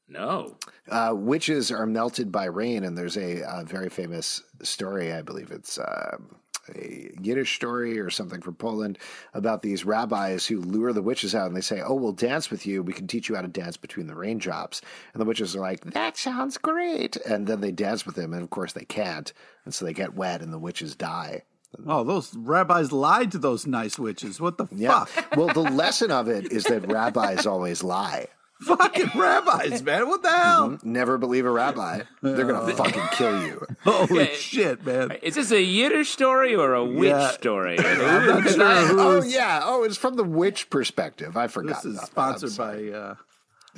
No. 0.08 0.56
Uh, 0.89 1.13
witches 1.15 1.72
are 1.72 1.86
melted 1.86 2.32
by 2.32 2.46
rain, 2.46 2.84
and 2.84 2.98
there's 2.98 3.17
a, 3.17 3.43
uh 3.43 3.63
very 3.63 3.89
famous 3.89 4.41
story. 4.63 5.12
I 5.13 5.22
believe 5.22 5.52
it's 5.52 5.78
um 5.80 6.36
a 6.76 7.10
Yiddish 7.22 7.56
story 7.56 7.98
or 7.98 8.10
something 8.10 8.41
from 8.41 8.56
Poland 8.56 8.98
about 9.34 9.62
these 9.62 9.86
rabbis 9.86 10.46
who 10.46 10.60
lure 10.60 10.91
the 10.91 11.02
witches 11.02 11.34
out, 11.34 11.48
and 11.48 11.56
they 11.56 11.62
say, 11.62 11.82
"Oh, 11.82 11.93
we'll 11.93 12.12
dance 12.12 12.50
with 12.52 12.65
you. 12.65 12.84
We 12.84 12.91
can 12.93 13.08
teach 13.08 13.30
you 13.30 13.36
how 13.36 13.41
to 13.41 13.48
dance 13.48 13.78
between 13.78 14.08
the 14.08 14.15
raindrops." 14.15 14.82
And 15.13 15.22
the 15.22 15.26
witches 15.26 15.56
are 15.56 15.62
like, 15.62 15.82
"That 15.91 16.17
sounds 16.17 16.58
great!" 16.58 17.15
And 17.17 17.48
then 17.48 17.62
they 17.62 17.72
dance 17.72 18.06
with 18.06 18.15
them, 18.15 18.34
and 18.34 18.43
of 18.43 18.50
course 18.50 18.74
they 18.74 18.84
can't, 18.86 19.32
and 19.65 19.74
so 19.74 19.86
they 19.86 19.93
get 19.93 20.15
wet, 20.15 20.41
and 20.41 20.52
the 20.52 20.60
witches 20.60 20.96
die. 20.96 21.43
Oh, 21.86 22.04
those 22.04 22.36
rabbis 22.36 22.91
lied 22.91 23.32
to 23.34 23.38
those 23.38 23.67
nice 23.67 24.00
witches. 24.00 24.39
What 24.41 24.58
the 24.58 24.67
Yeah. 24.72 25.06
fuck? 25.06 25.36
well, 25.38 25.48
the 25.50 25.70
lesson 25.72 26.12
of 26.12 26.28
it 26.28 26.52
is 26.52 26.63
that 26.65 26.91
rabbis 26.91 27.46
always 27.46 27.84
lie. 27.84 28.28
Fucking 28.62 29.12
rabbis, 29.15 29.84
man. 29.84 30.08
What 30.08 30.24
the 30.24 30.30
hell? 30.30 30.78
Never 30.84 31.17
believe 31.17 31.46
a 31.46 31.52
rabbi. 31.52 32.02
They're 32.22 32.46
gonna 32.46 32.74
fucking 32.76 33.08
kill 33.12 33.43
you. 33.46 33.65
Holy 33.84 34.24
Yeah. 34.30 34.34
shit, 34.34 34.86
man. 34.86 35.12
Is 35.22 35.36
this 35.36 35.52
a 35.52 35.62
Yiddish 35.62 36.10
story 36.10 36.56
or 36.56 36.74
a 36.74 36.84
witch 36.84 37.10
Yeah. 37.10 37.30
story? 37.32 37.78
I'm 37.86 38.26
not 38.28 38.43
sure 38.50 38.76
who's. 38.88 39.00
Oh 39.00 39.22
yeah. 39.24 39.62
Oh, 39.63 39.84
it's 39.84 39.98
from 39.98 40.15
the 40.15 40.24
witch 40.24 40.70
perspective. 40.72 41.38
I 41.38 41.48
forgot. 41.48 41.84
This 41.84 41.93
is 41.93 42.02
sponsored 42.02 42.58
by. 42.58 42.89
Uh, 42.89 43.15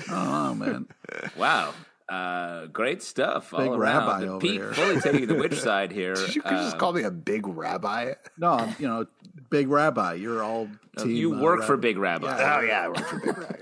oh 0.09 0.53
man, 0.55 0.87
Wow. 1.37 1.73
Uh, 2.07 2.65
great 2.67 3.03
stuff 3.03 3.53
all 3.53 3.59
Big 3.59 3.69
around. 3.69 3.79
rabbi 3.79 4.21
And 4.21 4.29
over 4.31 4.39
Pete 4.39 4.51
here. 4.53 4.73
fully 4.73 4.99
taking 4.99 5.27
the 5.27 5.35
witch 5.35 5.59
side 5.59 5.91
here. 5.91 6.15
Did 6.15 6.35
you 6.37 6.41
just 6.41 6.73
Um, 6.73 6.79
call 6.79 6.93
me 6.93 7.03
a 7.03 7.11
big 7.11 7.45
rabbi? 7.45 8.13
no, 8.35 8.53
I'm, 8.53 8.75
you 8.79 8.87
know, 8.87 9.05
big 9.51 9.67
rabbi. 9.67 10.13
You're 10.15 10.41
all 10.41 10.67
team. 10.97 11.11
you 11.11 11.35
uh, 11.35 11.39
work 11.41 11.63
for. 11.63 11.77
Big 11.77 11.97
Rabbi. 11.99 12.25
Oh 12.27 12.61
yeah, 12.61 12.85
I 12.85 12.87
work 12.87 13.05
for 13.05 13.19
Big 13.19 13.37
Rabbi. 13.37 13.55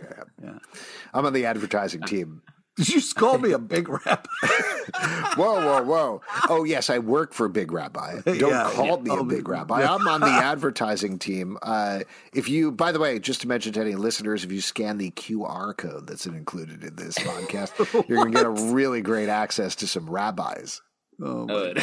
Yeah. 1.17 1.19
I'm 1.19 1.25
on 1.25 1.33
the 1.33 1.45
advertising 1.45 2.01
team. 2.01 2.41
Did 2.77 2.89
you 2.89 2.95
just 3.01 3.15
call 3.15 3.37
me 3.39 3.51
a 3.53 3.59
big 3.59 3.89
rabbi? 3.89 4.21
Whoa, 5.35 5.59
whoa, 5.65 5.83
whoa! 5.83 6.21
Oh 6.49 6.63
yes, 6.63 6.89
I 6.89 6.99
work 6.99 7.33
for 7.33 7.47
Big 7.49 7.71
Rabbi. 7.71 8.21
Don't 8.25 8.39
Yeah, 8.39 8.69
call 8.73 8.85
yeah. 8.97 9.03
me 9.03 9.09
a 9.11 9.13
Oh, 9.15 9.23
Big 9.23 9.47
Rabbi. 9.47 9.83
I'm 9.83 10.07
on 10.07 10.21
the 10.21 10.27
advertising 10.27 11.19
team. 11.19 11.57
Uh, 11.61 11.99
if 12.33 12.47
you, 12.49 12.71
by 12.71 12.91
the 12.91 12.99
way, 12.99 13.19
just 13.19 13.41
to 13.41 13.47
mention 13.47 13.73
to 13.73 13.81
any 13.81 13.95
listeners, 13.95 14.43
if 14.43 14.51
you 14.51 14.61
scan 14.61 14.97
the 14.97 15.11
QR 15.11 15.75
code 15.75 16.07
that's 16.07 16.25
included 16.25 16.83
in 16.83 16.95
this 16.95 17.15
podcast, 17.17 18.07
you're 18.07 18.17
going 18.19 18.31
to 18.31 18.37
get 18.37 18.45
a 18.45 18.49
really 18.73 19.01
great 19.01 19.29
access 19.29 19.75
to 19.77 19.87
some 19.87 20.09
rabbis. 20.09 20.81
Oh, 21.21 21.45
Good. 21.45 21.77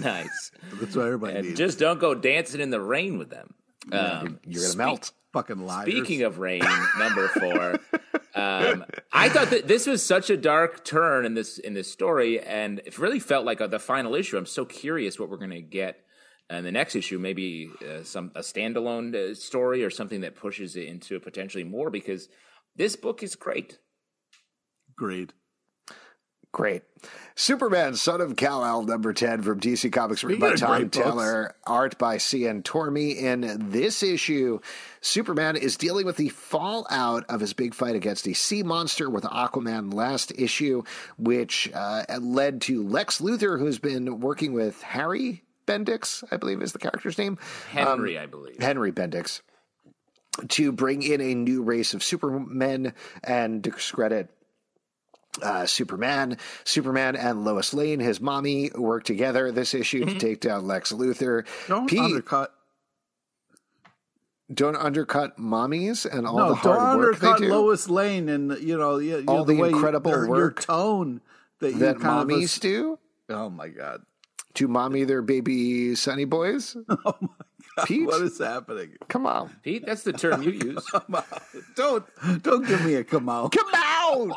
nice. 0.00 0.50
that's 0.74 0.94
what 0.96 1.06
everybody 1.06 1.36
And 1.36 1.46
needs. 1.46 1.58
just 1.58 1.78
don't 1.78 1.98
go 2.00 2.14
dancing 2.14 2.60
in 2.60 2.70
the 2.70 2.80
rain 2.80 3.16
with 3.18 3.30
them. 3.30 3.54
Um, 3.90 4.38
You're 4.44 4.60
going 4.62 4.72
to 4.72 4.78
melt. 4.78 5.12
Fucking 5.32 5.64
liars. 5.64 5.90
Speaking 5.90 6.22
of 6.22 6.38
rain, 6.38 6.62
number 6.98 7.28
four, 7.28 7.80
um, 8.34 8.84
I 9.12 9.30
thought 9.30 9.48
that 9.50 9.66
this 9.66 9.86
was 9.86 10.04
such 10.04 10.28
a 10.28 10.36
dark 10.36 10.84
turn 10.84 11.24
in 11.24 11.32
this 11.32 11.58
in 11.58 11.72
this 11.72 11.90
story, 11.90 12.38
and 12.40 12.80
it 12.84 12.98
really 12.98 13.20
felt 13.20 13.46
like 13.46 13.60
a, 13.60 13.68
the 13.68 13.78
final 13.78 14.14
issue. 14.14 14.36
I'm 14.36 14.44
so 14.44 14.66
curious 14.66 15.18
what 15.18 15.30
we're 15.30 15.38
going 15.38 15.50
to 15.50 15.62
get 15.62 16.04
in 16.50 16.64
the 16.64 16.72
next 16.72 16.96
issue. 16.96 17.18
Maybe 17.18 17.70
uh, 17.80 18.02
some 18.04 18.30
a 18.34 18.40
standalone 18.40 19.14
uh, 19.14 19.34
story 19.34 19.84
or 19.84 19.90
something 19.90 20.20
that 20.20 20.36
pushes 20.36 20.76
it 20.76 20.86
into 20.86 21.18
potentially 21.18 21.64
more 21.64 21.88
because 21.88 22.28
this 22.76 22.96
book 22.96 23.22
is 23.22 23.34
great. 23.34 23.78
Agreed. 24.90 25.32
Great. 26.52 26.82
Superman, 27.34 27.94
Son 27.94 28.20
of 28.20 28.36
Kal-El, 28.36 28.84
number 28.84 29.14
10 29.14 29.40
from 29.42 29.58
DC 29.58 29.90
Comics, 29.90 30.22
written 30.22 30.40
by 30.40 30.54
Tom. 30.54 30.90
Taylor, 30.90 31.54
art 31.66 31.96
by 31.96 32.18
Cian 32.18 32.62
Tormey. 32.62 33.16
In 33.16 33.70
this 33.70 34.02
issue, 34.02 34.60
Superman 35.00 35.56
is 35.56 35.78
dealing 35.78 36.04
with 36.04 36.18
the 36.18 36.28
fallout 36.28 37.24
of 37.30 37.40
his 37.40 37.54
big 37.54 37.72
fight 37.74 37.96
against 37.96 38.28
a 38.28 38.34
sea 38.34 38.62
monster 38.62 39.08
with 39.08 39.24
Aquaman 39.24 39.94
last 39.94 40.30
issue, 40.36 40.82
which 41.16 41.70
uh, 41.72 42.04
led 42.20 42.60
to 42.62 42.86
Lex 42.86 43.20
Luthor, 43.20 43.58
who's 43.58 43.78
been 43.78 44.20
working 44.20 44.52
with 44.52 44.82
Harry 44.82 45.42
Bendix, 45.66 46.22
I 46.30 46.36
believe 46.36 46.60
is 46.60 46.72
the 46.72 46.78
character's 46.78 47.16
name. 47.16 47.38
Henry, 47.70 48.18
I 48.18 48.26
believe. 48.26 48.60
Henry 48.60 48.92
Bendix 48.92 49.40
to 50.48 50.72
bring 50.72 51.02
in 51.02 51.20
a 51.20 51.34
new 51.34 51.62
race 51.62 51.94
of 51.94 52.02
supermen 52.02 52.94
and 53.22 53.62
discredit 53.62 54.30
uh, 55.40 55.64
Superman. 55.66 56.36
Superman 56.64 57.16
and 57.16 57.44
Lois 57.44 57.72
Lane, 57.72 58.00
his 58.00 58.20
mommy, 58.20 58.70
work 58.74 59.04
together 59.04 59.50
this 59.52 59.72
issue 59.74 60.04
to 60.04 60.18
take 60.18 60.40
down 60.40 60.66
Lex 60.66 60.92
Luthor. 60.92 61.46
Don't 61.68 61.88
Pete, 61.88 62.00
undercut. 62.00 62.52
don't 64.52 64.76
undercut 64.76 65.38
mommies 65.38 66.04
and 66.04 66.26
all 66.26 66.36
no, 66.36 66.48
the 66.50 66.54
hard 66.56 66.78
don't 66.78 66.98
work 66.98 67.06
undercut 67.14 67.38
they 67.40 67.46
do 67.46 67.52
Lois 67.52 67.88
Lane 67.88 68.28
and 68.28 68.58
you 68.60 68.76
know, 68.76 68.98
you, 68.98 69.18
you 69.18 69.24
All 69.26 69.38
know, 69.38 69.44
the, 69.44 69.52
the 69.54 69.58
you- 69.60 69.64
incredible 69.66 70.10
their- 70.10 70.20
your 70.26 70.28
work 70.28 70.60
tone 70.64 71.20
that 71.60 71.72
you 71.72 71.78
that 71.78 72.00
kind 72.00 72.30
of 72.30 72.36
mommies 72.38 72.60
do 72.60 72.98
Oh 73.28 73.48
my 73.48 73.68
god! 73.68 74.02
to 74.54 74.68
mommy 74.68 75.04
their 75.04 75.22
baby 75.22 75.94
sunny 75.94 76.24
boys. 76.26 76.76
Oh 76.88 76.96
my 77.20 77.28
god! 77.28 77.28
Pete? 77.86 78.06
What 78.06 78.22
is 78.22 78.38
happening? 78.38 78.96
Come 79.08 79.26
on, 79.26 79.50
Pete, 79.62 79.84
that's 79.86 80.02
the 80.02 80.12
term 80.12 80.42
you 80.42 80.50
use. 80.52 80.86
Don't 81.76 82.04
don't 82.42 82.66
give 82.66 82.84
me 82.84 82.94
a 82.96 83.04
come 83.04 83.28
out. 83.28 83.52
come 83.52 83.66
on, 83.74 84.32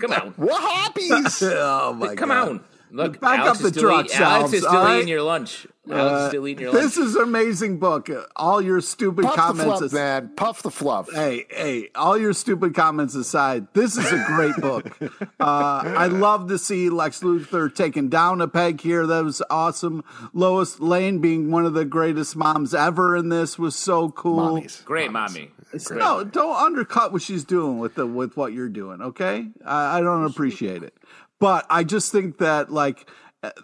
Come 0.00 0.12
on. 0.12 0.34
what 0.36 0.62
happies? 0.94 1.42
Oh 1.54 1.92
my 1.92 2.08
god. 2.08 2.16
Come 2.18 2.28
god! 2.30 2.48
on. 2.48 2.64
Look, 2.92 3.20
Back 3.20 3.40
Alex 3.40 3.50
up 3.50 3.56
is 3.56 3.62
the 3.72 3.78
still 3.78 3.82
truck 3.90 4.06
eat- 4.06 4.20
Alex 4.20 4.52
is 4.52 4.62
still 4.62 4.76
all 4.76 4.84
right? 4.84 4.96
eating 4.96 5.08
your 5.08 5.22
lunch. 5.22 5.66
Alex 5.90 6.22
is 6.22 6.28
still 6.28 6.46
eating 6.48 6.62
your 6.62 6.72
lunch. 6.72 6.84
This 6.84 6.96
is 6.98 7.16
an 7.16 7.22
amazing 7.22 7.78
book. 7.78 8.08
All 8.36 8.60
your 8.60 8.80
stupid 8.80 9.24
Puff 9.24 9.34
the 9.34 9.40
comments. 9.40 9.64
fluff, 9.64 9.82
as- 9.82 9.92
man. 9.92 10.30
Puff 10.36 10.62
the 10.62 10.70
fluff. 10.70 11.08
Hey, 11.12 11.46
hey, 11.50 11.88
all 11.94 12.18
your 12.18 12.32
stupid 12.32 12.74
comments 12.74 13.14
aside, 13.14 13.66
this 13.74 13.96
is 13.96 14.12
a 14.12 14.24
great 14.26 14.56
book. 14.56 14.90
Uh, 15.40 15.82
I 15.96 16.06
love 16.06 16.48
to 16.48 16.58
see 16.58 16.90
Lex 16.90 17.20
Luthor 17.20 17.74
taking 17.74 18.08
down 18.10 18.40
a 18.42 18.46
peg 18.48 18.80
here. 18.82 19.06
That 19.06 19.24
was 19.24 19.42
awesome. 19.48 20.04
Lois 20.34 20.78
Lane 20.80 21.18
being 21.20 21.50
one 21.50 21.64
of 21.64 21.72
the 21.72 21.84
greatest 21.86 22.36
moms 22.36 22.74
ever 22.74 23.16
in 23.16 23.30
this 23.30 23.58
was 23.58 23.74
so 23.74 24.10
cool. 24.10 24.60
Mommies. 24.60 24.84
Great, 24.84 25.10
mommy. 25.10 25.50
No, 25.90 26.24
don't 26.24 26.56
undercut 26.56 27.12
what 27.12 27.22
she's 27.22 27.44
doing 27.44 27.78
with 27.78 27.94
the 27.94 28.06
with 28.06 28.36
what 28.36 28.52
you're 28.52 28.68
doing. 28.68 29.00
Okay, 29.00 29.46
I, 29.64 29.98
I 29.98 30.00
don't 30.02 30.24
appreciate 30.26 30.82
it, 30.82 30.94
but 31.40 31.66
I 31.68 31.82
just 31.84 32.12
think 32.12 32.38
that 32.38 32.70
like, 32.70 33.08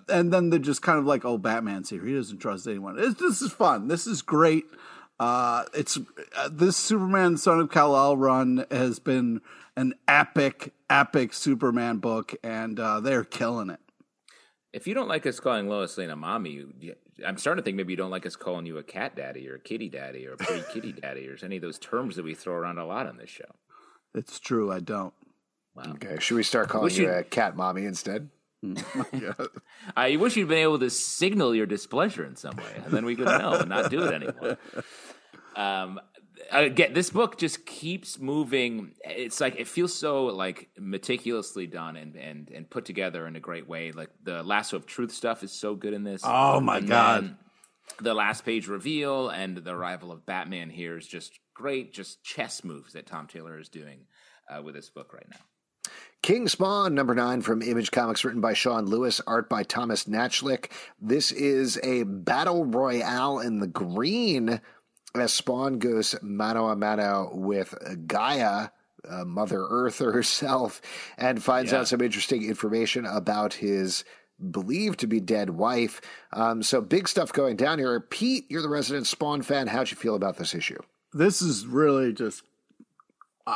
and 0.08 0.32
then 0.32 0.50
they're 0.50 0.58
just 0.58 0.82
kind 0.82 0.98
of 0.98 1.04
like, 1.04 1.24
oh, 1.24 1.38
Batman's 1.38 1.90
here. 1.90 2.04
He 2.04 2.14
doesn't 2.14 2.38
trust 2.38 2.66
anyone. 2.66 2.96
It's, 2.98 3.20
this 3.20 3.42
is 3.42 3.52
fun. 3.52 3.88
This 3.88 4.06
is 4.06 4.22
great. 4.22 4.64
Uh, 5.20 5.64
it's 5.74 5.98
uh, 6.36 6.48
this 6.50 6.76
Superman 6.76 7.36
Son 7.36 7.60
of 7.60 7.70
Kal 7.70 7.96
El 7.96 8.16
run 8.16 8.66
has 8.70 8.98
been 8.98 9.40
an 9.76 9.94
epic, 10.08 10.72
epic 10.90 11.32
Superman 11.32 11.98
book, 11.98 12.34
and 12.42 12.78
uh, 12.80 13.00
they're 13.00 13.24
killing 13.24 13.70
it. 13.70 13.80
If 14.72 14.86
you 14.86 14.92
don't 14.94 15.08
like 15.08 15.24
us 15.26 15.40
calling 15.40 15.68
Lois 15.68 15.96
Lane 15.96 16.10
a 16.10 16.16
mommy, 16.16 16.50
you, 16.50 16.72
you- 16.80 16.94
I'm 17.26 17.38
starting 17.38 17.62
to 17.62 17.64
think 17.64 17.78
maybe 17.78 17.94
you 17.94 17.96
don't 17.96 18.10
like 18.10 18.26
us 18.26 18.36
calling 18.36 18.66
you 18.66 18.76
a 18.76 18.82
cat 18.82 19.16
daddy 19.16 19.48
or 19.48 19.54
a 19.54 19.58
kitty 19.60 19.88
daddy 19.88 20.26
or 20.26 20.34
a 20.34 20.36
pretty 20.36 20.64
kitty 20.70 20.92
daddy 21.00 21.26
or 21.28 21.36
any 21.42 21.56
of 21.56 21.62
those 21.62 21.78
terms 21.78 22.16
that 22.16 22.24
we 22.26 22.34
throw 22.34 22.54
around 22.54 22.76
a 22.76 22.84
lot 22.84 23.06
on 23.06 23.16
this 23.16 23.30
show. 23.30 23.54
It's 24.14 24.38
true. 24.38 24.70
I 24.70 24.80
don't. 24.80 25.14
Okay, 25.78 26.16
should 26.20 26.36
we 26.36 26.42
start 26.42 26.68
calling 26.68 26.94
you 26.94 27.04
you- 27.04 27.10
a 27.10 27.22
cat 27.24 27.56
mommy 27.56 27.84
instead? 27.84 28.30
I 29.96 30.16
wish 30.16 30.36
you'd 30.36 30.48
been 30.48 30.58
able 30.58 30.78
to 30.80 30.90
signal 30.90 31.54
your 31.54 31.66
displeasure 31.66 32.24
in 32.24 32.36
some 32.36 32.56
way, 32.56 32.82
and 32.84 32.92
then 32.92 33.04
we 33.04 33.14
could 33.14 33.26
know 33.26 33.52
and 33.54 33.68
not 33.68 33.90
do 33.90 34.02
it 34.04 34.14
anymore. 34.14 34.58
Um, 35.56 35.98
again, 36.50 36.92
this 36.92 37.08
book 37.08 37.38
just 37.38 37.64
keeps 37.64 38.18
moving. 38.18 38.92
It's 39.02 39.40
like 39.40 39.56
it 39.56 39.66
feels 39.66 39.94
so 39.94 40.26
like 40.26 40.68
meticulously 40.78 41.66
done 41.66 41.96
and 41.96 42.14
and 42.14 42.50
and 42.50 42.68
put 42.68 42.84
together 42.84 43.26
in 43.26 43.36
a 43.36 43.40
great 43.40 43.66
way. 43.66 43.90
Like 43.90 44.10
the 44.22 44.42
lasso 44.42 44.76
of 44.76 44.84
truth 44.84 45.12
stuff 45.12 45.42
is 45.42 45.52
so 45.52 45.74
good 45.74 45.94
in 45.94 46.04
this. 46.04 46.20
Oh 46.24 46.60
my 46.60 46.76
And 46.76 46.88
God. 46.88 47.36
The 48.00 48.12
last 48.12 48.44
page 48.44 48.68
reveal 48.68 49.30
and 49.30 49.56
the 49.56 49.70
arrival 49.70 50.12
of 50.12 50.26
Batman 50.26 50.68
here 50.68 50.98
is 50.98 51.06
just 51.06 51.38
great. 51.54 51.94
Just 51.94 52.22
chess 52.22 52.62
moves 52.64 52.92
that 52.92 53.06
Tom 53.06 53.28
Taylor 53.28 53.58
is 53.58 53.70
doing 53.70 54.00
uh, 54.50 54.60
with 54.60 54.74
this 54.74 54.90
book 54.90 55.14
right 55.14 55.26
now. 55.30 55.38
King 56.26 56.48
Spawn, 56.48 56.92
number 56.92 57.14
nine 57.14 57.40
from 57.40 57.62
Image 57.62 57.92
Comics, 57.92 58.24
written 58.24 58.40
by 58.40 58.52
Sean 58.52 58.86
Lewis, 58.86 59.20
art 59.28 59.48
by 59.48 59.62
Thomas 59.62 60.06
Nachlik. 60.06 60.72
This 61.00 61.30
is 61.30 61.78
a 61.84 62.02
battle 62.02 62.64
royale 62.64 63.38
in 63.38 63.60
the 63.60 63.68
green 63.68 64.60
as 65.14 65.32
Spawn 65.32 65.78
goes 65.78 66.16
mano 66.22 66.66
a 66.66 66.74
mano 66.74 67.30
with 67.32 67.76
Gaia, 68.08 68.70
uh, 69.08 69.24
Mother 69.24 69.68
Earth 69.70 69.98
herself, 70.00 70.82
and 71.16 71.40
finds 71.40 71.70
Yeah. 71.70 71.78
out 71.78 71.86
some 71.86 72.00
interesting 72.00 72.42
information 72.42 73.06
about 73.06 73.54
his 73.54 74.02
believed 74.50 74.98
to 74.98 75.06
be 75.06 75.20
dead 75.20 75.50
wife. 75.50 76.00
Um, 76.32 76.60
so 76.64 76.80
big 76.80 77.06
stuff 77.06 77.32
going 77.32 77.54
down 77.54 77.78
here. 77.78 78.00
Pete, 78.00 78.46
you're 78.48 78.62
the 78.62 78.68
resident 78.68 79.06
Spawn 79.06 79.42
fan. 79.42 79.68
How'd 79.68 79.92
you 79.92 79.96
feel 79.96 80.16
about 80.16 80.38
this 80.38 80.56
issue? 80.56 80.80
this 81.12 81.40
is 81.40 81.66
really 81.68 82.12
just 82.12 82.42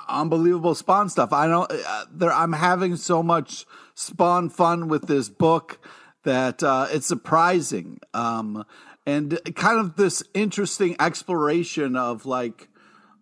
unbelievable 0.09 0.75
spawn 0.75 1.09
stuff. 1.09 1.33
I 1.33 1.47
don't 1.47 1.71
uh, 1.71 2.05
there 2.13 2.33
i'm 2.33 2.53
having 2.53 2.97
so 2.97 3.23
much 3.23 3.67
spawn 3.95 4.49
fun 4.49 4.89
with 4.89 5.07
this 5.07 5.29
book 5.29 5.79
that 6.23 6.63
uh, 6.63 6.87
it's 6.91 7.07
surprising 7.07 7.99
um 8.15 8.65
and 9.07 9.39
kind 9.55 9.79
of 9.79 9.97
this 9.97 10.23
interesting 10.35 10.95
exploration 11.01 11.97
of 11.97 12.27
like 12.27 12.69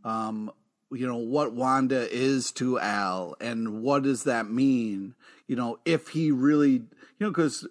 um 0.05 0.51
you 0.91 1.07
know 1.07 1.16
what 1.16 1.53
wanda 1.53 2.11
is 2.11 2.53
to 2.53 2.79
al 2.79 3.37
and 3.41 3.83
what 3.83 4.03
does 4.03 4.25
that 4.25 4.51
mean 4.51 5.14
you 5.47 5.57
know 5.57 5.79
if 5.85 6.09
he 6.09 6.31
really 6.31 6.73
you 6.73 6.87
know 7.21 7.31
because 7.31 7.66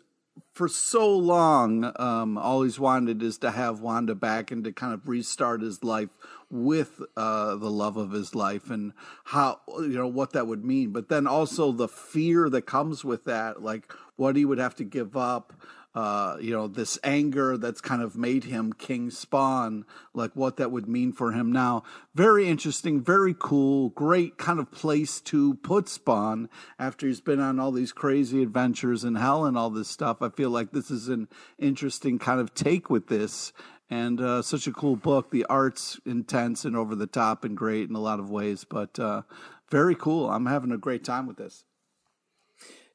for 0.57 0.67
so 0.67 1.15
long, 1.15 1.93
um, 1.97 2.35
all 2.35 2.63
he's 2.63 2.79
wanted 2.79 3.21
is 3.21 3.37
to 3.37 3.51
have 3.51 3.79
Wanda 3.79 4.15
back 4.15 4.49
and 4.49 4.63
to 4.63 4.71
kind 4.71 4.91
of 4.91 5.07
restart 5.07 5.61
his 5.61 5.83
life 5.83 6.09
with 6.49 6.99
uh, 7.15 7.55
the 7.57 7.69
love 7.69 7.95
of 7.95 8.11
his 8.11 8.33
life 8.33 8.71
and 8.71 8.93
how 9.25 9.59
you 9.79 9.89
know 9.89 10.07
what 10.07 10.33
that 10.33 10.47
would 10.47 10.65
mean. 10.65 10.89
But 10.89 11.09
then 11.09 11.27
also 11.27 11.71
the 11.71 11.87
fear 11.87 12.49
that 12.49 12.63
comes 12.63 13.05
with 13.05 13.25
that, 13.25 13.61
like 13.61 13.93
what 14.15 14.35
he 14.35 14.45
would 14.45 14.57
have 14.57 14.75
to 14.77 14.83
give 14.83 15.15
up. 15.15 15.53
Uh, 15.95 16.37
you 16.39 16.51
know, 16.51 16.67
this 16.67 16.99
anger 17.03 17.57
that's 17.57 17.81
kind 17.81 18.03
of 18.03 18.15
made 18.15 18.43
him 18.43 18.71
King 18.71 19.09
Spawn, 19.09 19.83
like 20.13 20.31
what 20.35 20.57
that 20.57 20.71
would 20.71 20.87
mean 20.87 21.11
for 21.11 21.31
him 21.31 21.51
now. 21.51 21.81
Very 22.13 22.47
interesting, 22.47 23.01
very 23.01 23.35
cool, 23.37 23.89
great 23.89 24.37
kind 24.37 24.59
of 24.59 24.69
place 24.71 25.19
to 25.21 25.55
put 25.55 25.89
Spawn 25.89 26.49
after 26.77 27.07
he's 27.07 27.21
been 27.21 27.39
on 27.39 27.59
all 27.59 27.71
these 27.71 27.93
crazy 27.93 28.43
adventures 28.43 29.03
in 29.03 29.15
hell 29.15 29.43
and 29.43 29.57
all 29.57 29.71
this 29.71 29.87
stuff. 29.87 30.21
I 30.21 30.29
feel 30.29 30.51
like 30.51 30.71
this 30.71 30.91
is 30.91 31.07
an 31.07 31.29
interesting 31.57 32.19
kind 32.19 32.39
of 32.39 32.53
take 32.53 32.91
with 32.91 33.07
this 33.07 33.51
and 33.89 34.21
uh, 34.21 34.41
such 34.41 34.67
a 34.67 34.73
cool 34.73 34.97
book. 34.97 35.31
The 35.31 35.45
art's 35.45 35.99
intense 36.05 36.65
and 36.65 36.75
over 36.75 36.93
the 36.93 37.07
top 37.07 37.43
and 37.43 37.57
great 37.57 37.89
in 37.89 37.95
a 37.95 38.01
lot 38.01 38.19
of 38.19 38.29
ways, 38.29 38.65
but 38.65 38.99
uh, 38.99 39.23
very 39.69 39.95
cool. 39.95 40.29
I'm 40.29 40.45
having 40.45 40.71
a 40.71 40.77
great 40.77 41.03
time 41.03 41.25
with 41.25 41.37
this. 41.37 41.63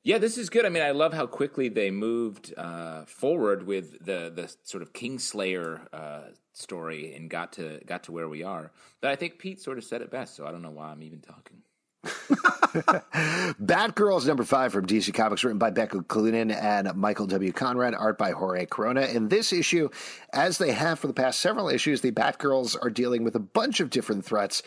Yeah, 0.04 0.18
this 0.18 0.36
is 0.36 0.50
good. 0.50 0.66
I 0.66 0.68
mean, 0.68 0.82
I 0.82 0.90
love 0.90 1.12
how 1.14 1.26
quickly 1.26 1.68
they 1.68 1.92
moved 1.92 2.52
uh, 2.56 3.04
forward 3.04 3.64
with 3.66 4.04
the 4.04 4.32
the 4.34 4.52
sort 4.64 4.82
of 4.82 4.92
Kingslayer 4.92 5.80
uh, 5.92 6.20
story 6.52 7.14
and 7.14 7.30
got 7.30 7.52
to 7.54 7.80
got 7.86 8.04
to 8.04 8.12
where 8.12 8.28
we 8.28 8.42
are. 8.42 8.72
But 9.00 9.12
I 9.12 9.16
think 9.16 9.38
Pete 9.38 9.60
sort 9.60 9.78
of 9.78 9.84
said 9.84 10.02
it 10.02 10.10
best, 10.10 10.34
so 10.34 10.44
I 10.44 10.50
don't 10.50 10.62
know 10.62 10.70
why 10.70 10.88
I'm 10.90 11.04
even 11.04 11.20
talking. 11.20 11.62
Batgirls 13.62 14.26
number 14.26 14.42
five 14.42 14.72
from 14.72 14.86
DC 14.86 15.14
Comics, 15.14 15.44
written 15.44 15.58
by 15.58 15.70
Becca 15.70 15.98
Cloonan 15.98 16.50
and 16.50 16.92
Michael 16.96 17.26
W. 17.26 17.52
Conrad, 17.52 17.94
art 17.94 18.18
by 18.18 18.32
Jorge 18.32 18.66
Corona. 18.66 19.02
In 19.02 19.28
this 19.28 19.52
issue, 19.52 19.88
as 20.32 20.58
they 20.58 20.72
have 20.72 20.98
for 20.98 21.06
the 21.06 21.12
past 21.12 21.38
several 21.38 21.68
issues, 21.68 22.00
the 22.00 22.10
Batgirls 22.10 22.76
are 22.80 22.90
dealing 22.90 23.22
with 23.22 23.36
a 23.36 23.40
bunch 23.40 23.78
of 23.78 23.90
different 23.90 24.24
threats. 24.24 24.64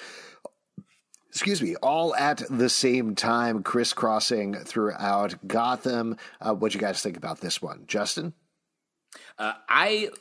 Excuse 1.36 1.62
me, 1.62 1.76
all 1.84 2.16
at 2.16 2.44
the 2.50 2.70
same 2.70 3.14
time, 3.14 3.62
crisscrossing 3.62 4.54
throughout 4.54 5.36
Gotham. 5.46 6.16
Uh, 6.40 6.54
what 6.54 6.74
you 6.74 6.80
guys 6.80 7.02
think 7.02 7.18
about 7.18 7.42
this 7.42 7.62
one, 7.62 7.84
Justin? 7.88 8.34
Uh, 9.38 9.52
I 9.68 10.12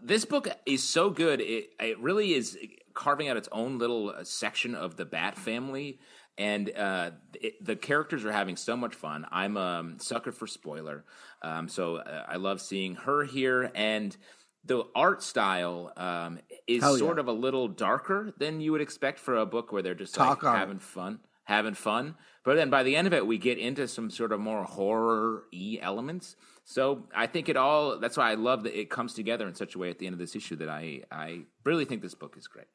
this 0.00 0.24
book 0.24 0.46
is 0.66 0.88
so 0.88 1.10
good. 1.10 1.40
It 1.40 1.70
it 1.80 1.98
really 1.98 2.34
is 2.34 2.56
carving 2.94 3.28
out 3.28 3.36
its 3.36 3.48
own 3.50 3.78
little 3.78 4.10
uh, 4.10 4.22
section 4.22 4.76
of 4.76 4.94
the 4.94 5.04
Bat 5.04 5.36
family, 5.36 5.98
and 6.38 6.70
uh, 6.76 7.10
it, 7.34 7.54
the 7.64 7.74
characters 7.74 8.24
are 8.24 8.30
having 8.30 8.54
so 8.54 8.76
much 8.76 8.94
fun. 8.94 9.26
I'm 9.32 9.56
a 9.56 9.94
sucker 9.98 10.30
for 10.30 10.46
spoiler, 10.46 11.04
um, 11.42 11.68
so 11.68 11.96
uh, 11.96 12.26
I 12.28 12.36
love 12.36 12.60
seeing 12.60 12.94
her 12.94 13.24
here 13.24 13.72
and. 13.74 14.16
The 14.64 14.84
art 14.94 15.22
style 15.22 15.92
um, 15.96 16.38
is 16.66 16.82
Hell 16.82 16.96
yeah. 16.96 16.98
sort 16.98 17.18
of 17.18 17.28
a 17.28 17.32
little 17.32 17.68
darker 17.68 18.32
than 18.38 18.60
you 18.60 18.72
would 18.72 18.80
expect 18.80 19.18
for 19.18 19.36
a 19.36 19.46
book 19.46 19.72
where 19.72 19.82
they're 19.82 19.94
just 19.94 20.14
Talk 20.14 20.42
like 20.42 20.54
it. 20.54 20.58
having 20.58 20.78
fun, 20.78 21.20
having 21.44 21.74
fun. 21.74 22.16
But 22.44 22.56
then 22.56 22.70
by 22.70 22.82
the 22.82 22.96
end 22.96 23.06
of 23.06 23.14
it, 23.14 23.26
we 23.26 23.38
get 23.38 23.58
into 23.58 23.88
some 23.88 24.10
sort 24.10 24.32
of 24.32 24.40
more 24.40 24.64
horror 24.64 25.44
y 25.52 25.78
elements. 25.80 26.36
So 26.64 27.08
I 27.14 27.26
think 27.26 27.48
it 27.48 27.56
all. 27.56 27.98
That's 27.98 28.16
why 28.16 28.30
I 28.30 28.34
love 28.34 28.62
that 28.64 28.78
it 28.78 28.90
comes 28.90 29.14
together 29.14 29.48
in 29.48 29.54
such 29.54 29.74
a 29.74 29.78
way 29.78 29.90
at 29.90 29.98
the 29.98 30.06
end 30.06 30.12
of 30.12 30.18
this 30.18 30.36
issue 30.36 30.56
that 30.56 30.68
I 30.68 31.02
I 31.10 31.40
really 31.64 31.84
think 31.84 32.02
this 32.02 32.14
book 32.14 32.36
is 32.38 32.46
great. 32.46 32.68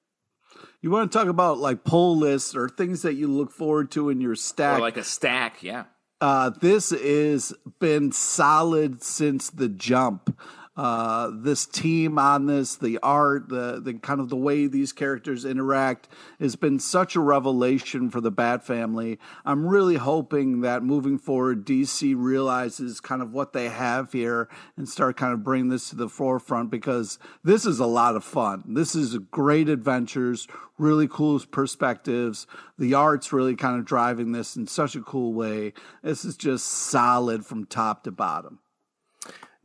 You 0.82 0.92
want 0.92 1.12
to 1.12 1.18
talk 1.18 1.28
about 1.28 1.58
like 1.60 1.84
pull 1.84 2.18
lists 2.18 2.56
or 2.56 2.70
things 2.70 3.02
that 3.04 3.14
you 3.16 3.28
look 3.28 3.52
forward 3.52 3.92
to 3.92 4.10
in 4.10 4.22
your 4.22 4.36
stack? 4.36 4.80
Or 4.80 4.82
like 4.82 4.98
a 4.98 5.04
stack, 5.04 5.64
yeah. 5.64 5.86
Uh, 6.22 6.50
this 6.50 6.92
has 6.92 7.54
been 7.80 8.12
solid 8.12 9.04
since 9.04 9.50
the 9.50 9.68
jump. 9.68 10.38
Uh, 10.78 11.32
this 11.34 11.66
team 11.66 12.20
on 12.20 12.48
this, 12.48 12.76
the 12.76 13.00
art, 13.02 13.48
the 13.48 13.80
the 13.82 13.94
kind 13.94 14.20
of 14.20 14.28
the 14.28 14.36
way 14.36 14.68
these 14.68 14.92
characters 14.92 15.46
interact 15.46 16.10
has 16.38 16.58
been 16.58 16.80
such 16.80 17.16
a 17.16 17.22
revelation 17.22 18.10
for 18.10 18.20
the 18.20 18.32
Bat 18.32 18.66
family. 18.66 19.18
I'm 19.46 19.66
really 19.66 19.96
hoping 19.96 20.62
that 20.62 20.84
moving 20.84 21.18
forward, 21.18 21.66
DC 21.66 22.14
realizes 22.18 23.00
kind 23.00 23.22
of 23.22 23.32
what 23.32 23.54
they 23.54 23.70
have 23.70 24.12
here 24.12 24.50
and 24.76 24.90
start 24.90 25.16
kind 25.16 25.34
of 25.34 25.46
bringing 25.46 25.70
this 25.70 25.90
to 25.92 25.96
the 25.96 26.10
forefront 26.10 26.72
because 26.72 27.20
this 27.42 27.66
is 27.66 27.80
a 27.80 27.86
lot 27.86 28.18
of 28.18 28.26
fun. 28.26 28.64
This 28.68 28.96
is 28.96 29.18
great 29.32 29.70
adventures, 29.70 30.46
really 30.78 31.08
cool 31.08 31.40
perspectives. 31.52 32.48
The 32.78 32.94
art's 32.94 33.32
really 33.32 33.56
kind 33.56 33.80
of 33.80 33.86
driving 33.86 34.34
this 34.34 34.58
in 34.58 34.68
such 34.68 34.98
a 34.98 35.02
cool 35.02 35.34
way. 35.34 35.72
This 36.04 36.26
is 36.26 36.36
just 36.36 36.68
solid 36.68 37.46
from 37.46 37.66
top 37.66 38.04
to 38.04 38.12
bottom. 38.12 38.60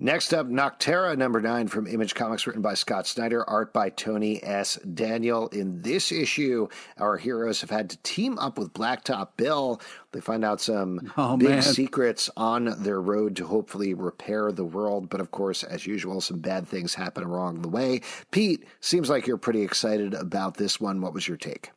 Next 0.02 0.32
up, 0.32 0.46
Nocterra, 0.46 1.14
number 1.14 1.42
nine 1.42 1.68
from 1.68 1.86
Image 1.86 2.14
Comics, 2.14 2.46
written 2.46 2.62
by 2.62 2.72
Scott 2.72 3.06
Snyder, 3.06 3.44
art 3.48 3.74
by 3.74 3.90
Tony 3.90 4.42
S. 4.42 4.76
Daniel. 4.76 5.48
In 5.48 5.82
this 5.82 6.10
issue, 6.10 6.68
our 6.96 7.18
heroes 7.18 7.60
have 7.60 7.68
had 7.68 7.90
to 7.90 7.98
team 7.98 8.38
up 8.38 8.56
with 8.56 8.72
Blacktop 8.72 9.36
Bill. 9.36 9.78
They 10.12 10.22
find 10.22 10.42
out 10.42 10.58
some 10.62 11.12
Oh, 11.18 11.36
big 11.36 11.50
man. 11.50 11.62
secrets 11.62 12.30
on 12.34 12.82
their 12.82 12.98
road 12.98 13.36
to 13.36 13.46
hopefully 13.46 13.92
repair 13.92 14.50
the 14.52 14.64
world. 14.64 15.10
But 15.10 15.20
of 15.20 15.32
course, 15.32 15.64
as 15.64 15.86
usual, 15.86 16.22
some 16.22 16.38
bad 16.38 16.66
things 16.66 16.94
happen 16.94 17.24
along 17.24 17.60
the 17.60 17.68
way. 17.68 18.00
Pete, 18.30 18.64
seems 18.80 19.10
like 19.10 19.26
you're 19.26 19.36
pretty 19.36 19.60
excited 19.60 20.14
about 20.14 20.56
this 20.56 20.80
one. 20.80 21.02
What 21.02 21.12
was 21.12 21.28
your 21.28 21.36
take? 21.36 21.72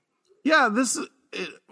Yeah, 0.45 0.69
this 0.69 0.95
it, 0.95 1.09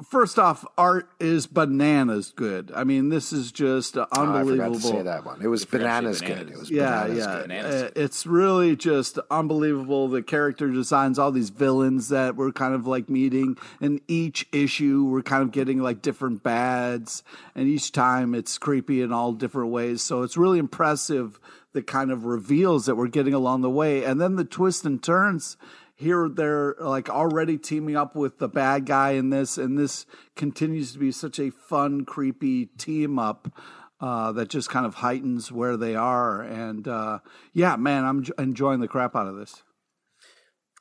first 0.10 0.40
off, 0.40 0.66
art 0.78 1.10
is 1.20 1.48
bananas 1.48 2.32
good. 2.36 2.72
I 2.76 2.84
mean, 2.84 3.10
this 3.10 3.32
is 3.34 3.52
just 3.52 3.98
uh, 3.98 4.06
Oh, 4.12 4.22
I 4.22 4.26
unbelievable. 4.40 4.74
forgot 4.80 4.82
to 4.92 4.98
say 4.98 5.02
that 5.04 5.26
one. 5.26 5.42
It 5.42 5.48
was 5.48 5.66
forgot 5.66 6.02
to 6.02 6.14
say 6.14 6.28
bananas, 6.28 6.44
bananas. 6.44 6.44
good. 6.46 6.54
It 6.54 6.60
was 6.60 6.72
yeah, 6.72 7.04
bananas 7.04 7.18
yeah. 7.18 7.34
good. 7.36 7.42
Bananas. 7.48 7.76
Uh, 7.84 7.90
it's 7.96 8.26
really 8.26 8.76
just 8.76 9.20
unbelievable. 9.30 10.08
The 10.08 10.24
character 10.24 10.70
designs, 10.70 11.20
all 11.20 11.32
these 11.32 11.50
villains 11.50 12.10
that 12.10 12.36
we're 12.36 12.52
kind 12.52 12.74
of 12.74 12.88
like 12.88 13.10
meeting, 13.10 13.58
and 13.80 14.02
each 14.08 14.48
issue 14.52 15.06
we're 15.06 15.22
kind 15.22 15.44
of 15.44 15.52
getting 15.52 15.80
like 15.80 16.02
different 16.02 16.44
bads, 16.44 17.24
and 17.56 17.68
each 17.68 17.92
time 17.92 18.34
it's 18.36 18.58
creepy 18.58 19.02
in 19.02 19.12
all 19.12 19.34
different 19.34 19.72
ways. 19.72 20.02
So 20.02 20.24
it's 20.24 20.38
really 20.38 20.60
impressive 20.60 21.40
the 21.74 21.82
kind 21.82 22.12
of 22.12 22.26
reveals 22.26 22.86
that 22.86 22.96
we're 22.96 23.08
getting 23.08 23.34
along 23.34 23.62
the 23.62 23.70
way, 23.70 24.04
and 24.04 24.20
then 24.20 24.36
the 24.36 24.44
twists 24.44 24.84
and 24.84 25.02
turns. 25.02 25.56
Here 26.02 26.28
they're 26.28 26.76
like 26.80 27.10
already 27.10 27.60
teaming 27.60 27.96
up 27.96 28.16
with 28.16 28.40
the 28.40 28.50
bad 28.50 28.88
guy 28.88 29.12
in 29.12 29.30
this, 29.30 29.60
and 29.60 29.78
this 29.78 30.08
continues 30.36 30.94
to 30.94 31.00
be 31.00 31.12
such 31.12 31.40
a 31.40 31.52
fun, 31.52 32.06
creepy 32.06 32.66
team 32.66 33.20
up 33.20 33.54
uh, 34.00 34.32
that 34.32 34.50
just 34.50 34.68
kind 34.72 34.88
of 34.88 34.96
heightens 34.96 35.52
where 35.52 35.78
they 35.78 35.96
are. 35.96 36.42
And 36.42 36.88
uh, 36.88 37.20
yeah, 37.54 37.76
man, 37.76 38.04
I'm 38.04 38.26
enjoying 38.40 38.80
the 38.80 38.88
crap 38.88 39.16
out 39.16 39.28
of 39.28 39.36
this. 39.36 39.62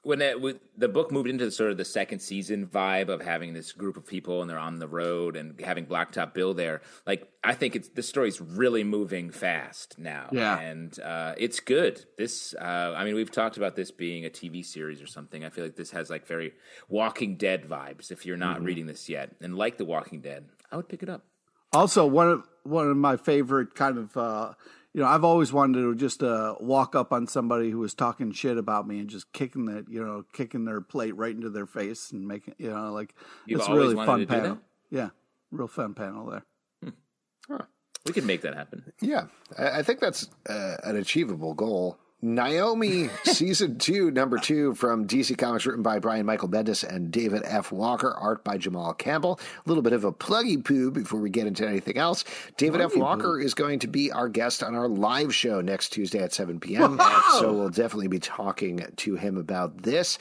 When 0.03 0.23
it, 0.23 0.41
when 0.41 0.59
the 0.77 0.89
book 0.89 1.13
moved 1.13 1.29
into 1.29 1.51
sort 1.51 1.71
of 1.71 1.77
the 1.77 1.85
second 1.85 2.21
season 2.21 2.67
vibe 2.67 3.09
of 3.09 3.21
having 3.21 3.53
this 3.53 3.73
group 3.73 3.97
of 3.97 4.07
people 4.07 4.41
and 4.41 4.49
they're 4.49 4.59
on 4.59 4.79
the 4.79 4.89
road 4.89 5.37
and 5.37 5.61
having 5.61 5.85
Blacktop 5.85 6.33
Bill 6.33 6.55
there, 6.55 6.81
like 7.07 7.29
I 7.45 7.53
think 7.55 7.77
it's 7.77 7.89
the 7.91 8.03
story's 8.03 8.41
really 8.41 8.83
moving 8.83 9.31
fast 9.31 9.99
now. 9.99 10.29
Yeah. 10.33 10.59
and 10.59 10.99
uh, 11.01 11.35
it's 11.37 11.61
good. 11.61 12.05
This, 12.17 12.55
uh, 12.55 12.95
I 12.97 13.05
mean, 13.05 13.15
we've 13.15 13.31
talked 13.31 13.59
about 13.59 13.77
this 13.77 13.91
being 13.91 14.25
a 14.25 14.31
TV 14.31 14.65
series 14.65 15.03
or 15.03 15.07
something. 15.07 15.45
I 15.45 15.51
feel 15.51 15.65
like 15.65 15.77
this 15.77 15.91
has 15.91 16.09
like 16.09 16.27
very 16.27 16.55
Walking 16.89 17.37
Dead 17.37 17.65
vibes. 17.65 18.11
If 18.11 18.25
you're 18.25 18.39
not 18.39 18.63
reading 18.63 18.87
this 18.87 19.09
yet 19.09 19.33
and 19.41 19.55
like 19.57 19.77
The 19.77 19.85
Walking 19.85 20.21
Dead, 20.23 20.47
I 20.73 20.77
would 20.77 20.89
pick 20.89 21.03
it 21.03 21.11
up. 21.11 21.25
Also, 21.73 22.07
one 22.07 22.29
of 22.29 22.49
one 22.65 22.91
of 22.91 22.97
my 22.97 23.17
favorite 23.17 23.75
kind 23.75 23.97
of 23.99 24.17
uh, 24.17 24.55
you 24.93 25.01
know, 25.01 25.07
I've 25.07 25.25
always 25.25 25.53
wanted 25.53 25.81
to 25.81 25.95
just 25.95 26.23
uh, 26.23 26.57
walk 26.59 26.95
up 26.95 27.13
on 27.13 27.27
somebody 27.27 27.71
who 27.71 27.79
was 27.79 27.95
talking 27.95 28.33
shit 28.33 28.59
about 28.59 28.89
me 28.89 28.99
and 28.99 29.09
just 29.09 29.33
kicking 29.33 29.67
that, 29.67 29.89
you 29.89 30.05
know, 30.05 30.25
kicking 30.33 30.65
their 30.65 30.81
plate 30.81 31.17
right 31.17 31.35
into 31.35 31.51
their 31.51 31.67
face 31.67 32.11
and 32.11 32.27
making, 32.27 32.55
you 32.59 32.71
know, 32.71 32.93
like 32.93 33.15
You've 33.47 33.61
it's 33.61 33.69
a 33.69 33.75
really 33.75 33.95
fun 33.95 34.27
panel. 34.27 34.59
Yeah, 34.91 35.11
real 35.53 35.69
fun 35.69 35.95
panel 35.95 36.31
there. 36.31 37.67
We 38.07 38.13
could 38.13 38.25
make 38.25 38.41
that 38.43 38.55
happen. 38.55 38.93
Yeah, 39.01 39.27
I, 39.59 39.81
I 39.81 39.83
think 39.83 40.01
that's 40.01 40.29
uh, 40.49 40.77
an 40.85 40.97
achievable 40.97 41.55
goal. 41.55 41.99
Naomi 42.23 43.09
season 43.25 43.79
two, 43.79 44.11
number 44.11 44.39
two 44.39 44.75
from 44.75 45.07
DC 45.07 45.37
Comics, 45.39 45.65
written 45.65 45.83
by 45.83 45.99
Brian 45.99 46.27
Michael 46.27 46.49
Bendis 46.49 46.85
and 46.85 47.11
David 47.11 47.43
F. 47.45 47.73
Walker, 47.73 48.13
art 48.13 48.45
by 48.45 48.59
Jamal 48.59 48.93
Campbell. 48.93 49.41
A 49.65 49.69
little 49.69 49.83
bit 49.83 49.93
of 49.93 50.05
a 50.05 50.13
pluggy 50.13 50.63
poo 50.63 50.91
before 50.91 51.21
we 51.21 51.31
get 51.31 51.47
into 51.47 51.67
anything 51.67 51.97
else. 51.97 52.25
David 52.57 52.81
F. 52.81 52.97
Walker 52.97 53.41
is 53.41 53.55
going 53.55 53.79
to 53.81 53.87
be 53.87 54.13
our 54.13 54.29
guest 54.29 54.63
on 54.63 54.75
our 54.75 54.89
live 54.89 55.35
show 55.35 55.61
next 55.61 55.91
Tuesday 55.91 56.23
at 56.23 56.33
7 56.33 56.61
p.m. 56.61 57.01
So 57.39 57.53
we'll 57.53 57.71
definitely 57.71 58.09
be 58.09 58.19
talking 58.19 58.87
to 58.97 59.17
him 59.17 59.37
about 59.39 59.83
this. 59.83 60.19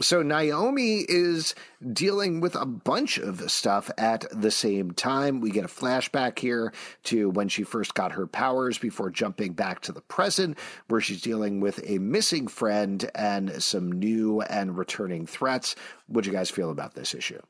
So 0.00 0.22
Naomi 0.22 1.04
is 1.08 1.54
dealing 1.92 2.40
with 2.40 2.54
a 2.54 2.64
bunch 2.64 3.18
of 3.18 3.50
stuff 3.50 3.90
at 3.98 4.24
the 4.30 4.50
same 4.50 4.92
time. 4.92 5.40
We 5.40 5.50
get 5.50 5.64
a 5.64 5.68
flashback 5.68 6.38
here 6.38 6.72
to 7.04 7.30
when 7.30 7.48
she 7.48 7.64
first 7.64 7.94
got 7.94 8.12
her 8.12 8.26
powers 8.26 8.78
before 8.78 9.10
jumping 9.10 9.54
back 9.54 9.80
to 9.82 9.92
the 9.92 10.00
present, 10.00 10.56
where 10.86 11.00
she's 11.00 11.20
dealing 11.20 11.60
with 11.60 11.80
a 11.84 11.98
missing 11.98 12.46
friend 12.46 13.10
and 13.14 13.60
some 13.62 13.90
new 13.90 14.40
and 14.42 14.78
returning 14.78 15.26
threats. 15.26 15.74
What 16.06 16.24
do 16.24 16.30
you 16.30 16.36
guys 16.36 16.50
feel 16.50 16.70
about 16.70 16.94
this 16.94 17.12
issue? 17.14 17.40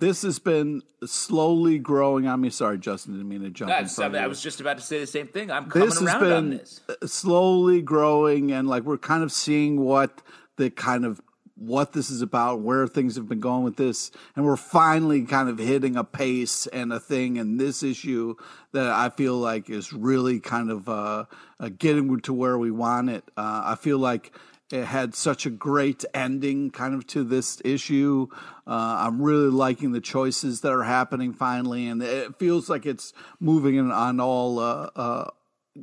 This 0.00 0.22
has 0.22 0.40
been 0.40 0.82
slowly 1.06 1.78
growing 1.78 2.26
on 2.26 2.40
me. 2.40 2.50
Sorry, 2.50 2.78
Justin, 2.78 3.12
didn't 3.12 3.28
mean 3.28 3.42
to 3.42 3.50
jump 3.50 3.70
in 3.70 3.76
That's, 3.76 3.96
I, 3.96 4.02
front 4.02 4.14
mean, 4.14 4.22
of 4.22 4.24
I 4.24 4.28
was 4.28 4.42
just 4.42 4.60
about 4.60 4.78
to 4.78 4.82
say 4.82 4.98
the 4.98 5.06
same 5.06 5.28
thing. 5.28 5.52
I'm 5.52 5.70
coming 5.70 5.88
this 5.88 6.00
has 6.00 6.08
around 6.08 6.16
on 6.16 6.50
been 6.50 6.58
this. 6.58 6.80
slowly 7.06 7.80
growing 7.80 8.50
and 8.50 8.66
like 8.66 8.82
we're 8.82 8.98
kind 8.98 9.22
of 9.22 9.30
seeing 9.30 9.80
what 9.80 10.20
the 10.56 10.70
kind 10.70 11.04
of 11.04 11.20
what 11.56 11.92
this 11.92 12.10
is 12.10 12.20
about 12.20 12.60
where 12.60 12.86
things 12.86 13.14
have 13.14 13.28
been 13.28 13.40
going 13.40 13.62
with 13.62 13.76
this 13.76 14.10
and 14.34 14.44
we're 14.44 14.56
finally 14.56 15.24
kind 15.24 15.48
of 15.48 15.58
hitting 15.58 15.96
a 15.96 16.02
pace 16.02 16.66
and 16.68 16.92
a 16.92 16.98
thing 16.98 17.36
in 17.36 17.56
this 17.58 17.82
issue 17.82 18.34
that 18.72 18.88
i 18.90 19.08
feel 19.08 19.36
like 19.36 19.70
is 19.70 19.92
really 19.92 20.40
kind 20.40 20.70
of 20.70 20.88
uh, 20.88 21.24
uh 21.60 21.68
getting 21.78 22.18
to 22.20 22.32
where 22.32 22.58
we 22.58 22.70
want 22.70 23.08
it. 23.08 23.24
Uh, 23.36 23.62
i 23.64 23.76
feel 23.76 23.98
like 23.98 24.32
it 24.72 24.84
had 24.84 25.14
such 25.14 25.46
a 25.46 25.50
great 25.50 26.04
ending 26.14 26.70
kind 26.70 26.94
of 26.94 27.06
to 27.06 27.22
this 27.22 27.60
issue. 27.64 28.26
Uh, 28.66 28.96
i'm 29.06 29.22
really 29.22 29.50
liking 29.50 29.92
the 29.92 30.00
choices 30.00 30.62
that 30.62 30.72
are 30.72 30.82
happening 30.82 31.32
finally 31.32 31.86
and 31.86 32.02
it 32.02 32.36
feels 32.36 32.68
like 32.68 32.84
it's 32.84 33.12
moving 33.38 33.76
in 33.76 33.92
on 33.92 34.18
all 34.18 34.58
uh, 34.58 34.90
uh, 34.96 35.30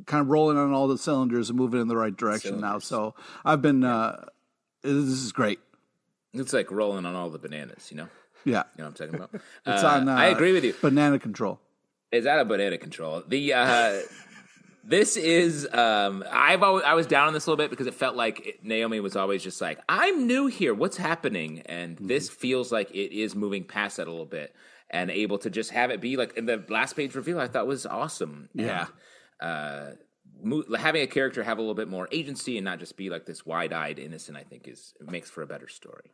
kind 0.06 0.22
of 0.22 0.28
rolling 0.28 0.56
on 0.56 0.72
all 0.72 0.88
the 0.88 0.98
cylinders 0.98 1.50
and 1.50 1.58
moving 1.58 1.80
in 1.80 1.88
the 1.88 1.96
right 1.96 2.16
direction 2.16 2.60
now. 2.60 2.78
So 2.78 3.14
I've 3.44 3.60
been, 3.60 3.84
uh, 3.84 4.24
this 4.82 4.94
is 4.94 5.32
great. 5.32 5.60
It's 6.34 6.52
like 6.52 6.70
rolling 6.70 7.04
on 7.06 7.14
all 7.14 7.30
the 7.30 7.38
bananas, 7.38 7.88
you 7.90 7.96
know? 7.98 8.08
Yeah. 8.44 8.64
You 8.76 8.82
know 8.84 8.90
what 8.90 9.00
I'm 9.00 9.08
talking 9.10 9.14
about? 9.14 9.30
It's 9.66 9.82
Uh, 9.84 9.86
on, 9.88 10.08
uh, 10.08 10.14
I 10.14 10.26
agree 10.26 10.52
with 10.52 10.64
you. 10.64 10.74
Banana 10.80 11.18
control. 11.18 11.60
Is 12.10 12.24
that 12.24 12.38
a 12.40 12.44
banana 12.44 12.78
control. 12.78 13.22
The 13.26 13.52
uh, 13.54 14.00
this 14.84 15.16
is 15.16 15.66
um, 15.72 16.24
I've 16.30 16.62
always, 16.62 16.84
I 16.84 16.94
was 16.94 17.06
down 17.06 17.28
on 17.28 17.34
this 17.34 17.46
a 17.46 17.50
little 17.50 17.62
bit 17.62 17.70
because 17.70 17.86
it 17.86 17.94
felt 17.94 18.16
like 18.16 18.46
it, 18.46 18.64
Naomi 18.64 19.00
was 19.00 19.14
always 19.16 19.42
just 19.42 19.60
like 19.60 19.78
I'm 19.88 20.26
new 20.26 20.46
here. 20.46 20.74
What's 20.74 20.96
happening? 20.96 21.60
And 21.66 21.96
Mm-hmm. 21.96 22.06
this 22.08 22.28
feels 22.28 22.72
like 22.72 22.90
it 22.90 23.12
is 23.16 23.34
moving 23.36 23.64
past 23.64 23.98
that 23.98 24.08
a 24.08 24.10
little 24.10 24.26
bit 24.26 24.54
and 24.90 25.10
able 25.10 25.38
to 25.38 25.48
just 25.50 25.70
have 25.70 25.90
it 25.90 26.00
be 26.00 26.16
like 26.16 26.36
in 26.36 26.46
the 26.46 26.64
last 26.68 26.96
page 26.96 27.14
reveal. 27.14 27.38
I 27.40 27.48
thought 27.48 27.66
was 27.66 27.86
awesome. 27.86 28.48
Yeah. 28.54 28.86
And, 29.40 29.50
uh, 29.50 29.90
mo- 30.42 30.64
having 30.76 31.02
a 31.02 31.06
character 31.06 31.42
have 31.42 31.58
a 31.58 31.60
little 31.60 31.74
bit 31.74 31.88
more 31.88 32.08
agency 32.12 32.58
and 32.58 32.64
not 32.64 32.78
just 32.78 32.96
be 32.96 33.10
like 33.10 33.26
this 33.26 33.46
wide-eyed 33.46 33.98
innocent, 33.98 34.36
I 34.36 34.42
think 34.42 34.68
is 34.68 34.94
makes 35.00 35.30
for 35.30 35.42
a 35.42 35.46
better 35.46 35.68
story. 35.68 36.12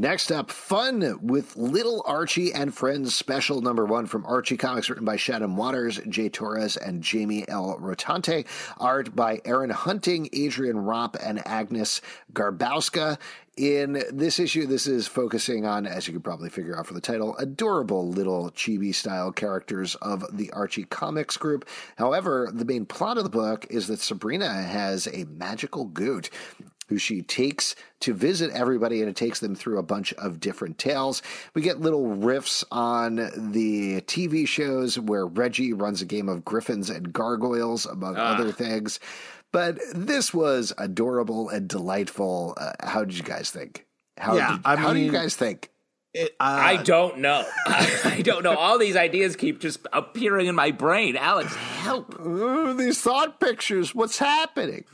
Next 0.00 0.30
up, 0.30 0.52
Fun 0.52 1.18
with 1.20 1.56
Little 1.56 2.04
Archie 2.06 2.52
and 2.52 2.72
Friends 2.72 3.16
special 3.16 3.60
number 3.60 3.84
one 3.84 4.06
from 4.06 4.24
Archie 4.26 4.56
Comics, 4.56 4.88
written 4.88 5.04
by 5.04 5.16
Shadow 5.16 5.48
Waters, 5.48 5.98
J. 6.08 6.28
Torres, 6.28 6.76
and 6.76 7.02
Jamie 7.02 7.44
L. 7.48 7.76
Rotante. 7.80 8.46
Art 8.78 9.16
by 9.16 9.40
Aaron 9.44 9.70
Hunting, 9.70 10.28
Adrian 10.32 10.76
Ropp, 10.76 11.16
and 11.20 11.44
Agnes 11.44 12.00
Garbowska. 12.32 13.18
In 13.56 14.04
this 14.12 14.38
issue, 14.38 14.66
this 14.66 14.86
is 14.86 15.08
focusing 15.08 15.66
on, 15.66 15.84
as 15.84 16.06
you 16.06 16.12
can 16.12 16.22
probably 16.22 16.48
figure 16.48 16.78
out 16.78 16.86
from 16.86 16.94
the 16.94 17.00
title, 17.00 17.36
adorable 17.38 18.08
little 18.08 18.52
chibi 18.52 18.94
style 18.94 19.32
characters 19.32 19.96
of 19.96 20.24
the 20.32 20.52
Archie 20.52 20.84
Comics 20.84 21.36
group. 21.36 21.68
However, 21.96 22.50
the 22.52 22.64
main 22.64 22.86
plot 22.86 23.18
of 23.18 23.24
the 23.24 23.30
book 23.30 23.66
is 23.68 23.88
that 23.88 23.98
Sabrina 23.98 24.48
has 24.48 25.08
a 25.08 25.24
magical 25.24 25.86
goat 25.86 26.30
who 26.88 26.98
she 26.98 27.22
takes 27.22 27.74
to 28.00 28.14
visit 28.14 28.50
everybody 28.52 29.00
and 29.00 29.10
it 29.10 29.16
takes 29.16 29.40
them 29.40 29.54
through 29.54 29.78
a 29.78 29.82
bunch 29.82 30.12
of 30.14 30.40
different 30.40 30.78
tales. 30.78 31.22
We 31.54 31.62
get 31.62 31.80
little 31.80 32.06
riffs 32.16 32.64
on 32.70 33.16
the 33.16 34.00
TV 34.02 34.46
shows 34.48 34.98
where 34.98 35.26
Reggie 35.26 35.72
runs 35.72 36.02
a 36.02 36.06
game 36.06 36.28
of 36.28 36.44
gryphons 36.44 36.90
and 36.90 37.12
gargoyles, 37.12 37.86
among 37.86 38.16
other 38.16 38.52
things. 38.52 39.00
But 39.52 39.78
this 39.94 40.34
was 40.34 40.72
adorable 40.78 41.48
and 41.48 41.68
delightful. 41.68 42.54
Uh, 42.56 42.72
how 42.80 43.04
did 43.04 43.16
you 43.16 43.24
guys 43.24 43.50
think? 43.50 43.86
How, 44.18 44.36
Yeah, 44.36 44.52
did, 44.52 44.60
I 44.64 44.76
how 44.76 44.92
do 44.92 44.98
you 44.98 45.12
guys 45.12 45.36
think? 45.36 45.70
It, 46.14 46.34
uh, 46.40 46.44
I 46.44 46.82
don't 46.82 47.18
know. 47.18 47.44
I 47.66 48.22
don't 48.24 48.42
know. 48.42 48.54
All 48.54 48.78
these 48.78 48.96
ideas 48.96 49.36
keep 49.36 49.60
just 49.60 49.86
appearing 49.92 50.46
in 50.46 50.54
my 50.54 50.70
brain. 50.70 51.16
Alex, 51.16 51.54
help. 51.54 52.18
Ooh, 52.20 52.74
these 52.74 53.00
thought 53.00 53.40
pictures, 53.40 53.94
what's 53.94 54.18
happening? 54.18 54.84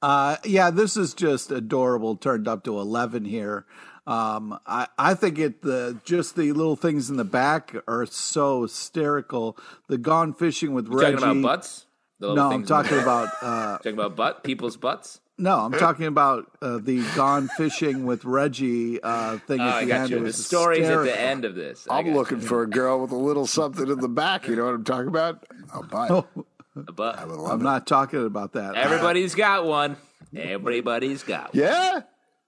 Uh, 0.00 0.36
yeah, 0.44 0.70
this 0.70 0.96
is 0.96 1.14
just 1.14 1.50
adorable. 1.50 2.16
Turned 2.16 2.46
up 2.48 2.64
to 2.64 2.78
eleven 2.78 3.24
here. 3.24 3.66
Um, 4.06 4.58
I 4.66 4.86
I 4.98 5.14
think 5.14 5.38
it 5.38 5.62
the 5.62 5.98
just 6.04 6.36
the 6.36 6.52
little 6.52 6.76
things 6.76 7.10
in 7.10 7.16
the 7.16 7.24
back 7.24 7.74
are 7.86 8.06
so 8.06 8.62
hysterical. 8.62 9.56
The 9.88 9.98
gone 9.98 10.32
fishing 10.34 10.72
with 10.72 10.88
You 10.88 10.98
Reggie. 10.98 11.16
talking 11.18 11.40
about 11.40 11.48
butts? 11.58 11.86
No, 12.20 12.30
I'm 12.30 12.36
things 12.36 12.54
in 12.54 12.62
the 12.62 12.82
talking 12.82 12.98
about 13.00 13.28
uh, 13.42 13.76
talking 13.78 13.92
about 13.94 14.16
butt 14.16 14.44
people's 14.44 14.76
butts. 14.76 15.20
no, 15.36 15.58
I'm 15.60 15.72
talking 15.72 16.06
about 16.06 16.50
uh, 16.62 16.78
the 16.78 17.02
gone 17.14 17.48
fishing 17.56 18.06
with 18.06 18.24
Reggie 18.24 19.00
uh, 19.02 19.38
thing 19.46 19.60
Oh, 19.60 19.64
at 19.68 19.74
I 19.74 19.80
the 19.84 19.88
got 19.88 20.00
end. 20.00 20.10
you. 20.10 20.16
It 20.16 20.20
The 20.20 20.24
was 20.26 20.46
stories 20.46 20.88
at 20.88 21.02
the 21.04 21.20
end 21.20 21.44
of 21.44 21.54
this. 21.54 21.86
I 21.90 21.98
I'm 21.98 22.06
got 22.06 22.14
looking 22.14 22.40
for 22.40 22.62
a 22.62 22.66
girl 22.68 23.00
with 23.00 23.10
a 23.12 23.16
little 23.16 23.46
something 23.46 23.88
in 23.88 23.98
the 24.00 24.08
back. 24.08 24.48
You 24.48 24.56
know 24.56 24.64
what 24.64 24.74
I'm 24.74 24.84
talking 24.84 25.08
about? 25.08 25.44
A 25.74 25.82
butt. 25.82 26.10
you. 26.10 26.26
a 26.44 26.47
butt. 26.82 27.18
I'm 27.18 27.62
not 27.62 27.86
talking 27.86 28.24
about 28.24 28.52
that. 28.54 28.74
Everybody's 28.74 29.34
got 29.34 29.64
one. 29.64 29.96
Everybody's 30.36 31.22
got 31.22 31.54
one. 31.54 31.62
Yeah, 31.62 32.00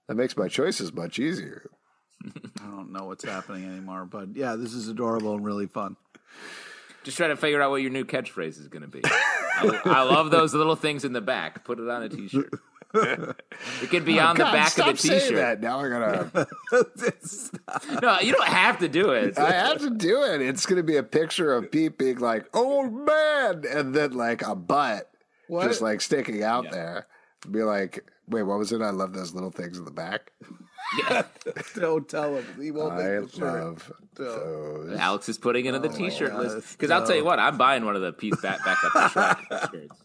that 0.07 0.15
makes 0.15 0.35
my 0.37 0.47
choices 0.47 0.93
much 0.93 1.19
easier. 1.19 1.69
I 2.23 2.65
don't 2.65 2.91
know 2.91 3.05
what's 3.05 3.23
happening 3.23 3.65
anymore, 3.65 4.05
but 4.05 4.35
yeah, 4.35 4.55
this 4.55 4.73
is 4.73 4.87
adorable 4.87 5.33
and 5.33 5.43
really 5.43 5.67
fun. 5.67 5.95
Just 7.03 7.17
try 7.17 7.27
to 7.29 7.35
figure 7.35 7.61
out 7.61 7.71
what 7.71 7.81
your 7.81 7.89
new 7.89 8.05
catchphrase 8.05 8.59
is 8.59 8.67
going 8.67 8.83
to 8.83 8.87
be. 8.87 9.01
I, 9.03 9.81
I 9.85 10.03
love 10.03 10.29
those 10.29 10.53
little 10.53 10.75
things 10.75 11.03
in 11.03 11.13
the 11.13 11.21
back. 11.21 11.65
Put 11.65 11.79
it 11.79 11.89
on 11.89 12.03
a 12.03 12.09
t-shirt. 12.09 12.51
It 12.93 13.89
could 13.89 14.05
be 14.05 14.19
on 14.19 14.35
the 14.35 14.47
Oh, 14.47 14.51
back 14.51 14.69
stop 14.69 14.89
of 14.89 15.01
the 15.01 15.07
t-shirt. 15.09 15.35
that. 15.35 15.61
Now 15.61 15.79
I 15.79 15.89
gotta. 15.89 16.47
No, 18.01 18.19
you 18.19 18.31
don't 18.33 18.47
have 18.47 18.79
to 18.79 18.87
do 18.89 19.11
it. 19.11 19.37
I 19.37 19.51
have 19.51 19.79
to 19.79 19.89
do 19.89 20.23
it. 20.23 20.41
It's 20.41 20.65
gonna 20.65 20.83
be 20.83 20.97
a 20.97 21.03
picture 21.03 21.53
of 21.53 21.71
Pete 21.71 21.97
being 21.97 22.17
like 22.19 22.45
old 22.55 22.91
man, 22.93 23.63
and 23.69 23.93
then 23.93 24.11
like 24.13 24.41
a 24.41 24.55
butt 24.55 25.09
just 25.49 25.81
like 25.81 26.01
sticking 26.01 26.43
out 26.43 26.69
there. 26.71 27.07
Be 27.49 27.63
like, 27.63 28.05
wait, 28.27 28.43
what 28.43 28.57
was 28.59 28.71
it? 28.71 28.81
I 28.81 28.89
love 28.91 29.13
those 29.13 29.33
little 29.33 29.51
things 29.51 29.77
in 29.77 29.85
the 29.85 29.91
back. 29.91 30.31
Yeah. 31.09 31.23
Don't 31.75 32.07
tell 32.07 32.35
him. 32.35 32.45
He 32.61 32.71
won't 32.71 32.93
I 32.93 33.19
make 33.19 33.31
the 33.31 33.37
shirt. 33.37 33.63
love 33.63 33.91
those. 34.15 34.99
Alex 34.99 35.29
is 35.29 35.37
putting 35.37 35.65
it 35.65 35.73
in 35.73 35.81
the 35.81 35.89
Oh, 35.89 35.91
t-shirt 35.95 36.31
God, 36.31 36.41
list 36.43 36.57
it's 36.57 36.71
because 36.73 36.91
I'll 36.91 37.05
tell 37.05 37.15
you 37.15 37.23
what, 37.25 37.39
I'm 37.39 37.57
buying 37.57 37.85
one 37.85 37.95
of 37.95 38.01
the 38.01 38.11
piece 38.13 38.39
back 38.41 38.63
back 38.65 38.77
up 38.83 38.93
the 38.93 39.69
shirts 39.71 40.03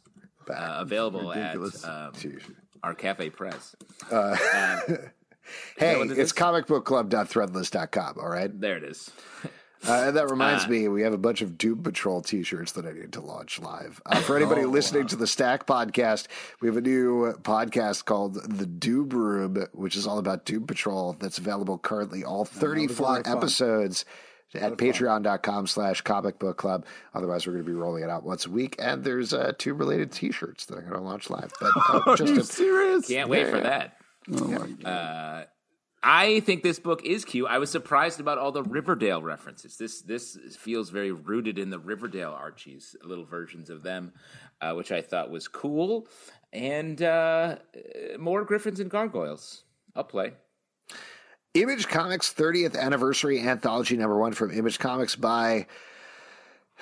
Uh, 0.49 0.77
available 0.79 1.33
at 1.33 1.57
um, 1.57 2.13
T-shirt. 2.13 2.43
Our 2.87 2.95
cafe 2.95 3.29
press. 3.31 3.75
Hey, 5.79 5.97
what 5.97 6.09
it 6.11 6.19
it's 6.19 6.33
is? 6.33 6.33
comicbookclub.threadless.com. 6.33 8.17
All 8.21 8.29
right. 8.29 8.61
There 8.61 8.77
it 8.79 8.85
is. 8.85 9.11
Uh, 9.87 10.05
and 10.07 10.17
that 10.17 10.29
reminds 10.31 10.67
me, 10.67 10.89
we 10.89 11.03
have 11.03 11.13
a 11.13 11.19
bunch 11.19 11.43
of 11.43 11.59
Doom 11.59 11.83
Patrol 11.83 12.21
T-shirts 12.23 12.73
that 12.73 12.87
I 12.87 12.93
need 12.93 13.13
to 13.13 13.21
launch 13.21 13.61
live. 13.61 14.01
Uh, 14.07 14.21
for 14.23 14.35
anybody 14.35 14.63
Oh, 14.63 14.69
listening 14.69 15.03
wow. 15.03 15.09
to 15.09 15.17
the 15.17 15.27
Stack 15.29 15.67
podcast, 15.67 16.27
we 16.61 16.67
have 16.67 16.79
a 16.79 16.81
new 16.81 17.35
podcast 17.43 18.07
called 18.07 18.35
the 18.35 18.65
Doom 18.67 19.11
Room, 19.11 19.67
which 19.75 19.95
is 19.95 20.07
all 20.07 20.19
about 20.19 20.45
Doom 20.47 20.67
Patrol. 20.67 21.13
That's 21.21 21.37
available 21.39 21.77
currently, 21.79 22.25
all 22.25 22.43
a 22.43 22.47
34 22.47 23.29
episodes. 23.29 24.03
fun. 24.05 24.13
Episodes 24.55 24.73
at 24.73 24.79
patreon.com 24.79 25.67
slash 25.67 26.01
comic 26.03 26.39
book 26.39 26.57
club. 26.57 26.87
Otherwise, 27.15 27.47
we're 27.47 27.55
going 27.55 27.65
to 27.65 27.71
be 27.71 27.77
rolling 27.77 28.03
it 28.05 28.11
out 28.11 28.25
once 28.25 28.47
a 28.47 28.51
week. 28.51 28.77
And 28.79 29.03
there's 29.05 29.35
uh, 29.35 29.53
Doom 29.59 29.79
related 29.79 30.13
T-shirts 30.13 30.67
that 30.67 30.79
I'm 30.79 30.83
going 30.83 30.95
to 30.95 31.01
launch 31.01 31.31
live. 31.31 31.53
But 31.61 31.73
uh, 31.89 32.01
Are 32.07 32.17
just 32.17 32.33
you 32.35 32.41
a, 32.41 32.45
serious? 32.45 33.09
Can't 33.09 33.29
wait 33.29 33.47
Yeah, 33.47 33.51
for 33.51 33.61
that. 33.61 33.97
Oh 34.33 34.47
my 34.47 34.67
God. 34.83 35.47
I 36.03 36.39
think 36.41 36.63
this 36.63 36.79
book 36.79 37.05
is 37.05 37.25
cute. 37.25 37.49
I 37.49 37.59
was 37.59 37.69
surprised 37.69 38.21
about 38.21 38.39
all 38.39 38.53
the 38.53 38.63
Riverdale 38.63 39.21
references. 39.23 39.77
This 39.77 40.03
this 40.03 40.39
feels 40.57 40.91
very 40.91 41.11
rooted 41.11 41.59
in 41.59 41.71
the 41.71 41.81
Riverdale 41.81 42.31
Archies, 42.33 42.95
little 43.03 43.25
versions 43.25 43.71
of 43.71 43.83
them, 43.83 44.13
uh, 44.61 44.75
which 44.75 44.93
I 44.93 45.03
thought 45.03 45.31
was 45.31 45.49
cool. 45.49 46.07
And 46.53 47.03
uh, 47.03 47.57
uh, 47.75 48.19
more 48.19 48.45
Gryphons 48.45 48.79
and 48.79 48.89
Gargoyles. 48.89 49.65
I'll 49.97 50.05
play. 50.05 50.35
Image 51.63 51.89
Comics 51.89 52.33
30th 52.35 52.77
anniversary 52.77 53.41
anthology 53.41 53.97
number 53.97 54.19
one 54.19 54.33
from 54.33 54.51
Image 54.51 54.79
Comics 54.79 55.17
by 55.17 55.67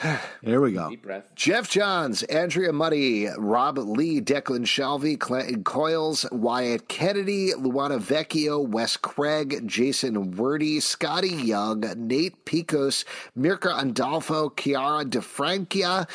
Here 0.42 0.60
we 0.60 0.72
go. 0.72 0.90
Deep 0.90 1.02
breath. 1.02 1.30
Geoff 1.36 1.70
Johns, 1.70 2.24
Andrea 2.24 2.72
Mutti, 2.72 3.32
Rob 3.38 3.78
Leigh, 3.78 4.20
Declan 4.20 4.66
Shalvey, 4.66 5.18
Clinton 5.18 5.62
Coils, 5.62 6.26
Wyatt 6.32 6.88
Kennedy, 6.88 7.52
Luana 7.52 8.00
Vecchio, 8.00 8.66
Wes 8.66 8.96
Craig, 8.96 9.62
Jason 9.66 10.32
Wordie, 10.32 10.78
Skottie 10.78 11.46
Young, 11.46 11.80
Nate 11.96 12.44
Piekos, 12.44 13.04
Mirka 13.38 13.72
Andolfo, 13.72 14.54
Chiara 14.56 15.04
DeFrancia, 15.04 16.08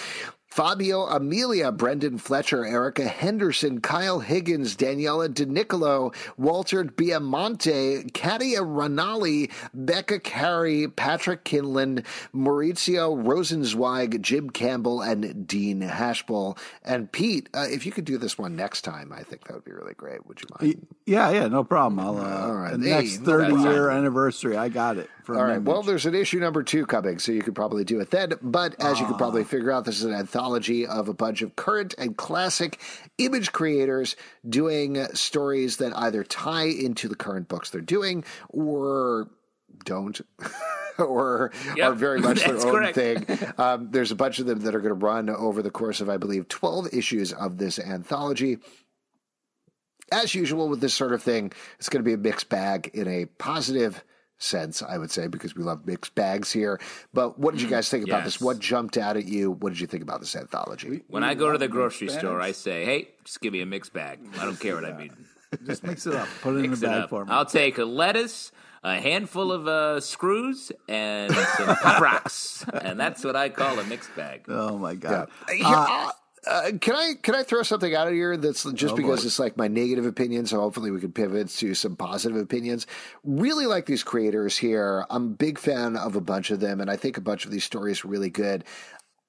Fabio 0.50 1.06
Amelia, 1.06 1.72
Brenden 1.72 2.20
Fletcher, 2.20 2.66
Erica 2.66 3.08
Henderson, 3.08 3.82
Kyle 3.82 4.20
Higgins, 4.20 4.76
Daniela 4.76 5.32
Di 5.34 5.46
Nicuolo, 5.46 6.14
Walter 6.38 6.84
Baiamonte, 6.84 8.12
Katia 8.14 8.62
Ranalli, 8.62 9.52
Becca 9.74 10.20
Carey, 10.20 10.88
Patrick 10.88 11.46
Kindlon, 11.46 12.04
Maurizio 12.34 13.16
Rosenzweig, 13.24 14.22
Jim 14.22 14.50
Campbell, 14.50 15.02
and 15.02 15.48
Dean 15.48 15.82
Haspiel. 15.82 16.58
And 16.84 17.12
Pete, 17.12 17.50
uh, 17.54 17.68
if 17.70 17.86
you 17.86 17.92
could 17.92 18.06
do 18.06 18.18
this 18.18 18.38
one 18.38 18.56
next 18.56 18.82
time, 18.82 19.14
I 19.14 19.24
think 19.24 19.46
that 19.46 19.54
would 19.54 19.66
be 19.66 19.72
really 19.72 19.94
great. 19.94 20.26
Would 20.26 20.42
you 20.42 20.48
mind? 20.60 20.88
Yeah, 21.06 21.30
yeah, 21.32 21.48
no 21.48 21.64
problem. 21.64 22.00
I'll 22.00 22.18
uh, 22.18 22.48
All 22.48 22.56
right. 22.56 22.78
the 22.78 22.84
Hey, 22.84 22.90
next 23.02 23.20
no 23.20 23.26
thirty 23.26 23.62
year 23.62 23.90
anniversary. 23.90 24.58
I 24.58 24.70
got 24.70 24.98
it. 24.98 25.10
For 25.30 25.38
All 25.38 25.44
right. 25.46 25.56
Image. 25.58 25.68
Well, 25.68 25.84
there's 25.84 26.06
an 26.08 26.16
issue 26.16 26.40
number 26.40 26.64
two 26.64 26.86
coming, 26.88 27.20
so 27.20 27.32
you 27.32 27.42
could 27.44 27.54
probably 27.54 27.84
do 27.84 28.00
it 28.00 28.10
then. 28.10 28.34
But 28.42 28.76
as 28.82 29.00
you 29.00 29.06
could 29.06 29.14
Ah. 29.16 29.20
probably 29.20 29.44
figure 29.44 29.72
out, 29.72 29.86
this 29.86 29.98
is 30.00 30.06
an 30.06 30.14
anthology 30.14 30.88
of 30.88 31.08
a 31.08 31.14
bunch 31.14 31.44
of 31.44 31.56
current 31.56 31.94
and 32.00 32.18
classic 32.18 32.80
image 33.20 33.52
creators 33.52 34.16
doing 34.48 35.06
stories 35.14 35.78
that 35.78 35.96
either 35.96 36.24
tie 36.24 36.64
into 36.66 37.08
the 37.08 37.16
current 37.16 37.48
books 37.48 37.70
they're 37.70 37.82
doing 37.82 38.24
or 38.50 39.30
don't. 39.86 40.20
or 40.98 41.52
Yep, 41.78 41.92
are 41.92 41.94
very 41.94 42.20
much 42.20 42.44
their 42.44 42.56
own 42.56 42.72
correct. 42.72 42.96
thing. 42.96 43.26
Um, 43.60 43.90
there's 43.92 44.12
a 44.12 44.16
bunch 44.16 44.40
of 44.40 44.48
them 44.48 44.62
that 44.62 44.74
are 44.74 44.80
going 44.82 44.98
to 45.00 45.06
run 45.06 45.30
over 45.30 45.62
the 45.62 45.70
course 45.72 46.02
of, 46.02 46.10
I 46.10 46.18
believe, 46.18 46.48
12 46.48 46.94
issues 46.94 47.34
of 47.34 47.58
this 47.60 47.78
anthology 47.78 48.58
as 50.12 50.34
usual 50.34 50.68
with 50.70 50.82
this 50.82 50.94
sort 50.96 51.14
of 51.14 51.22
thing, 51.22 51.52
it's 51.78 51.88
going 51.88 52.04
to 52.04 52.08
be 52.08 52.14
a 52.14 52.18
mixed 52.18 52.50
bag 52.50 52.90
in 52.96 53.08
a 53.08 53.26
positive 53.26 54.04
sense, 54.40 54.82
I 54.82 54.98
would 54.98 55.12
say, 55.12 55.28
because 55.28 55.56
we 55.56 55.64
love 55.64 55.86
mixed 55.86 56.16
bags 56.16 56.52
here. 56.52 56.80
But 57.14 57.38
what 57.38 57.54
did 57.54 57.62
you 57.62 57.70
guys 57.70 57.90
think 57.90 58.06
about 58.08 58.24
this? 58.24 58.42
What 58.42 58.60
jumped 58.60 58.98
out 58.98 59.16
at 59.18 59.26
you? 59.26 59.52
What 59.52 59.70
did 59.70 59.80
you 59.80 59.88
think 59.88 60.02
about 60.02 60.20
this 60.22 60.36
anthology? 60.36 61.02
When 61.08 61.24
I 61.24 61.36
go 61.36 61.52
to 61.52 61.58
the 61.58 61.68
grocery 61.68 62.08
bags. 62.08 62.20
store, 62.20 62.42
I 62.42 62.54
say, 62.54 62.86
"Hey, 62.86 63.10
just 63.24 63.42
give 63.42 63.54
me 63.54 63.62
a 63.62 63.66
mixed 63.66 63.94
bag. 63.94 64.20
I 64.40 64.46
don't 64.46 64.60
care 64.60 64.76
what 64.76 64.86
I 64.86 64.98
mean. 64.98 65.12
just 65.66 65.84
mix 65.84 66.06
it 66.08 66.16
up. 66.16 66.28
Put 66.42 66.56
it 66.56 66.64
in 66.64 66.72
Mix 66.72 66.80
the 66.80 66.88
it 66.88 66.90
bag 66.90 67.10
for 67.10 67.26
me. 67.26 67.32
I'll 67.32 67.46
take 67.46 67.78
a 67.80 67.86
lettuce, 67.86 68.52
a 68.84 69.00
handful 69.00 69.52
of 69.52 69.68
uh, 69.68 70.00
screws, 70.00 70.72
and 70.88 71.34
some 71.34 71.76
pop 71.76 72.02
rocks, 72.02 72.66
and 72.82 73.00
that's 73.00 73.24
what 73.24 73.36
I 73.36 73.50
call 73.50 73.78
a 73.80 73.84
mixed 73.84 74.16
bag. 74.16 74.46
oh 74.48 74.78
my 74.78 74.96
god. 74.96 75.30
Uh, 75.50 75.54
uh, 75.66 76.12
uh, 76.48 76.72
can 76.80 76.96
I 76.96 77.14
can 77.22 77.36
I 77.36 77.44
throw 77.44 77.64
something 77.64 77.94
out 77.96 78.08
of 78.08 78.14
here 78.14 78.38
that's 78.38 78.64
just 78.74 78.94
Oh, 78.94 78.98
because 78.98 79.22
boy. 79.22 79.28
it's 79.28 79.40
like 79.40 79.58
my 79.58 79.68
negative 79.68 80.06
opinion, 80.06 80.46
so 80.46 80.60
hopefully 80.60 80.92
we 80.92 81.00
can 81.00 81.12
pivot 81.12 81.50
to 81.50 81.74
some 81.74 81.96
positive 81.96 82.38
opinions. 82.38 82.88
Really 83.24 83.66
like 83.66 83.86
these 83.86 84.04
creators 84.04 84.58
here. 84.58 85.06
I'm 85.10 85.26
a 85.26 85.30
big 85.30 85.60
fan 85.60 85.96
of 85.98 86.16
a 86.16 86.22
bunch 86.22 86.52
of 86.52 86.60
them, 86.60 86.82
and 86.82 86.90
I 86.90 86.96
think 86.96 87.18
a 87.18 87.22
bunch 87.22 87.46
of 87.46 87.52
these 87.52 87.64
stories 87.64 88.04
are 88.04 88.08
really 88.08 88.30
good. 88.30 88.64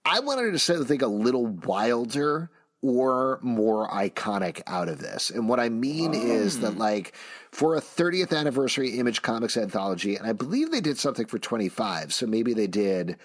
I 0.05 0.21
wanted 0.21 0.53
to 0.53 0.59
say 0.59 0.77
something 0.77 1.03
a 1.03 1.07
little 1.09 1.47
wilder 1.47 2.51
or 2.83 3.39
more 3.43 3.89
iconic 3.91 4.63
out 4.67 4.89
of 4.89 4.99
this. 5.01 5.29
And 5.31 5.49
what 5.49 5.61
I 5.61 5.69
mean 5.69 6.15
is 6.15 6.61
that 6.61 6.79
like 6.79 7.15
for 7.53 7.77
a 7.77 7.81
30th 7.81 8.35
anniversary 8.35 8.99
Image 8.99 9.21
Comics 9.21 9.59
anthology, 9.59 10.17
and 10.17 10.27
I 10.27 10.33
believe 10.33 10.71
they 10.71 10.81
did 10.81 10.99
something 10.99 11.27
for 11.27 11.39
25, 11.39 12.15
so 12.15 12.27
maybe 12.27 12.55
they 12.55 12.67
did 12.67 13.17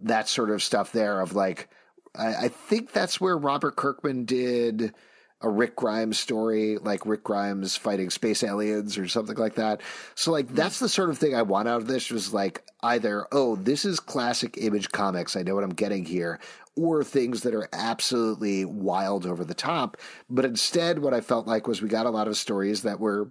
that 0.00 0.28
sort 0.28 0.50
of 0.50 0.62
stuff 0.62 0.92
there 0.92 1.20
of 1.20 1.34
like 1.34 1.68
I, 2.16 2.34
I 2.34 2.48
think 2.48 2.92
that's 2.92 3.20
where 3.20 3.36
Robert 3.36 3.76
Kirkman 3.76 4.24
did 4.24 4.92
a 5.40 5.48
Rick 5.48 5.76
Grimes 5.76 6.18
story, 6.18 6.78
like 6.78 7.06
Rick 7.06 7.22
Grimes 7.22 7.76
fighting 7.76 8.10
space 8.10 8.42
aliens 8.42 8.98
or 8.98 9.06
something 9.06 9.36
like 9.36 9.54
that. 9.54 9.82
So 10.16 10.32
like 10.32 10.48
that's 10.48 10.80
the 10.80 10.88
sort 10.88 11.10
of 11.10 11.18
thing 11.18 11.34
I 11.34 11.42
want 11.42 11.68
out 11.68 11.80
of 11.80 11.86
this 11.86 12.10
was 12.10 12.34
like 12.34 12.64
either, 12.82 13.26
oh, 13.30 13.54
this 13.54 13.84
is 13.84 14.00
classic 14.00 14.56
image 14.58 14.90
comics, 14.90 15.36
I 15.36 15.42
know 15.42 15.54
what 15.54 15.62
I'm 15.62 15.70
getting 15.70 16.04
here, 16.04 16.40
or 16.76 17.04
things 17.04 17.42
that 17.42 17.54
are 17.54 17.68
absolutely 17.72 18.64
wild 18.64 19.26
over 19.26 19.44
the 19.44 19.54
top. 19.54 19.96
But 20.28 20.44
instead 20.44 20.98
what 20.98 21.14
I 21.14 21.20
felt 21.20 21.46
like 21.46 21.68
was 21.68 21.80
we 21.80 21.88
got 21.88 22.06
a 22.06 22.10
lot 22.10 22.28
of 22.28 22.36
stories 22.36 22.82
that 22.82 22.98
were 22.98 23.30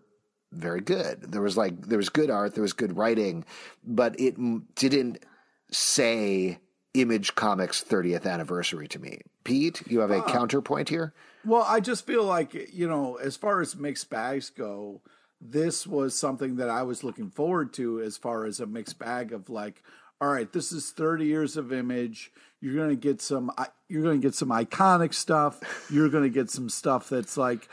very 0.54 0.82
good. 0.82 1.24
There 1.24 1.42
was 1.42 1.58
like 1.58 1.82
there 1.88 1.98
was 1.98 2.10
good 2.10 2.30
art, 2.30 2.56
there 2.56 2.62
was 2.62 2.74
good 2.74 2.96
writing, 2.96 3.44
but 3.84 4.18
it 4.18 4.36
didn't 4.76 5.26
say 5.72 6.60
Image 7.02 7.36
Comics 7.36 7.84
30th 7.84 8.26
anniversary 8.26 8.88
to 8.88 9.00
me. 9.00 9.22
Pete, 9.44 9.84
you 9.88 10.00
have 10.00 10.12
a 10.12 10.20
ah. 10.20 10.26
counterpoint 10.28 10.90
here? 10.90 11.14
Well, 11.46 11.64
I 11.68 11.80
just 11.80 12.06
feel 12.06 12.24
like, 12.24 12.74
you 12.74 12.88
know, 12.88 13.16
as 13.16 13.38
far 13.38 13.62
as 13.62 13.76
mixed 13.76 14.10
bags 14.10 14.50
go, 14.50 15.02
this 15.40 15.86
was 15.86 16.18
something 16.18 16.56
that 16.58 16.70
I 16.70 16.84
was 16.84 17.04
looking 17.04 17.30
forward 17.30 17.74
to 17.74 18.02
as 18.02 18.18
far 18.18 18.46
as 18.46 18.60
a 18.60 18.66
mixed 18.66 19.00
bag 19.00 19.32
of 19.32 19.50
like, 19.50 19.84
all 20.20 20.30
right, 20.30 20.52
this 20.52 20.72
is 20.72 20.92
30 20.92 21.26
years 21.26 21.58
of 21.58 21.72
image. 21.72 22.32
You're 22.60 22.76
going 22.76 22.90
to 22.90 22.96
get 22.96 23.22
some 23.22 23.52
you're 23.88 24.02
going 24.02 24.20
to 24.20 24.28
get 24.28 24.34
some 24.34 24.50
iconic 24.50 25.14
stuff. 25.14 25.86
You're 25.92 26.10
going 26.10 26.24
to 26.24 26.30
get 26.30 26.50
some 26.50 26.70
stuff 26.70 27.10
that's 27.10 27.38
like 27.38 27.70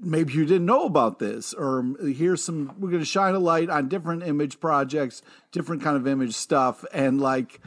maybe 0.00 0.32
you 0.32 0.46
didn't 0.46 0.66
know 0.66 0.86
about 0.86 1.18
this 1.18 1.52
or 1.54 1.84
here's 2.00 2.42
some 2.42 2.74
we're 2.78 2.90
going 2.90 3.02
to 3.02 3.06
shine 3.06 3.34
a 3.34 3.38
light 3.38 3.68
on 3.68 3.88
different 3.88 4.22
image 4.22 4.60
projects, 4.60 5.22
different 5.52 5.82
kind 5.82 5.96
of 5.96 6.06
image 6.06 6.34
stuff 6.34 6.84
and 6.92 7.20
like 7.20 7.60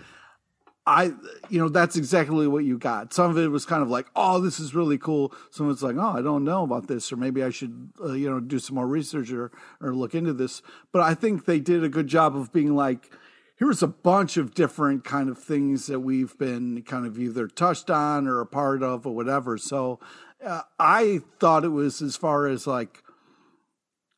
I, 0.87 1.11
you 1.49 1.59
know, 1.59 1.67
that's 1.67 1.97
exactly 1.97 2.47
what 2.47 2.63
you 2.63 2.77
got. 2.77 3.13
Some 3.13 3.29
of 3.29 3.37
it 3.37 3.49
was 3.49 3.65
kind 3.65 3.83
of 3.83 3.89
like, 3.89 4.07
oh, 4.15 4.39
this 4.39 4.57
is 4.57 4.73
really 4.73 4.97
cool. 4.97 5.33
Some 5.51 5.67
of 5.67 5.73
it's 5.73 5.83
like, 5.83 5.97
oh, 5.97 6.17
I 6.17 6.21
don't 6.21 6.45
know 6.45 6.63
about 6.63 6.87
this, 6.87 7.11
or 7.11 7.17
maybe 7.17 7.43
I 7.43 7.49
should, 7.49 7.91
uh, 8.01 8.13
you 8.13 8.29
know, 8.29 8.39
do 8.39 8.57
some 8.57 8.75
more 8.75 8.87
research 8.87 9.29
or, 9.31 9.51
or 9.81 9.93
look 9.93 10.15
into 10.15 10.31
this. 10.31 10.61
But 10.93 11.01
I 11.01 11.13
think 11.13 11.43
they 11.43 11.59
did 11.59 11.83
a 11.83 11.89
good 11.89 12.07
job 12.07 12.37
of 12.37 12.53
being 12.53 12.73
like, 12.73 13.11
here's 13.57 13.83
a 13.83 13.87
bunch 13.87 14.37
of 14.37 14.53
different 14.53 15.03
kind 15.03 15.27
of 15.27 15.37
things 15.37 15.87
that 15.87 15.99
we've 15.99 16.37
been 16.37 16.81
kind 16.83 17.05
of 17.05 17.19
either 17.19 17.47
touched 17.47 17.89
on 17.89 18.25
or 18.25 18.39
a 18.39 18.45
part 18.45 18.81
of 18.81 19.05
or 19.05 19.13
whatever. 19.13 19.57
So 19.57 19.99
uh, 20.41 20.61
I 20.79 21.19
thought 21.41 21.65
it 21.65 21.69
was 21.69 22.01
as 22.01 22.15
far 22.15 22.47
as 22.47 22.65
like, 22.65 23.03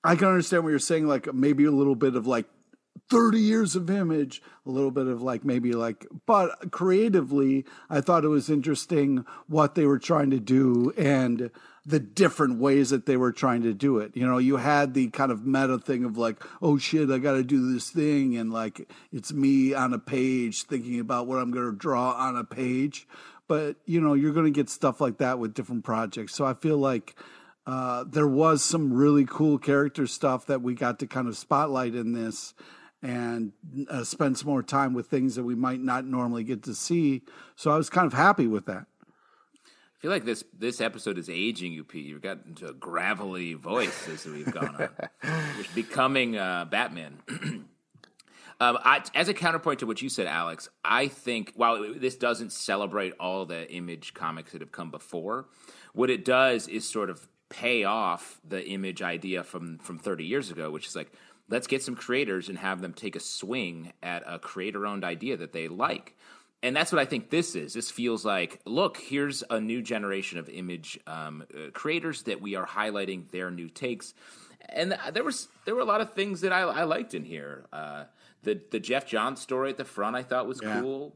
I 0.03 0.15
can 0.15 0.28
understand 0.28 0.63
what 0.63 0.70
you're 0.70 0.78
saying, 0.78 1.07
like 1.07 1.34
maybe 1.34 1.65
a 1.65 1.72
little 1.72 1.95
bit 1.95 2.15
of 2.15 2.28
like 2.28 2.45
30 3.10 3.39
years 3.39 3.76
of 3.76 3.89
image, 3.89 4.41
a 4.66 4.70
little 4.70 4.91
bit 4.91 5.07
of 5.07 5.22
like 5.22 5.43
maybe 5.43 5.74
like, 5.74 6.05
but 6.26 6.72
creatively, 6.72 7.66
I 7.89 8.01
thought 8.01 8.24
it 8.24 8.30
was 8.30 8.49
interesting 8.49 9.26
what 9.47 9.76
they 9.76 9.86
were 9.86 9.99
trying 9.99 10.30
to 10.32 10.39
do 10.39 10.93
and 10.97 11.49
the 11.86 11.99
different 11.99 12.60
ways 12.60 12.91
that 12.91 13.07
they 13.07 13.18
were 13.18 13.32
trying 13.32 13.64
to 13.64 13.74
do 13.74 13.97
it. 13.97 14.16
You 14.16 14.28
know, 14.28 14.38
you 14.38 14.57
had 14.57 14.93
the 14.93 15.10
kind 15.10 15.32
of 15.32 15.45
meta 15.45 15.80
thing 15.80 16.05
of 16.05 16.18
like, 16.18 16.43
oh 16.62 16.78
shit, 16.78 17.10
I 17.10 17.18
got 17.18 17.34
to 17.34 17.43
do 17.43 17.74
this 17.74 17.89
thing. 17.89 18.38
And 18.38 18.53
like, 18.53 18.91
it's 19.12 19.34
me 19.34 19.74
on 19.74 19.93
a 19.93 19.99
page 19.99 20.64
thinking 20.64 20.99
about 20.99 21.26
what 21.26 21.39
I'm 21.39 21.51
to 21.72 21.78
draw 21.78 22.12
on 22.12 22.38
a 22.38 22.43
page. 22.43 23.07
But, 23.47 23.78
you 23.86 23.99
know, 23.99 24.14
you're 24.14 24.34
to 24.45 24.51
get 24.51 24.70
stuff 24.70 25.01
like 25.01 25.18
that 25.18 25.39
with 25.39 25.55
different 25.55 25.84
projects. 25.84 26.36
So 26.36 26.45
I 26.45 26.53
feel 26.53 26.78
like, 26.78 27.16
uh, 27.66 28.03
there 28.07 28.28
was 28.28 28.64
some 28.64 28.93
really 28.93 29.26
cool 29.26 29.57
character 29.57 30.05
stuff 30.05 30.45
that 30.47 30.62
we 30.62 30.76
got 30.76 30.99
to 30.99 31.07
kind 31.07 31.28
of 31.28 31.38
spotlight 31.38 31.95
in 31.95 32.14
this 32.14 32.53
and 33.01 33.53
uh, 33.89 34.03
spend 34.03 34.37
some 34.37 34.47
more 34.47 34.63
time 34.63 34.93
with 34.93 35.07
things 35.07 35.35
that 35.35 35.43
we 35.43 35.55
might 35.55 35.79
not 35.79 36.05
normally 36.05 36.43
get 36.43 36.63
to 36.63 36.75
see. 36.75 37.21
So 37.55 37.71
I 37.71 37.77
was 37.77 37.89
kind 37.89 38.05
of 38.05 38.13
happy 38.13 38.47
with 38.47 38.65
that. 38.65 38.85
I 39.55 40.01
feel 40.01 40.11
like 40.11 40.25
this 40.25 40.45
this 40.57 40.79
episode 40.79 41.17
is 41.17 41.29
aging 41.29 41.73
you, 41.73 41.83
Pete. 41.83 42.05
You've 42.05 42.21
gotten 42.21 42.55
to 42.55 42.69
a 42.69 42.73
gravelly 42.73 43.53
voice 43.53 44.07
as 44.07 44.25
we've 44.25 44.49
gone 44.51 44.75
on. 44.75 44.89
You're 45.57 45.65
becoming 45.75 46.37
uh, 46.37 46.65
Batman. 46.65 47.19
Um, 48.61 48.77
I, 48.83 49.01
as 49.15 49.29
a 49.29 49.33
counterpoint 49.33 49.79
to 49.79 49.85
what 49.85 50.01
you 50.01 50.09
said, 50.09 50.27
Alex, 50.27 50.67
I 50.83 51.07
think 51.07 51.53
while 51.55 51.93
this 51.95 52.15
doesn't 52.15 52.51
celebrate 52.51 53.13
all 53.17 53.45
the 53.45 53.71
image 53.71 54.13
comics 54.13 54.51
that 54.51 54.59
have 54.59 54.73
come 54.73 54.91
before, 54.91 55.45
what 55.93 56.09
it 56.09 56.25
does 56.25 56.67
is 56.67 56.87
sort 56.87 57.09
of 57.09 57.25
pay 57.49 57.83
off 57.83 58.39
the 58.47 58.65
image 58.67 59.01
idea 59.01 59.43
from 59.43 59.77
from 59.79 59.97
30 59.99 60.23
years 60.25 60.51
ago, 60.51 60.69
which 60.71 60.87
is 60.87 60.95
like 60.95 61.11
let's 61.49 61.67
get 61.67 61.81
some 61.81 61.95
creators 61.95 62.47
and 62.49 62.57
have 62.59 62.79
them 62.81 62.93
take 62.93 63.15
a 63.15 63.19
swing 63.19 63.91
at 64.03 64.23
a 64.27 64.37
creator 64.39 64.85
owned 64.85 65.03
idea 65.03 65.35
that 65.37 65.51
they 65.51 65.67
like. 65.67 66.15
And 66.61 66.75
that's 66.75 66.91
what 66.91 66.99
I 66.99 67.05
think 67.05 67.29
this 67.29 67.55
is. 67.55 67.73
This 67.73 67.89
feels 67.89 68.25
like, 68.25 68.59
look, 68.65 68.97
here's 68.97 69.43
a 69.49 69.59
new 69.61 69.81
generation 69.81 70.37
of 70.39 70.49
image 70.49 70.99
um, 71.07 71.43
uh, 71.55 71.71
creators 71.71 72.23
that 72.23 72.41
we 72.41 72.55
are 72.55 72.67
highlighting 72.67 73.31
their 73.31 73.49
new 73.49 73.69
takes. 73.69 74.13
And 74.67 74.95
there 75.13 75.23
was 75.23 75.47
there 75.65 75.73
were 75.73 75.81
a 75.81 75.85
lot 75.85 76.01
of 76.01 76.13
things 76.13 76.41
that 76.41 76.51
I, 76.53 76.61
I 76.61 76.83
liked 76.83 77.13
in 77.13 77.23
here. 77.23 77.65
Uh, 77.73 78.03
the 78.43 78.61
the 78.71 78.79
Geoff 78.79 79.05
Johns 79.07 79.41
story 79.41 79.69
at 79.71 79.77
the 79.77 79.85
front 79.85 80.15
I 80.15 80.21
thought 80.23 80.47
was 80.47 80.59
Yeah. 80.61 80.81
cool. 80.81 81.15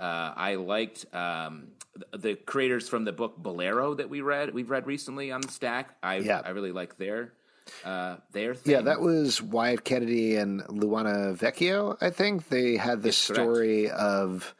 Uh, 0.00 0.32
I 0.36 0.54
liked 0.54 1.06
um, 1.14 1.68
the, 2.16 2.36
creators 2.36 2.88
from 2.88 3.04
the 3.04 3.12
book 3.12 3.36
Bolero 3.36 3.94
that 3.94 4.08
we 4.08 4.20
read 4.20 4.54
we've 4.54 4.70
read 4.70 4.86
recently 4.86 5.32
on 5.32 5.40
the 5.40 5.50
stack. 5.50 5.96
I 6.02 6.18
Yeah. 6.18 6.42
I 6.44 6.50
really 6.50 6.72
like 6.72 6.96
their 6.98 7.32
uh, 7.84 8.16
their 8.32 8.54
thing. 8.54 8.72
Yeah, 8.72 8.80
that 8.82 9.00
was 9.00 9.42
Wyatt 9.42 9.84
Kennedy 9.84 10.36
and 10.36 10.62
Luana 10.68 11.36
Vecchio, 11.36 11.96
I 12.00 12.10
think. 12.10 12.48
They 12.48 12.76
had 12.76 13.02
the 13.02 13.08
Yes, 13.08 13.26
correct. 13.26 13.42
story 13.42 13.90
of 13.90 14.54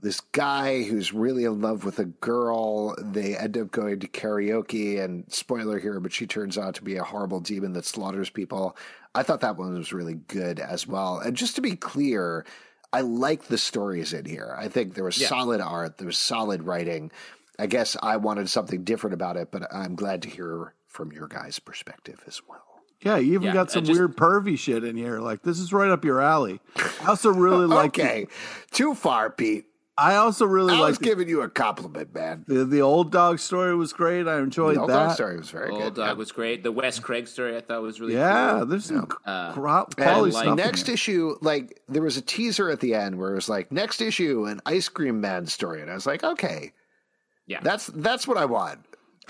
this 0.00 0.20
guy 0.20 0.82
who's 0.82 1.12
really 1.12 1.44
in 1.44 1.60
love 1.60 1.84
with 1.84 1.98
a 1.98 2.04
girl. 2.04 2.94
They 2.98 3.36
end 3.36 3.58
up 3.58 3.70
going 3.70 4.00
to 4.00 4.08
karaoke, 4.08 5.02
and 5.02 5.24
spoiler 5.32 5.78
here, 5.78 6.00
but 6.00 6.12
she 6.12 6.26
turns 6.26 6.56
out 6.56 6.74
to 6.76 6.82
be 6.82 6.96
a 6.96 7.04
horrible 7.04 7.40
demon 7.40 7.72
that 7.74 7.84
slaughters 7.84 8.30
people. 8.30 8.76
I 9.14 9.22
thought 9.22 9.40
that 9.40 9.56
one 9.56 9.74
was 9.74 9.92
really 9.92 10.14
good 10.14 10.58
as 10.58 10.86
well. 10.86 11.18
And 11.18 11.36
just 11.36 11.56
to 11.56 11.60
be 11.62 11.76
clear, 11.76 12.44
I 12.94 13.00
like 13.00 13.44
the 13.48 13.58
stories 13.58 14.12
in 14.12 14.24
here. 14.24 14.54
I 14.58 14.68
think 14.68 14.94
there 14.94 15.04
was 15.04 15.18
Yeah. 15.18 15.28
solid 15.28 15.60
art, 15.60 15.98
there 15.98 16.06
was 16.06 16.16
solid 16.18 16.62
writing. 16.62 17.10
I 17.58 17.66
guess 17.66 17.96
I 18.02 18.16
wanted 18.16 18.48
something 18.50 18.84
different 18.84 19.14
about 19.14 19.36
it, 19.36 19.50
but 19.50 19.62
I'm 19.72 19.94
glad 19.94 20.22
to 20.22 20.28
hear 20.28 20.74
from 20.86 21.12
your 21.12 21.26
guys' 21.28 21.58
perspective 21.58 22.20
as 22.26 22.40
well. 22.48 22.60
Yeah, 23.00 23.16
you 23.16 23.34
even 23.34 23.42
Yeah, 23.48 23.52
got 23.52 23.70
some 23.70 23.84
just- 23.84 23.98
weird 23.98 24.16
pervy 24.16 24.58
shit 24.58 24.82
in 24.84 24.96
here. 24.96 25.20
Like 25.20 25.42
this 25.42 25.58
is 25.58 25.72
right 25.72 25.90
up 25.90 26.04
your 26.04 26.20
alley. 26.20 26.60
I 27.02 27.08
also 27.08 27.30
really 27.30 27.66
like. 27.66 27.98
okay, 27.98 28.26
too 28.70 28.94
far, 28.94 29.28
Pete. 29.30 29.66
I 29.96 30.16
also 30.16 30.44
really 30.44 30.74
I 30.74 30.80
like 30.80 30.88
was 30.88 30.98
giving 30.98 31.28
you 31.28 31.42
a 31.42 31.48
compliment, 31.48 32.12
man. 32.12 32.44
the, 32.48 32.64
the 32.64 32.80
old 32.82 33.12
dog 33.12 33.38
story 33.38 33.76
was 33.76 33.92
great. 33.92 34.26
I 34.26 34.38
enjoyed 34.40 34.74
The 34.76 34.80
old 34.80 34.90
that. 34.90 34.94
dog 35.06 35.14
story 35.14 35.36
was 35.36 35.50
very 35.50 35.70
Old 35.70 35.82
good. 35.82 35.94
Dog 35.94 36.18
was 36.18 36.32
great. 36.32 36.64
The 36.64 36.72
Wes 36.72 36.98
Craig 36.98 37.28
story 37.28 37.56
I 37.56 37.60
thought 37.60 37.80
was 37.82 38.00
really 38.00 38.14
Yeah, 38.14 38.56
cool. 38.58 38.66
there's 38.66 38.86
some 38.86 39.08
Uh, 39.24 39.52
cro- 39.52 39.84
And 39.84 39.94
quality 39.96 40.32
like, 40.32 40.42
stuff. 40.42 40.58
in 40.58 40.64
next 40.64 40.88
issue, 40.88 41.36
like 41.42 41.80
there 41.88 42.02
was 42.02 42.16
a 42.16 42.22
teaser 42.22 42.70
at 42.70 42.80
the 42.80 42.94
end 42.94 43.18
where 43.18 43.30
it 43.30 43.36
was 43.36 43.48
like 43.48 43.70
next 43.70 44.00
issue, 44.00 44.46
an 44.46 44.60
ice 44.66 44.88
cream 44.88 45.20
man 45.20 45.46
story, 45.46 45.80
and 45.80 45.90
I 45.90 45.94
was 45.94 46.06
like, 46.06 46.24
okay, 46.24 46.72
Yeah, 47.46 47.60
that's 47.62 47.86
that's 47.86 48.26
what 48.26 48.36
I 48.36 48.46
want. 48.46 48.80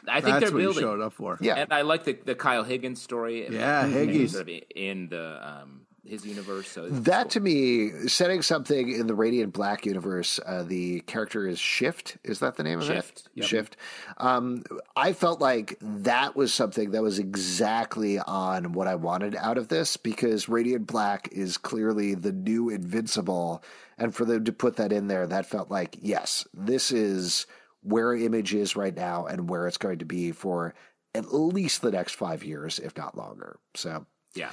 I 0.06 0.20
think 0.20 0.34
That's 0.38 0.44
they're 0.44 0.52
what 0.52 0.58
you 0.60 0.64
building. 0.68 0.82
showed 0.82 1.00
up 1.00 1.12
for. 1.14 1.38
Yeah, 1.40 1.54
And 1.56 1.72
I 1.72 1.80
like 1.82 2.04
the, 2.04 2.12
the 2.12 2.34
Kyle 2.34 2.62
Higgins 2.62 3.00
story. 3.00 3.48
Yeah, 3.50 3.84
And 3.86 3.94
Higgies. 3.94 4.30
sort 4.32 4.50
of 4.50 4.54
in 4.76 5.08
the 5.08 5.40
um, 5.46 5.83
his 6.06 6.24
universe. 6.24 6.68
So 6.68 6.88
that 6.88 7.22
cool. 7.22 7.30
to 7.30 7.40
me, 7.40 7.90
setting 8.08 8.42
something 8.42 8.90
in 8.90 9.06
the 9.06 9.14
Radiant 9.14 9.52
Black 9.52 9.86
universe, 9.86 10.38
uh, 10.44 10.62
the 10.62 11.00
character 11.00 11.46
is 11.46 11.58
Shift. 11.58 12.18
Is 12.24 12.40
that 12.40 12.56
the 12.56 12.62
name 12.62 12.80
of 12.80 12.86
Shift, 12.86 13.20
it? 13.20 13.28
yep. 13.34 13.46
Shift. 13.46 13.76
Um, 14.18 14.64
I 14.96 15.12
felt 15.12 15.40
like 15.40 15.76
that 15.80 16.36
was 16.36 16.52
something 16.52 16.90
that 16.92 17.02
was 17.02 17.18
exactly 17.18 18.18
on 18.18 18.72
what 18.72 18.86
I 18.86 18.94
wanted 18.94 19.36
out 19.36 19.58
of 19.58 19.68
this 19.68 19.96
because 19.96 20.48
Radiant 20.48 20.86
Black 20.86 21.28
is 21.32 21.56
clearly 21.56 22.14
the 22.14 22.32
new 22.32 22.70
Invincible, 22.70 23.62
and 23.98 24.14
for 24.14 24.24
them 24.24 24.44
to 24.44 24.52
put 24.52 24.76
that 24.76 24.92
in 24.92 25.08
there, 25.08 25.26
that 25.26 25.46
felt 25.46 25.70
like 25.70 25.98
yes, 26.00 26.46
this 26.52 26.92
is 26.92 27.46
where 27.82 28.14
Image 28.14 28.54
is 28.54 28.76
right 28.76 28.94
now 28.94 29.26
and 29.26 29.48
where 29.48 29.66
it's 29.66 29.76
going 29.76 29.98
to 29.98 30.04
be 30.06 30.32
for 30.32 30.74
at 31.14 31.32
least 31.32 31.82
the 31.82 31.92
next 31.92 32.14
five 32.14 32.42
years, 32.42 32.78
if 32.78 32.96
not 32.96 33.16
longer. 33.16 33.58
So 33.74 34.06
yeah. 34.34 34.50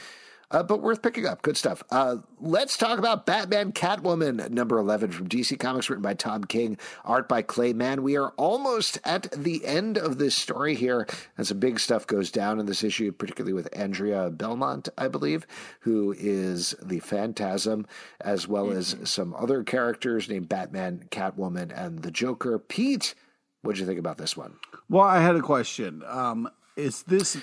Uh, 0.51 0.61
but 0.61 0.81
worth 0.81 1.01
picking 1.01 1.25
up. 1.25 1.41
Good 1.41 1.55
stuff. 1.55 1.81
Uh, 1.89 2.17
let's 2.41 2.75
talk 2.75 2.99
about 2.99 3.25
Batman 3.25 3.71
Catwoman, 3.71 4.49
number 4.49 4.77
11 4.77 5.11
from 5.11 5.29
DC 5.29 5.57
Comics, 5.57 5.89
written 5.89 6.03
by 6.03 6.13
Tom 6.13 6.43
King, 6.43 6.77
art 7.05 7.29
by 7.29 7.41
Clay 7.41 7.71
Mann. 7.71 8.03
We 8.03 8.17
are 8.17 8.31
almost 8.31 8.99
at 9.05 9.31
the 9.31 9.65
end 9.65 9.97
of 9.97 10.17
this 10.17 10.35
story 10.35 10.75
here, 10.75 11.07
and 11.37 11.47
some 11.47 11.59
big 11.59 11.79
stuff 11.79 12.05
goes 12.05 12.31
down 12.31 12.59
in 12.59 12.65
this 12.65 12.83
issue, 12.83 13.13
particularly 13.13 13.53
with 13.53 13.69
Andrea 13.71 14.29
Beaumont, 14.29 14.89
I 14.97 15.07
believe, 15.07 15.47
who 15.81 16.13
is 16.17 16.75
the 16.81 16.99
Phantasm, 16.99 17.87
as 18.19 18.45
well 18.45 18.71
as 18.71 18.97
some 19.05 19.33
other 19.35 19.63
characters 19.63 20.27
named 20.27 20.49
Batman, 20.49 21.05
Catwoman, 21.11 21.71
and 21.73 22.01
the 22.01 22.11
Joker. 22.11 22.59
Pete, 22.59 23.15
what'd 23.61 23.79
you 23.79 23.85
think 23.85 23.99
about 23.99 24.17
this 24.17 24.35
one? 24.35 24.55
Well, 24.89 25.05
I 25.05 25.21
had 25.21 25.37
a 25.37 25.41
question. 25.41 26.03
Um, 26.05 26.49
is 26.81 27.03
this 27.03 27.37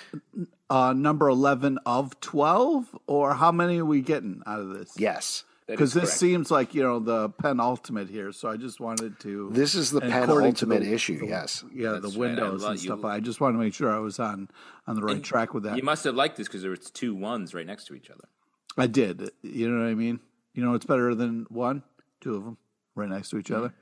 uh, 0.70 0.92
number 0.92 1.28
11 1.28 1.78
of 1.86 2.18
12, 2.20 2.96
or 3.06 3.34
how 3.34 3.52
many 3.52 3.78
are 3.78 3.84
we 3.84 4.00
getting 4.02 4.42
out 4.46 4.60
of 4.60 4.70
this? 4.70 4.92
Yes. 4.98 5.44
Because 5.66 5.92
this 5.92 6.04
correct. 6.04 6.18
seems 6.18 6.50
like, 6.50 6.74
you 6.74 6.82
know, 6.82 6.98
the 6.98 7.28
penultimate 7.28 8.08
here. 8.08 8.32
So 8.32 8.48
I 8.48 8.56
just 8.56 8.80
wanted 8.80 9.20
to. 9.20 9.50
This 9.52 9.74
is 9.74 9.90
the 9.90 10.00
and 10.00 10.12
according 10.14 10.54
to 10.54 10.66
penultimate 10.66 10.88
the- 10.88 10.94
issue, 10.94 11.18
the- 11.20 11.26
yes. 11.26 11.62
Yeah, 11.74 11.92
That's 11.92 12.14
the 12.14 12.18
windows 12.18 12.62
love 12.62 12.70
and 12.72 12.80
you- 12.82 12.86
stuff. 12.88 13.04
I 13.04 13.20
just 13.20 13.38
wanted 13.40 13.58
to 13.58 13.64
make 13.64 13.74
sure 13.74 13.94
I 13.94 13.98
was 13.98 14.18
on 14.18 14.48
on 14.86 14.96
the 14.96 15.02
right 15.02 15.22
track 15.22 15.52
with 15.52 15.64
that. 15.64 15.76
You 15.76 15.82
must 15.82 16.04
have 16.04 16.14
liked 16.14 16.38
this 16.38 16.48
because 16.48 16.62
there 16.62 16.70
was 16.70 16.90
two 16.90 17.14
ones 17.14 17.52
right 17.52 17.66
next 17.66 17.84
to 17.88 17.94
each 17.94 18.08
other. 18.08 18.24
I 18.78 18.86
did. 18.86 19.30
You 19.42 19.68
know 19.68 19.82
what 19.84 19.90
I 19.90 19.94
mean? 19.94 20.20
You 20.54 20.64
know, 20.64 20.72
it's 20.72 20.86
better 20.86 21.14
than 21.14 21.44
one, 21.50 21.82
two 22.22 22.34
of 22.36 22.44
them 22.44 22.56
right 22.94 23.08
next 23.08 23.28
to 23.30 23.38
each 23.38 23.50
other. 23.50 23.74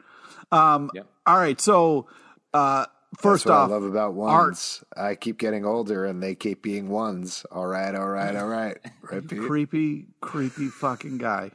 Um, 0.51 0.91
Yep. 0.93 1.07
All 1.25 1.37
right. 1.39 1.61
So, 1.61 2.09
uh, 2.53 2.87
first 3.19 3.45
That's 3.45 3.51
what 3.51 3.59
off, 3.59 3.71
I 3.71 3.73
love 3.75 3.83
about 3.85 4.09
art. 4.19 4.47
ones. 4.49 4.85
I 4.97 5.15
keep 5.15 5.39
getting 5.39 5.65
older 5.65 6.05
and 6.05 6.23
they 6.23 6.35
keep 6.35 6.63
being 6.63 6.89
ones. 6.89 7.45
All 7.51 7.67
right, 7.67 7.95
all 7.95 8.09
right, 8.09 8.35
all 8.37 8.49
right. 8.49 8.77
Right, 9.11 9.29
creepy, 9.29 10.07
creepy 10.21 10.67
fucking 10.69 11.19
guy. 11.19 11.53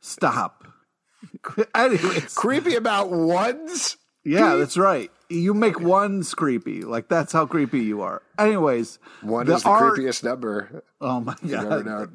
Stop. 0.00 0.66
Anyways, 1.74 2.34
Creepy 2.34 2.74
about 2.74 3.10
ones? 3.10 3.96
yeah, 4.24 4.56
that's 4.56 4.76
right. 4.76 5.10
You 5.30 5.54
make 5.54 5.80
ones 5.80 6.34
creepy. 6.34 6.82
Like 6.82 7.08
that's 7.08 7.32
how 7.32 7.46
creepy 7.46 7.80
you 7.80 8.02
are. 8.02 8.20
Anyways, 8.38 8.98
One 9.22 9.46
the 9.46 9.54
is 9.54 9.62
the 9.62 9.68
art- 9.70 9.98
creepiest 9.98 10.22
number. 10.24 10.84
Oh 11.00 11.20
my 11.20 11.34
god. 11.48 12.10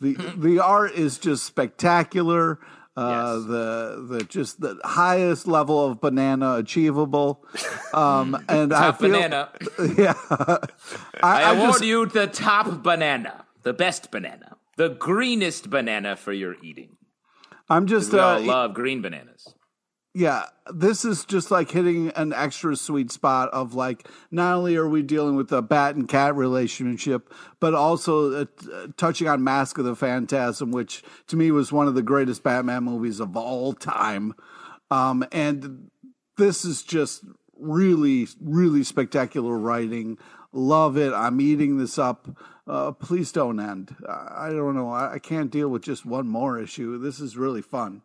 the 0.00 0.12
the 0.36 0.58
art 0.60 0.92
is 0.92 1.16
just 1.18 1.44
spectacular. 1.44 2.58
Uh, 2.98 3.36
Yes. 3.38 3.44
The 3.46 4.06
the 4.10 4.24
just 4.24 4.60
the 4.60 4.80
highest 4.84 5.46
level 5.46 5.86
of 5.86 6.00
banana 6.00 6.56
achievable, 6.56 7.46
um, 7.94 8.34
and 8.48 8.72
I 8.72 8.90
Top 8.90 8.98
feel 8.98 9.10
banana. 9.10 9.50
yeah. 9.96 10.14
I, 10.30 10.58
I, 11.22 11.42
I 11.42 11.54
award 11.54 11.72
just 11.74 11.84
you 11.84 12.06
the 12.06 12.26
top 12.26 12.82
banana, 12.82 13.44
the 13.62 13.72
best 13.72 14.10
banana, 14.10 14.56
the 14.76 14.88
greenest 14.88 15.70
banana 15.70 16.16
for 16.16 16.32
your 16.32 16.56
eating. 16.60 16.96
I'm 17.70 17.86
just 17.86 18.12
We 18.12 18.18
all 18.18 18.38
uh, 18.38 18.40
love 18.40 18.74
green 18.74 19.00
bananas. 19.00 19.54
Yeah. 20.14 20.46
This 20.72 21.04
is 21.04 21.24
just 21.24 21.50
like 21.50 21.70
hitting 21.70 22.10
an 22.10 22.32
extra 22.32 22.76
sweet 22.76 23.10
spot 23.10 23.48
of 23.50 23.74
like 23.74 24.06
not 24.30 24.56
only 24.56 24.76
are 24.76 24.88
we 24.88 25.02
dealing 25.02 25.36
with 25.36 25.52
a 25.52 25.62
bat 25.62 25.94
and 25.94 26.08
cat 26.08 26.34
relationship, 26.34 27.32
but 27.60 27.74
also 27.74 28.42
uh, 28.42 28.44
uh, 28.72 28.86
touching 28.96 29.28
on 29.28 29.44
Mask 29.44 29.78
of 29.78 29.84
the 29.84 29.96
Phantasm, 29.96 30.70
which 30.70 31.02
to 31.28 31.36
me 31.36 31.50
was 31.50 31.72
one 31.72 31.88
of 31.88 31.94
the 31.94 32.02
greatest 32.02 32.42
Batman 32.42 32.84
movies 32.84 33.20
of 33.20 33.36
all 33.36 33.72
time. 33.72 34.34
Um, 34.90 35.24
and 35.32 35.90
this 36.36 36.64
is 36.64 36.82
just 36.82 37.24
really, 37.58 38.28
really 38.40 38.84
spectacular 38.84 39.58
writing. 39.58 40.18
Love 40.52 40.96
it. 40.96 41.12
I'm 41.12 41.40
eating 41.40 41.78
this 41.78 41.98
up. 41.98 42.28
Uh, 42.66 42.92
please 42.92 43.32
don't 43.32 43.60
end. 43.60 43.96
I 44.06 44.50
don't 44.50 44.74
know. 44.74 44.92
I 44.92 45.18
can't 45.18 45.50
deal 45.50 45.68
with 45.68 45.82
just 45.82 46.04
one 46.04 46.28
more 46.28 46.58
issue. 46.58 46.98
This 46.98 47.20
is 47.20 47.36
really 47.36 47.62
fun. 47.62 48.02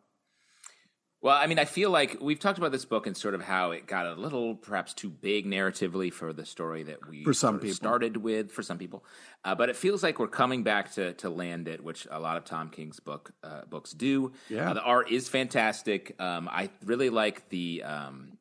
Well, 1.23 1.37
I 1.37 1.47
mean, 1.47 1.57
I 1.57 1.63
feel 1.63 1.89
like 1.89 2.17
we've 2.19 2.37
talked 2.37 2.57
about 2.57 2.73
this 2.73 2.83
book 2.83 3.07
and 3.07 3.15
sort 3.15 3.33
of 3.33 3.41
how 3.41 3.71
it 3.71 3.87
got 3.87 4.05
a 4.05 4.13
little, 4.15 4.55
perhaps 4.55 4.93
too 4.93 5.09
big 5.09 5.45
narratively 5.45 6.11
for 6.11 6.33
the 6.33 6.45
story 6.45 6.83
that 6.83 7.07
we 7.09 7.23
For 7.23 7.33
some 7.33 7.53
sort 7.53 7.55
of 7.55 7.61
people. 7.61 7.75
started 7.75 8.17
with. 8.17 8.51
For 8.51 8.61
some 8.61 8.77
people, 8.77 9.05
uh, 9.45 9.55
but 9.55 9.69
it 9.69 9.77
feels 9.77 10.03
like 10.03 10.19
we're 10.19 10.27
coming 10.27 10.63
back 10.63 10.91
to 10.95 11.13
to 11.13 11.29
land 11.29 11.69
it, 11.69 11.81
which 11.81 12.05
a 12.11 12.19
lot 12.19 12.35
of 12.35 12.43
Tom 12.43 12.69
King's 12.69 12.99
book 12.99 13.31
uh, 13.41 13.61
books 13.69 13.93
do. 13.93 14.33
Yeah. 14.49 14.71
Uh, 14.71 14.73
the 14.73 14.81
art 14.83 15.09
is 15.11 15.29
fantastic. 15.29 16.13
Um, 16.19 16.49
I 16.51 16.69
really 16.83 17.09
like 17.09 17.47
the 17.47 17.83
um, 17.83 18.37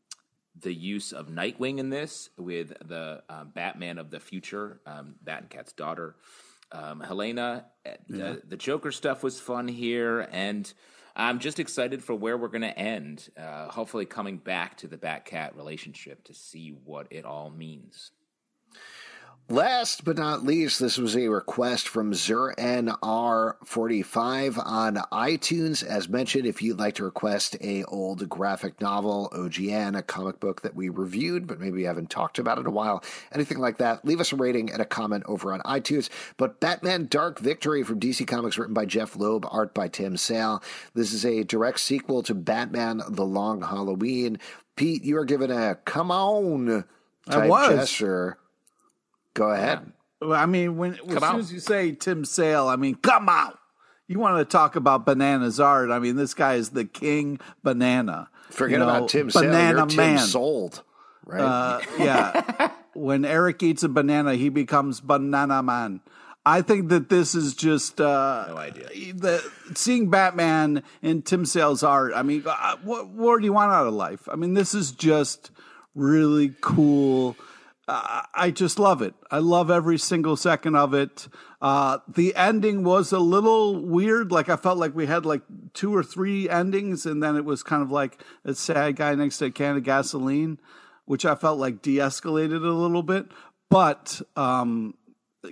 the 0.61 0.75
use 0.75 1.13
of 1.13 1.29
Nightwing 1.29 1.79
in 1.79 1.89
this 1.89 2.31
with 2.37 2.73
the 2.85 3.23
uh, 3.29 3.45
Batman 3.45 3.99
of 3.99 4.11
the 4.11 4.19
future, 4.19 4.81
um, 4.87 5.15
Bat 5.23 5.41
and 5.43 5.51
Cat's 5.51 5.73
daughter, 5.73 6.17
um, 6.73 6.99
Helena. 6.99 7.67
Uh, 7.87 7.91
The, 8.09 8.43
the 8.45 8.57
Joker 8.57 8.91
stuff 8.91 9.23
was 9.23 9.39
fun 9.39 9.69
here, 9.69 10.29
and 10.33 10.73
I'm 11.15 11.39
just 11.39 11.59
excited 11.61 12.03
for 12.03 12.15
where 12.15 12.39
we're 12.39 12.49
going 12.49 12.63
to 12.63 12.79
end. 12.79 13.29
Uh, 13.37 13.69
hopefully, 13.69 14.07
coming 14.07 14.39
back 14.39 14.79
to 14.79 14.89
the 14.89 14.97
Bat 14.97 15.25
Cat 15.27 15.57
relationship 15.57 16.25
to 16.25 16.35
see 16.35 16.71
what 16.85 17.07
it 17.11 17.25
all 17.25 17.51
means. 17.51 18.13
Last 19.49 20.05
but 20.05 20.17
not 20.17 20.45
least, 20.45 20.79
this 20.81 20.97
was 20.97 21.17
a 21.17 21.27
request 21.29 21.89
from 21.89 22.13
ZerNR45 22.13 24.67
on 24.67 24.95
iTunes. 25.13 25.85
As 25.85 26.09
mentioned, 26.09 26.47
if 26.47 26.63
you'd 26.63 26.79
like 26.79 26.95
to 26.95 27.05
request 27.05 27.57
a 27.61 27.85
old 27.85 28.27
graphic 28.31 28.81
novel, 28.81 29.29
OGN, 29.35 29.99
a 29.99 30.03
comic 30.03 30.41
book 30.41 30.63
that 30.63 30.75
we 30.75 30.89
reviewed, 30.89 31.47
but 31.47 31.61
maybe 31.61 31.83
haven't 31.83 32.09
talked 32.09 32.39
about 32.39 32.59
in 32.59 32.67
a 32.67 32.71
while, 32.71 33.05
anything 33.33 33.59
like 33.59 33.77
that, 33.77 34.07
leave 34.07 34.21
us 34.21 34.33
a 34.33 34.37
rating 34.37 34.73
and 34.73 34.81
a 34.81 34.87
comment 34.87 35.25
over 35.27 35.53
on 35.53 35.61
iTunes. 35.63 36.09
But 36.39 36.61
Batman 36.61 37.09
Dark 37.11 37.39
Victory 37.39 37.83
from 37.83 38.01
DC 38.01 38.27
Comics, 38.27 38.57
written 38.57 38.75
by 38.75 38.87
Jeph 38.87 39.17
Loeb, 39.17 39.45
art 39.51 39.75
by 39.75 39.89
Tim 39.89 40.17
Sale. 40.17 40.63
This 40.95 41.13
is 41.13 41.27
a 41.27 41.45
direct 41.45 41.81
sequel 41.81 42.23
to 42.23 42.35
Batman 42.35 43.03
The 43.07 43.27
Long 43.27 43.61
Halloween. 43.61 44.39
Pete, 44.77 45.05
you 45.05 45.19
are 45.19 45.27
given 45.27 45.51
a 45.51 45.75
come 45.75 46.11
on 46.11 46.85
type 47.29 47.51
was. 47.51 47.77
gesture. 47.77 48.39
Go 49.35 49.51
ahead. 49.51 49.93
Well, 50.21 50.33
I 50.33 50.47
mean, 50.47 50.77
when 50.77 50.95
as 50.95 50.99
soon 51.01 51.23
on. 51.23 51.41
as 51.41 51.53
you 51.53 51.59
say 51.61 51.93
Tim 51.93 52.25
Sale, 52.25 52.69
I 52.69 52.77
mean, 52.77 52.95
come 52.97 53.29
out. 53.29 53.59
You 54.09 54.19
want 54.19 54.39
to 54.39 54.45
talk 54.45 54.77
about 54.77 55.07
bananas 55.07 55.59
art? 55.59 55.91
I 55.91 55.99
mean, 55.99 56.17
this 56.17 56.35
guy 56.35 56.55
is 56.55 56.71
the 56.71 56.85
king 56.85 57.41
banana. 57.63 58.29
Forget 58.51 58.73
You 58.73 58.79
know, 58.79 58.89
about 58.89 59.09
Tim 59.09 59.31
Sale. 59.31 59.43
Banana 59.43 59.79
You're 59.79 59.87
Tim 59.87 59.97
man. 59.97 60.19
sold, 60.19 60.83
right? 61.25 61.41
Uh, 61.41 61.81
yeah. 61.99 62.71
when 62.95 63.25
Eric 63.25 63.63
eats 63.63 63.83
a 63.83 63.89
banana, 63.89 64.35
he 64.35 64.49
becomes 64.49 65.01
banana 65.01 65.63
man. 65.63 66.01
I 66.45 66.61
think 66.61 66.89
that 66.89 67.09
this 67.09 67.35
is 67.35 67.55
just 67.55 68.01
uh, 68.01 68.47
No 68.49 68.57
idea. 68.57 68.89
The 69.15 69.49
seeing 69.75 70.11
Batman 70.11 70.83
in 71.01 71.23
Tim 71.23 71.47
Sale's 71.47 71.83
art. 71.83 72.13
I 72.15 72.23
mean, 72.23 72.43
uh, 72.45 72.77
what 72.83 73.09
what 73.09 73.39
do 73.39 73.45
you 73.45 73.53
want 73.53 73.73
out 73.73 73.87
of 73.87 73.95
life? 73.95 74.29
I 74.29 74.35
mean, 74.37 74.55
this 74.55 74.75
is 74.75 74.91
just 74.91 75.53
really 75.95 76.55
cool. 76.61 77.37
I 77.89 78.53
just 78.55 78.79
love 78.79 79.03
it. 79.03 79.15
I 79.31 79.39
love 79.39 79.71
every 79.71 79.99
single 79.99 80.37
second 80.37 80.77
of 80.77 80.95
it. 80.95 81.27
Uh, 81.61 81.99
the 82.07 82.35
ending 82.37 82.85
was 82.85 83.13
a 83.13 83.19
little 83.19 83.85
weird. 83.85 84.31
Like 84.31 84.49
I 84.49 84.57
felt 84.57 84.79
like 84.79 84.95
we 84.95 85.07
had 85.07 85.27
like 85.27 85.43
two 85.75 85.95
or 85.95 86.05
three 86.05 86.49
endings, 86.49 87.07
and 87.07 87.23
then 87.23 87.37
it 87.37 87.45
was 87.45 87.63
kind 87.63 87.83
of 87.83 87.91
like 87.91 88.23
a 88.45 88.55
sad 88.55 88.97
guy 88.97 89.15
next 89.17 89.39
to 89.39 89.47
a 89.47 89.51
can 89.51 89.77
of 89.77 89.83
gasoline, 89.83 90.61
which 91.07 91.25
I 91.25 91.35
felt 91.35 91.59
like 91.59 91.83
de-escalated 91.83 92.65
a 92.65 92.71
little 92.71 93.03
bit. 93.03 93.27
But 93.69 94.23
um, 94.37 94.95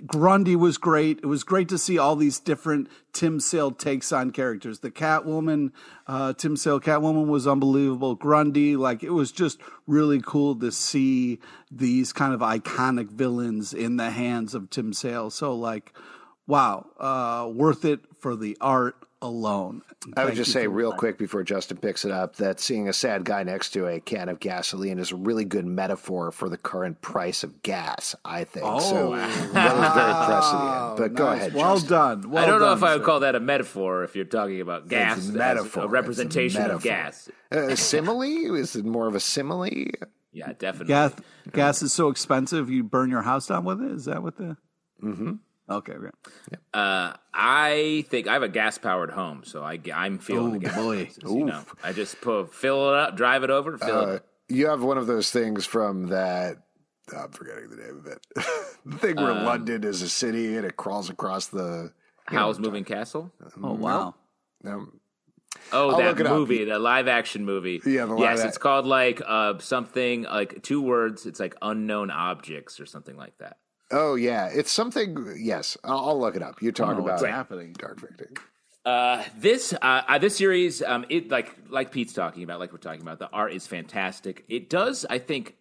Grundy 0.05 0.55
was 0.55 0.77
great. 0.77 1.19
It 1.19 1.25
was 1.25 1.43
great 1.43 1.67
to 1.69 1.77
see 1.77 1.97
all 1.97 2.15
these 2.15 2.39
different 2.39 2.89
Tim 3.11 3.41
Sale 3.41 3.71
takes 3.71 4.13
on 4.13 4.31
characters. 4.31 4.79
The 4.79 4.91
Catwoman, 4.91 5.71
uh, 6.07 6.33
Tim 6.33 6.55
Sale 6.55 6.79
Catwoman 6.79 7.27
was 7.27 7.45
unbelievable. 7.45 8.15
Grundy, 8.15 8.77
like 8.77 9.03
it 9.03 9.09
was 9.09 9.33
just 9.33 9.59
really 9.87 10.21
cool 10.21 10.55
to 10.55 10.71
see 10.71 11.39
these 11.69 12.13
kind 12.13 12.33
of 12.33 12.39
iconic 12.39 13.09
villains 13.09 13.73
in 13.73 13.97
the 13.97 14.11
hands 14.11 14.55
of 14.55 14.69
Tim 14.69 14.93
Sale. 14.93 15.29
So 15.29 15.53
like, 15.53 15.91
wow, 16.47 16.87
uh, 16.97 17.49
worth 17.49 17.83
it 17.83 17.99
for 18.17 18.37
the 18.37 18.57
art 18.61 18.95
alone. 19.21 19.81
I 20.17 20.25
would 20.25 20.33
just 20.35 20.51
say 20.51 20.65
real 20.67 20.89
that. 20.91 20.97
quick 20.97 21.17
before 21.17 21.43
Justin 21.43 21.77
picks 21.77 22.05
it 22.05 22.11
up 22.11 22.37
that 22.37 22.59
seeing 22.59 22.89
a 22.89 22.93
sad 22.93 23.23
guy 23.23 23.43
next 23.43 23.69
to 23.71 23.85
a 23.87 23.99
can 23.99 24.29
of 24.29 24.39
gasoline 24.39 24.97
is 24.97 25.11
a 25.11 25.15
really 25.15 25.45
good 25.45 25.65
metaphor 25.65 26.31
for 26.31 26.49
the 26.49 26.57
current 26.57 27.01
price 27.01 27.43
of 27.43 27.61
gas. 27.61 28.15
I 28.25 28.43
think 28.45 28.65
so. 28.81 29.15
That 29.15 29.75
was 29.77 29.93
very 29.93 30.13
prescient. 30.25 30.97
But 30.97 31.13
go 31.13 31.27
ahead. 31.31 31.53
Well 31.53 31.75
Justin. 31.75 31.89
done. 31.89 32.31
Well 32.31 32.43
I 32.43 32.47
don't 32.47 32.59
know 32.59 32.65
done, 32.69 32.77
if 32.77 32.83
I 32.83 32.93
would 32.93 33.01
sir. 33.01 33.05
call 33.05 33.19
that 33.19 33.35
a 33.35 33.39
metaphor 33.39 34.03
if 34.03 34.15
you're 34.15 34.25
talking 34.25 34.59
about 34.61 34.87
gas, 34.87 35.19
It's 35.19 35.29
a 35.29 35.33
metaphor. 35.33 35.83
a 35.83 35.85
It's 35.85 35.89
a 35.91 35.93
representation 35.93 36.61
of 36.61 36.67
metaphor. 36.67 36.81
gas. 36.91 37.29
Uh, 37.51 37.75
simile 37.75 38.55
is 38.55 38.75
it 38.75 38.85
more 38.85 39.07
of 39.07 39.13
a 39.15 39.19
simile? 39.19 39.69
Yeah, 40.33 40.53
definitely. 40.57 40.87
gas. 40.87 41.13
Gas 41.51 41.81
is 41.83 41.91
so 41.93 42.09
expensive, 42.09 42.69
you 42.69 42.83
burn 42.83 43.09
your 43.11 43.21
house 43.21 43.47
down 43.47 43.65
with 43.65 43.81
it. 43.81 43.91
Is 43.91 44.05
that 44.05 44.23
what 44.23 44.37
the? 44.37 44.55
Mm-hmm. 45.03 45.33
Okay, 45.71 45.93
great. 45.93 46.13
Uh, 46.73 47.13
I 47.33 48.05
think 48.09 48.27
I 48.27 48.33
have 48.33 48.43
a 48.43 48.49
gas 48.49 48.77
powered 48.77 49.11
home, 49.11 49.43
so 49.45 49.63
I, 49.63 49.79
am 49.93 50.19
feeling 50.19 50.47
Oh, 50.55 50.59
the 50.59 50.59
gas. 50.59 50.75
boy. 50.75 50.95
prices, 51.05 51.23
you 51.31 51.45
know, 51.45 51.63
I 51.83 51.93
just 51.93 52.19
put, 52.21 52.53
fill 52.53 52.89
it 52.89 52.95
up, 52.99 53.17
drive 53.17 53.43
it 53.43 53.49
over, 53.49 53.77
fill 53.77 53.97
Uh, 53.99 54.01
it. 54.07 54.15
up. 54.17 54.25
you 54.49 54.67
have 54.67 54.83
one 54.83 54.97
of 54.97 55.07
those 55.07 55.31
things 55.31 55.65
from 55.65 56.07
that. 56.07 56.57
I'm 57.17 57.31
forgetting 57.31 57.69
the 57.69 57.75
name 57.77 57.97
of 57.97 58.07
it. 58.07 58.25
the 58.85 58.97
thing 58.97 59.15
where 59.17 59.31
Um, 59.31 59.43
London 59.43 59.83
is 59.83 60.01
a 60.01 60.09
city 60.09 60.55
and 60.55 60.65
it 60.65 60.77
crawls 60.77 61.09
across 61.09 61.47
the. 61.47 61.91
Howl's 62.25 62.59
Moving 62.59 62.85
Castle? 62.85 63.31
Oh 63.61 63.73
wow. 63.73 64.15
Um, 64.65 64.99
Oh, 65.73 65.89
I'll 65.91 65.97
that 65.97 66.05
look 66.07 66.19
it 66.21 66.27
up. 66.27 66.33
movie, 66.33 66.63
the 66.65 66.79
live 66.79 67.07
action 67.09 67.43
movie. 67.45 67.81
Yeah, 67.85 68.05
the 68.05 68.13
live 68.13 68.19
yes, 68.21 68.39
ac- 68.39 68.47
it's 68.49 68.57
called 68.57 68.85
like 68.85 69.21
uh, 69.25 69.59
something 69.59 70.23
like 70.23 70.63
two 70.63 70.81
words. 70.81 71.25
It's 71.25 71.39
like 71.41 71.55
unknown 71.61 72.09
objects 72.09 72.79
or 72.79 72.85
something 72.85 73.17
like 73.17 73.37
that. 73.39 73.57
Oh 73.91 74.15
yeah, 74.15 74.49
it's 74.51 74.71
something. 74.71 75.35
Yes, 75.37 75.77
I'll, 75.83 76.09
I'll 76.09 76.19
look 76.19 76.35
it 76.35 76.41
up. 76.41 76.61
You 76.61 76.71
talk 76.71 76.93
about 76.93 77.03
what's 77.03 77.21
about 77.21 77.33
happening. 77.33 77.73
Dark 77.73 77.99
Victory. 77.99 78.29
Uh, 78.83 79.23
this 79.37 79.73
uh, 79.73 80.01
uh, 80.07 80.17
this 80.17 80.35
series, 80.35 80.81
um, 80.81 81.05
it 81.09 81.29
like 81.29 81.55
like 81.69 81.91
Pete's 81.91 82.13
talking 82.13 82.43
about, 82.43 82.59
like 82.59 82.71
we're 82.71 82.79
talking 82.79 83.01
about, 83.01 83.19
the 83.19 83.29
art 83.29 83.53
is 83.53 83.67
fantastic. 83.67 84.43
It 84.49 84.69
does, 84.69 85.05
I 85.07 85.19
think, 85.19 85.55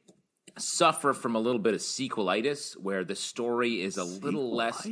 suffer 0.58 1.12
from 1.12 1.36
a 1.36 1.38
little 1.38 1.60
bit 1.60 1.74
of 1.74 1.80
sequelitis, 1.80 2.78
where 2.78 3.04
the 3.04 3.14
story 3.14 3.82
is 3.82 3.98
a 3.98 4.04
little 4.04 4.54
less 4.54 4.86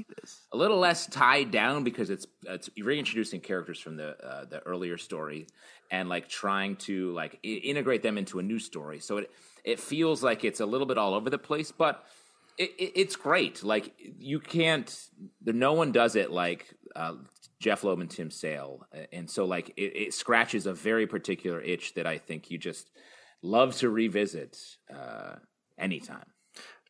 a 0.53 0.57
little 0.57 0.79
less 0.79 1.07
tied 1.07 1.51
down 1.51 1.85
because 1.85 2.11
it's 2.11 2.27
it's 2.47 2.69
reintroducing 2.79 3.41
characters 3.41 3.81
from 3.81 3.97
the 3.97 4.17
uh, 4.23 4.45
the 4.45 4.61
earlier 4.61 4.99
story 4.99 5.47
and 5.91 6.11
like 6.11 6.29
trying 6.29 6.77
to 6.77 7.13
like 7.13 7.39
I- 7.45 7.49
integrate 7.49 8.03
them 8.03 8.19
into 8.19 8.39
a 8.39 8.43
new 8.43 8.59
story. 8.59 9.01
So 9.01 9.19
it 9.19 9.31
it 9.65 9.81
feels 9.81 10.23
like 10.23 10.45
it's 10.45 10.61
a 10.61 10.67
little 10.67 10.87
bit 10.87 10.99
all 10.99 11.15
over 11.15 11.31
the 11.31 11.39
place, 11.39 11.73
but 11.73 12.05
it, 12.59 12.71
it, 12.79 12.93
it's 12.95 13.17
great. 13.17 13.63
Like 13.63 13.95
you 14.19 14.41
can't, 14.41 14.95
no 15.45 15.73
one 15.73 15.93
does 15.93 16.17
it 16.17 16.31
like 16.31 16.75
uh, 16.95 17.15
Jeph 17.61 17.85
Loeb 17.85 18.01
and 18.01 18.11
Tim 18.11 18.31
Sale, 18.31 18.87
and 19.13 19.31
so 19.31 19.45
like 19.45 19.71
it, 19.77 19.97
it 19.97 20.15
scratches 20.15 20.67
a 20.67 20.75
very 20.75 21.07
particular 21.07 21.61
itch 21.61 21.95
that 21.95 22.07
I 22.07 22.19
think 22.19 22.51
you 22.51 22.59
just 22.59 22.91
love 23.43 23.77
to 23.77 23.89
revisit 23.89 24.59
uh, 24.95 25.37
anytime. 25.79 26.27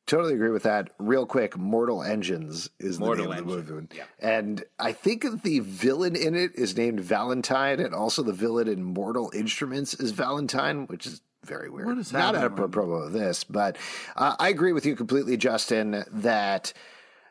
Totally 0.06 0.32
agree 0.32 0.50
with 0.50 0.62
that. 0.62 0.88
Real 0.98 1.26
quick, 1.26 1.58
Mortal 1.58 2.02
Engines 2.02 2.70
is 2.80 2.98
Mortal 2.98 3.28
the 3.28 3.34
name 3.34 3.48
of 3.50 3.66
the 3.66 3.72
movie. 3.74 3.88
yeah. 3.94 4.04
And 4.18 4.64
I 4.78 4.92
think 4.92 5.42
the 5.42 5.60
villain 5.60 6.16
in 6.16 6.34
it 6.34 6.52
is 6.54 6.78
named 6.78 7.00
Valentine, 7.00 7.78
and 7.78 7.94
also 7.94 8.22
the 8.22 8.32
villain 8.32 8.68
in 8.68 8.82
Mortal 8.82 9.30
Instruments 9.34 9.92
is 9.92 10.12
Valentine, 10.12 10.86
which 10.86 11.06
is 11.06 11.20
very 11.48 11.70
weird. 11.70 11.86
What 11.86 11.98
is 11.98 12.12
Not 12.12 12.34
apropos 12.34 12.90
of 12.90 13.12
this, 13.12 13.44
but 13.44 13.76
uh, 14.16 14.36
I 14.38 14.48
agree 14.48 14.72
with 14.72 14.86
you 14.86 14.94
completely, 14.94 15.36
Justin, 15.36 16.04
that. 16.12 16.72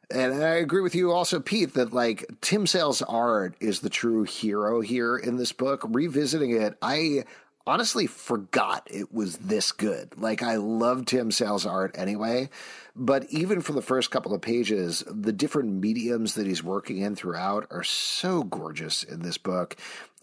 And 0.10 0.34
I 0.34 0.56
agree 0.56 0.82
with 0.82 0.96
you 0.96 1.12
also, 1.12 1.40
Pete, 1.40 1.74
that 1.74 1.94
like 1.94 2.26
Tim 2.42 2.66
Sale's 2.66 3.02
art 3.02 3.56
is 3.60 3.82
the 3.82 3.90
true 3.90 4.24
hero 4.24 4.80
here 4.80 5.18
in 5.18 5.36
this 5.36 5.52
book. 5.52 5.84
Revisiting 5.86 6.52
it, 6.52 6.78
I 6.82 7.26
honestly 7.68 8.08
forgot 8.08 8.88
it 8.90 9.14
was 9.14 9.38
this 9.38 9.72
good. 9.74 10.18
Like 10.18 10.42
I 10.42 10.56
love 10.56 11.06
Tim 11.06 11.30
Sale's 11.30 11.66
art 11.66 11.94
anyway, 11.96 12.50
but 12.96 13.26
even 13.30 13.62
for 13.62 13.74
the 13.74 13.82
first 13.82 14.10
couple 14.10 14.34
of 14.34 14.42
pages, 14.42 15.04
the 15.06 15.34
different 15.34 15.74
mediums 15.74 16.36
that 16.36 16.48
he's 16.48 16.64
working 16.64 17.00
in 17.00 17.16
throughout 17.16 17.68
are 17.70 17.84
so 17.84 18.44
gorgeous 18.44 19.04
in 19.04 19.20
this 19.20 19.38
book. 19.38 19.76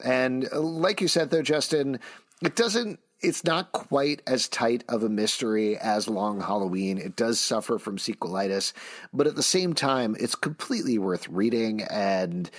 And 0.02 0.48
uh, 0.50 0.60
like 0.60 1.02
you 1.02 1.08
said 1.08 1.30
though, 1.30 1.42
Justin, 1.42 2.00
it 2.42 2.56
doesn't 2.56 2.98
it's 3.24 3.44
not 3.44 3.72
quite 3.72 4.22
as 4.26 4.48
tight 4.48 4.84
of 4.88 5.02
a 5.02 5.08
mystery 5.08 5.76
as 5.78 6.08
Long 6.08 6.40
Halloween. 6.40 6.98
It 6.98 7.16
does 7.16 7.40
suffer 7.40 7.78
from 7.78 7.96
sequelitis, 7.96 8.72
but 9.12 9.26
at 9.26 9.34
the 9.34 9.42
same 9.42 9.72
time, 9.72 10.14
it's 10.20 10.34
completely 10.34 10.98
worth 10.98 11.28
reading 11.28 11.82
and 11.82 12.50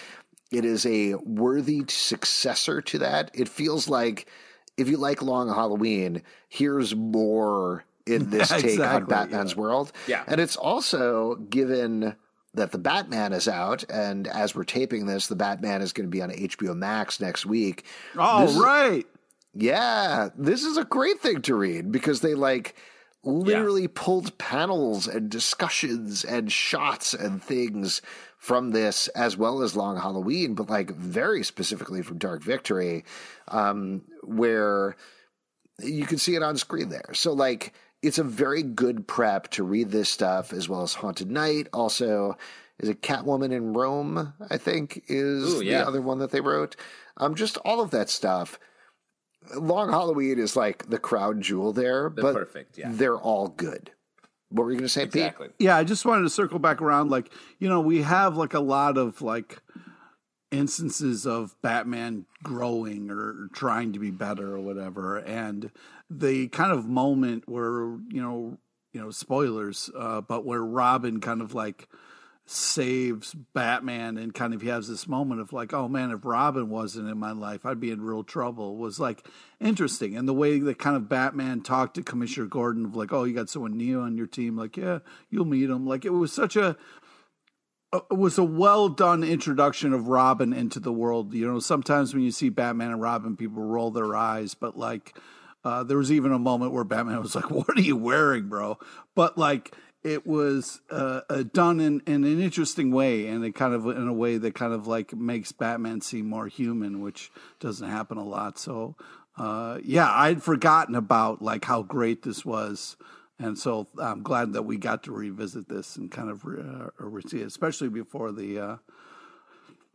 it 0.51 0.66
is 0.66 0.86
a 0.86 1.16
worthy 1.16 1.84
successor 1.88 2.82
to 2.82 2.99
that. 2.99 3.32
It 3.34 3.49
feels 3.49 3.88
like 3.88 4.28
if 4.78 4.89
you 4.89 4.97
like 4.97 5.22
Long 5.22 5.47
Halloween, 5.49 6.24
here's 6.49 6.95
more 6.95 7.86
in 8.05 8.30
this 8.30 8.49
take 8.49 8.80
on 8.80 9.05
Batman's 9.05 9.53
yeah. 9.53 9.59
world. 9.59 9.91
Yeah. 10.07 10.24
And 10.28 10.41
it's 10.41 10.55
also 10.55 11.36
given 11.36 12.16
that 12.55 12.72
the 12.72 12.78
Batman 12.78 13.34
is 13.34 13.47
out, 13.47 13.84
and 13.89 14.28
as 14.28 14.55
we're 14.55 14.63
taping 14.63 15.05
this, 15.05 15.28
the 15.28 15.36
Batman 15.36 15.82
is 15.82 15.91
going 15.91 16.07
to 16.07 16.11
be 16.11 16.22
on 16.22 16.32
HBO 16.32 16.76
Max 16.76 17.20
next 17.20 17.45
week. 17.45 17.84
Oh 18.18 18.47
This 18.47 18.55
right. 18.55 19.05
Yeah, 19.56 20.30
this 20.38 20.64
is 20.64 20.78
a 20.78 20.84
great 20.84 21.20
thing 21.22 21.41
to 21.43 21.56
read 21.56 21.91
because 21.91 22.22
they 22.22 22.36
like 22.36 22.76
literally 23.24 23.88
pulled 23.88 24.38
panels 24.38 25.08
and 25.08 25.30
discussions 25.30 26.24
and 26.24 26.51
shots 26.51 27.14
and 27.14 27.41
things 27.41 28.01
from 28.38 28.72
this 28.72 29.08
as 29.10 29.36
well 29.36 29.64
as 29.64 29.76
Long 29.76 29.97
Halloween, 29.97 30.53
but 30.53 30.70
like 30.70 30.91
very 30.91 31.43
specifically 31.43 32.03
from 32.03 32.20
Dark 32.20 32.43
Victory, 32.43 33.03
um, 33.47 34.03
where 34.24 34.95
you 35.82 36.06
can 36.06 36.18
see 36.18 36.36
it 36.36 36.43
on 36.43 36.58
screen 36.58 36.89
there. 36.89 37.14
So 37.14 37.34
like 37.34 37.74
it's 38.03 38.20
a 38.20 38.24
very 38.24 38.62
good 38.62 39.08
prep 39.08 39.49
to 39.51 39.64
read 39.64 39.89
this 39.89 40.10
stuff 40.10 40.53
as 40.53 40.70
well 40.70 40.84
as 40.84 40.93
Haunted 40.93 41.32
Knight. 41.32 41.68
Also, 41.74 42.38
is 42.78 42.89
it 42.89 43.01
Catwoman 43.01 43.51
in 43.51 43.74
Rome? 43.74 44.34
I 44.49 44.58
think 44.58 45.03
is 45.08 45.56
Ooh, 45.56 45.64
yeah. 45.64 45.80
the 45.80 45.88
other 45.88 46.01
one 46.01 46.20
that 46.20 46.32
they 46.32 46.41
wrote. 46.41 46.76
Um, 47.18 47.34
just 47.36 47.58
all 47.58 47.82
of 47.82 47.91
that 47.91 48.10
stuff. 48.10 48.60
Long 49.55 49.89
Halloween 49.89 50.39
is 50.39 50.55
like 50.55 50.89
the 50.89 50.97
crown 50.99 51.41
jewel 51.41 51.73
there, 51.73 52.09
The 52.09 52.21
but 52.21 52.33
perfect, 52.33 52.77
yeah. 52.77 52.89
they're 52.91 53.17
all 53.17 53.49
good. 53.49 53.91
What 54.49 54.63
were 54.63 54.71
you 54.71 54.77
going 54.77 54.85
to 54.85 54.89
say, 54.89 55.03
exactly. 55.03 55.47
Pete? 55.47 55.55
Yeah, 55.59 55.75
I 55.75 55.83
just 55.83 56.05
wanted 56.05 56.23
to 56.23 56.29
circle 56.29 56.59
back 56.59 56.81
around. 56.81 57.09
Like, 57.09 57.31
you 57.59 57.67
know, 57.67 57.81
we 57.81 58.03
have 58.03 58.37
like 58.37 58.53
a 58.53 58.59
lot 58.59 58.97
of 58.97 59.21
like 59.21 59.61
instances 60.51 61.25
of 61.25 61.55
Batman 61.61 62.25
growing 62.43 63.09
or 63.09 63.49
trying 63.53 63.91
to 63.93 63.99
be 63.99 64.11
better 64.11 64.55
or 64.55 64.59
whatever, 64.59 65.17
and 65.17 65.71
the 66.09 66.47
kind 66.49 66.71
of 66.71 66.85
moment 66.85 67.49
where 67.49 67.97
you 68.09 68.21
know, 68.21 68.57
you 68.93 69.01
know, 69.01 69.09
spoilers, 69.11 69.89
uh, 69.97 70.21
but 70.21 70.45
where 70.45 70.63
Robin 70.63 71.19
kind 71.19 71.41
of 71.41 71.53
like 71.53 71.89
saves 72.47 73.33
Batman 73.33 74.17
and 74.17 74.33
kind 74.33 74.53
of 74.53 74.61
he 74.61 74.67
has 74.67 74.87
this 74.87 75.07
moment 75.07 75.41
of 75.41 75.51
like, 75.51 75.73
oh 75.73 75.87
man, 75.87 76.11
if 76.11 76.23
Robin 76.23 76.69
wasn't 76.69 77.09
in 77.09 77.17
my 77.17 77.31
life, 77.31 77.65
I'd 77.65 77.79
be 77.79 77.91
in 77.91 78.01
real 78.01 78.23
trouble. 78.23 78.77
Was 78.77 78.99
like 78.99 79.27
interesting. 79.59 80.15
And 80.15 80.27
the 80.27 80.33
way 80.33 80.59
that 80.59 80.77
kind 80.77 80.95
of 80.95 81.09
Batman 81.09 81.61
talked 81.61 81.95
to 81.95 82.03
Commissioner 82.03 82.45
Gordon 82.45 82.85
of 82.85 82.95
like, 82.95 83.11
oh, 83.11 83.23
you 83.23 83.33
got 83.33 83.49
someone 83.49 83.77
new 83.77 83.99
on 84.01 84.15
your 84.15 84.27
team, 84.27 84.55
like, 84.55 84.77
yeah, 84.77 84.99
you'll 85.29 85.45
meet 85.45 85.69
him. 85.69 85.87
Like 85.87 86.05
it 86.05 86.11
was 86.11 86.31
such 86.31 86.55
a 86.55 86.77
it 87.93 88.17
was 88.17 88.37
a 88.37 88.43
well 88.43 88.89
done 88.89 89.23
introduction 89.23 89.93
of 89.93 90.07
Robin 90.07 90.53
into 90.53 90.79
the 90.79 90.93
world. 90.93 91.33
You 91.33 91.47
know, 91.47 91.59
sometimes 91.59 92.13
when 92.13 92.23
you 92.23 92.31
see 92.31 92.49
Batman 92.49 92.91
and 92.91 93.01
Robin, 93.01 93.35
people 93.37 93.63
roll 93.63 93.91
their 93.91 94.15
eyes, 94.15 94.53
but 94.53 94.77
like 94.77 95.17
uh, 95.63 95.83
there 95.83 95.97
was 95.97 96.11
even 96.11 96.31
a 96.31 96.39
moment 96.39 96.73
where 96.73 96.83
Batman 96.83 97.21
was 97.21 97.35
like, 97.35 97.49
"What 97.51 97.69
are 97.75 97.81
you 97.81 97.95
wearing, 97.95 98.49
bro?" 98.49 98.77
But 99.15 99.37
like 99.37 99.75
it 100.06 100.28
was 100.28 100.82
uh, 100.91 101.22
uh, 101.32 101.43
done 101.51 101.80
in, 101.80 101.99
in 102.06 102.24
an 102.24 102.39
interesting 102.39 102.91
way, 102.91 103.26
and 103.26 103.43
it 103.43 103.53
kind 103.56 103.74
of 103.74 103.88
in 103.88 104.08
a 104.08 104.14
way 104.14 104.38
that 104.38 104.53
kind 104.53 104.72
of 104.72 104.86
like 104.86 105.16
makes 105.16 105.51
Batman 105.51 105.99
seem 105.99 106.30
more 106.30 106.47
human, 106.47 107.01
which 107.01 107.32
doesn't 107.60 107.89
happen 107.89 108.20
a 108.20 108.24
lot. 108.24 108.60
So, 108.60 108.95
uh, 109.36 109.80
yeah, 109.84 110.08
I'd 110.08 110.43
forgotten 110.43 110.93
about 110.93 111.41
like 111.41 111.66
how 111.66 111.82
great 111.82 112.22
this 112.22 112.45
was, 112.45 112.97
and 113.39 113.58
so 113.58 113.88
I'm 113.97 114.22
glad 114.22 114.53
that 114.53 114.62
we 114.62 114.78
got 114.78 115.01
to 115.06 115.12
revisit 115.12 115.68
this 115.68 115.95
and 115.95 116.12
kind 116.12 116.30
of 116.30 116.45
uh, 116.45 117.20
see 117.28 117.41
it, 117.41 117.47
especially 117.47 117.89
before 117.89 118.32
the 118.32 118.60
uh, 118.60 118.76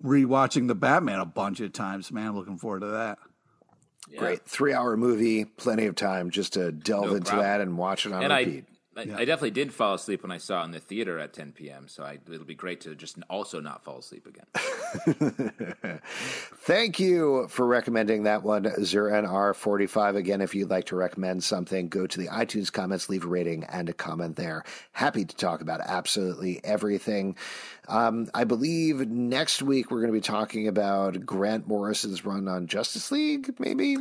rewatching 0.03 0.67
the 0.67 0.75
Batman 0.75 1.21
a 1.21 1.25
bunch 1.25 1.61
of 1.61 1.73
times. 1.73 2.11
Man, 2.11 2.35
looking 2.35 2.59
forward 2.59 2.81
to 2.81 2.89
that. 2.89 3.19
Yeah. 4.09 4.19
Great 4.19 4.45
three 4.45 4.75
hour 4.75 4.97
movie, 4.97 5.45
plenty 5.45 5.87
of 5.87 5.95
time 5.95 6.31
just 6.31 6.55
to 6.55 6.73
delve 6.73 7.11
no 7.11 7.15
into 7.15 7.31
problem. 7.31 7.47
that 7.47 7.61
and 7.61 7.79
watch 7.79 8.07
it 8.07 8.13
on 8.13 8.25
and 8.25 8.33
repeat. 8.33 8.65
I, 8.67 8.70
I, 8.97 9.03
yeah. 9.03 9.18
I, 9.18 9.24
definitely 9.24 9.53
did 9.53 9.72
fall 9.72 9.95
asleep 9.95 10.22
when 10.22 10.32
I 10.32 10.38
saw 10.38 10.62
it 10.62 10.64
in 10.64 10.70
the 10.72 10.80
theater 10.80 11.20
at 11.20 11.32
10 11.32 11.53
p.m. 11.53 11.86
So 11.86 12.03
I, 12.03 12.18
it'll 12.28 12.45
be 12.45 12.57
great 12.57 12.80
to 12.82 12.97
just 12.97 13.18
also 13.30 13.61
not 13.61 13.84
fall 13.84 13.99
asleep 13.99 14.26
again. 14.26 14.47
Thank 16.57 16.99
you 16.99 17.47
for 17.49 17.66
recommending 17.66 18.24
that 18.24 18.43
one, 18.43 18.64
ZerNR45. 18.64 20.16
Again, 20.16 20.41
if 20.41 20.57
you'd 20.57 20.70
like 20.70 20.86
to 20.86 20.97
recommend 20.97 21.45
something, 21.45 21.88
go 21.88 22.09
to 22.09 22.18
the 22.18 22.26
iTunes 22.26 22.72
comments, 22.72 23.09
leave 23.09 23.24
a 23.24 23.28
rating 23.28 23.62
and 23.64 23.88
a 23.88 23.93
comment 23.93 24.34
there. 24.34 24.64
Happy 24.91 25.24
to 25.24 25.36
talk 25.36 25.61
about 25.61 25.80
absolutely 25.80 26.61
everything. 26.64 27.36
Um, 27.86 28.28
I 28.34 28.43
believe 28.43 29.09
next 29.09 29.62
week 29.62 29.93
we're 29.93 30.01
going 30.01 30.12
to 30.12 30.18
be 30.18 30.20
talking 30.20 30.66
about 30.66 31.24
Grant 31.24 31.68
Morrison's 31.68 32.24
run 32.24 32.49
on 32.49 32.66
Justice 32.66 33.12
League, 33.12 33.55
maybe? 33.61 33.99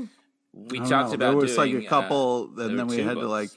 We 0.51 0.79
talked 0.79 0.89
know. 0.89 1.13
about 1.13 1.19
there 1.19 1.35
was 1.35 1.55
doing, 1.55 1.75
like 1.75 1.85
a 1.85 1.87
couple, 1.87 2.49
uh, 2.57 2.63
and 2.63 2.79
then 2.79 2.87
we 2.87 2.97
had 2.97 3.15
books. 3.15 3.23
to 3.23 3.27
like 3.27 3.49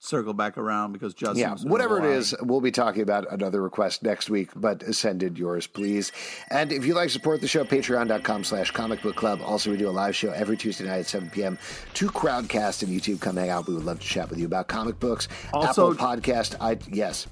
circle 0.00 0.32
back 0.32 0.58
around 0.58 0.92
because 0.92 1.14
Justin. 1.14 1.38
Yeah, 1.38 1.54
whatever 1.62 1.98
it 1.98 2.04
is, 2.04 2.34
we'll 2.42 2.60
be 2.60 2.72
talking 2.72 3.02
about 3.02 3.30
another 3.30 3.62
request 3.62 4.02
next 4.02 4.28
week. 4.28 4.50
But 4.56 4.94
send 4.94 5.22
in 5.22 5.36
yours, 5.36 5.66
please. 5.66 6.10
And 6.50 6.72
if 6.72 6.84
you'd 6.84 6.94
like 6.94 7.08
to 7.08 7.12
support 7.12 7.40
the 7.40 7.46
show, 7.46 7.64
Patreon.com/slash 7.64 8.72
Comic 8.72 9.02
Book 9.02 9.16
Club. 9.16 9.40
Also, 9.42 9.70
we 9.70 9.76
do 9.76 9.88
a 9.88 9.92
live 9.92 10.16
show 10.16 10.32
every 10.32 10.56
Tuesday 10.56 10.84
night 10.84 11.00
at 11.00 11.06
7 11.06 11.30
p.m. 11.30 11.58
to 11.94 12.08
Crowdcast 12.08 12.82
and 12.82 12.90
YouTube. 12.90 13.20
Come 13.20 13.36
hang 13.36 13.50
out. 13.50 13.68
We 13.68 13.74
would 13.74 13.84
love 13.84 14.00
to 14.00 14.06
chat 14.06 14.28
with 14.30 14.38
you 14.38 14.46
about 14.46 14.68
comic 14.68 14.98
books. 14.98 15.28
Also, 15.52 15.92
Apple 15.92 16.06
Podcast. 16.06 16.56
I 16.60 16.78
yes. 16.90 17.26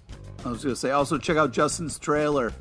I 0.44 0.50
was 0.50 0.62
going 0.62 0.74
to 0.74 0.80
say. 0.80 0.92
Also, 0.92 1.18
check 1.18 1.36
out 1.36 1.52
Justin's 1.52 1.98
trailer. 1.98 2.52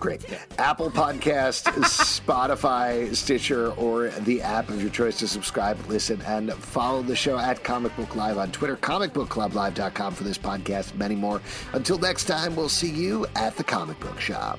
Great. 0.00 0.24
Apple 0.58 0.90
Podcast, 0.90 1.64
Spotify, 1.84 3.14
Stitcher, 3.14 3.72
or 3.72 4.08
the 4.20 4.40
app 4.40 4.70
of 4.70 4.80
your 4.80 4.90
choice 4.90 5.18
to 5.18 5.28
subscribe, 5.28 5.78
listen, 5.88 6.20
and 6.22 6.52
follow 6.54 7.02
the 7.02 7.14
show 7.14 7.38
at 7.38 7.62
Comic 7.62 7.94
Book 7.96 8.16
Live 8.16 8.38
on 8.38 8.50
Twitter, 8.50 8.76
comicbookclublive.com 8.76 10.14
for 10.14 10.24
this 10.24 10.38
podcast, 10.38 10.94
many 10.94 11.14
more. 11.14 11.42
Until 11.74 11.98
next 11.98 12.24
time, 12.24 12.56
we'll 12.56 12.70
see 12.70 12.90
you 12.90 13.26
at 13.36 13.56
the 13.56 13.64
comic 13.64 14.00
book 14.00 14.18
shop. 14.18 14.58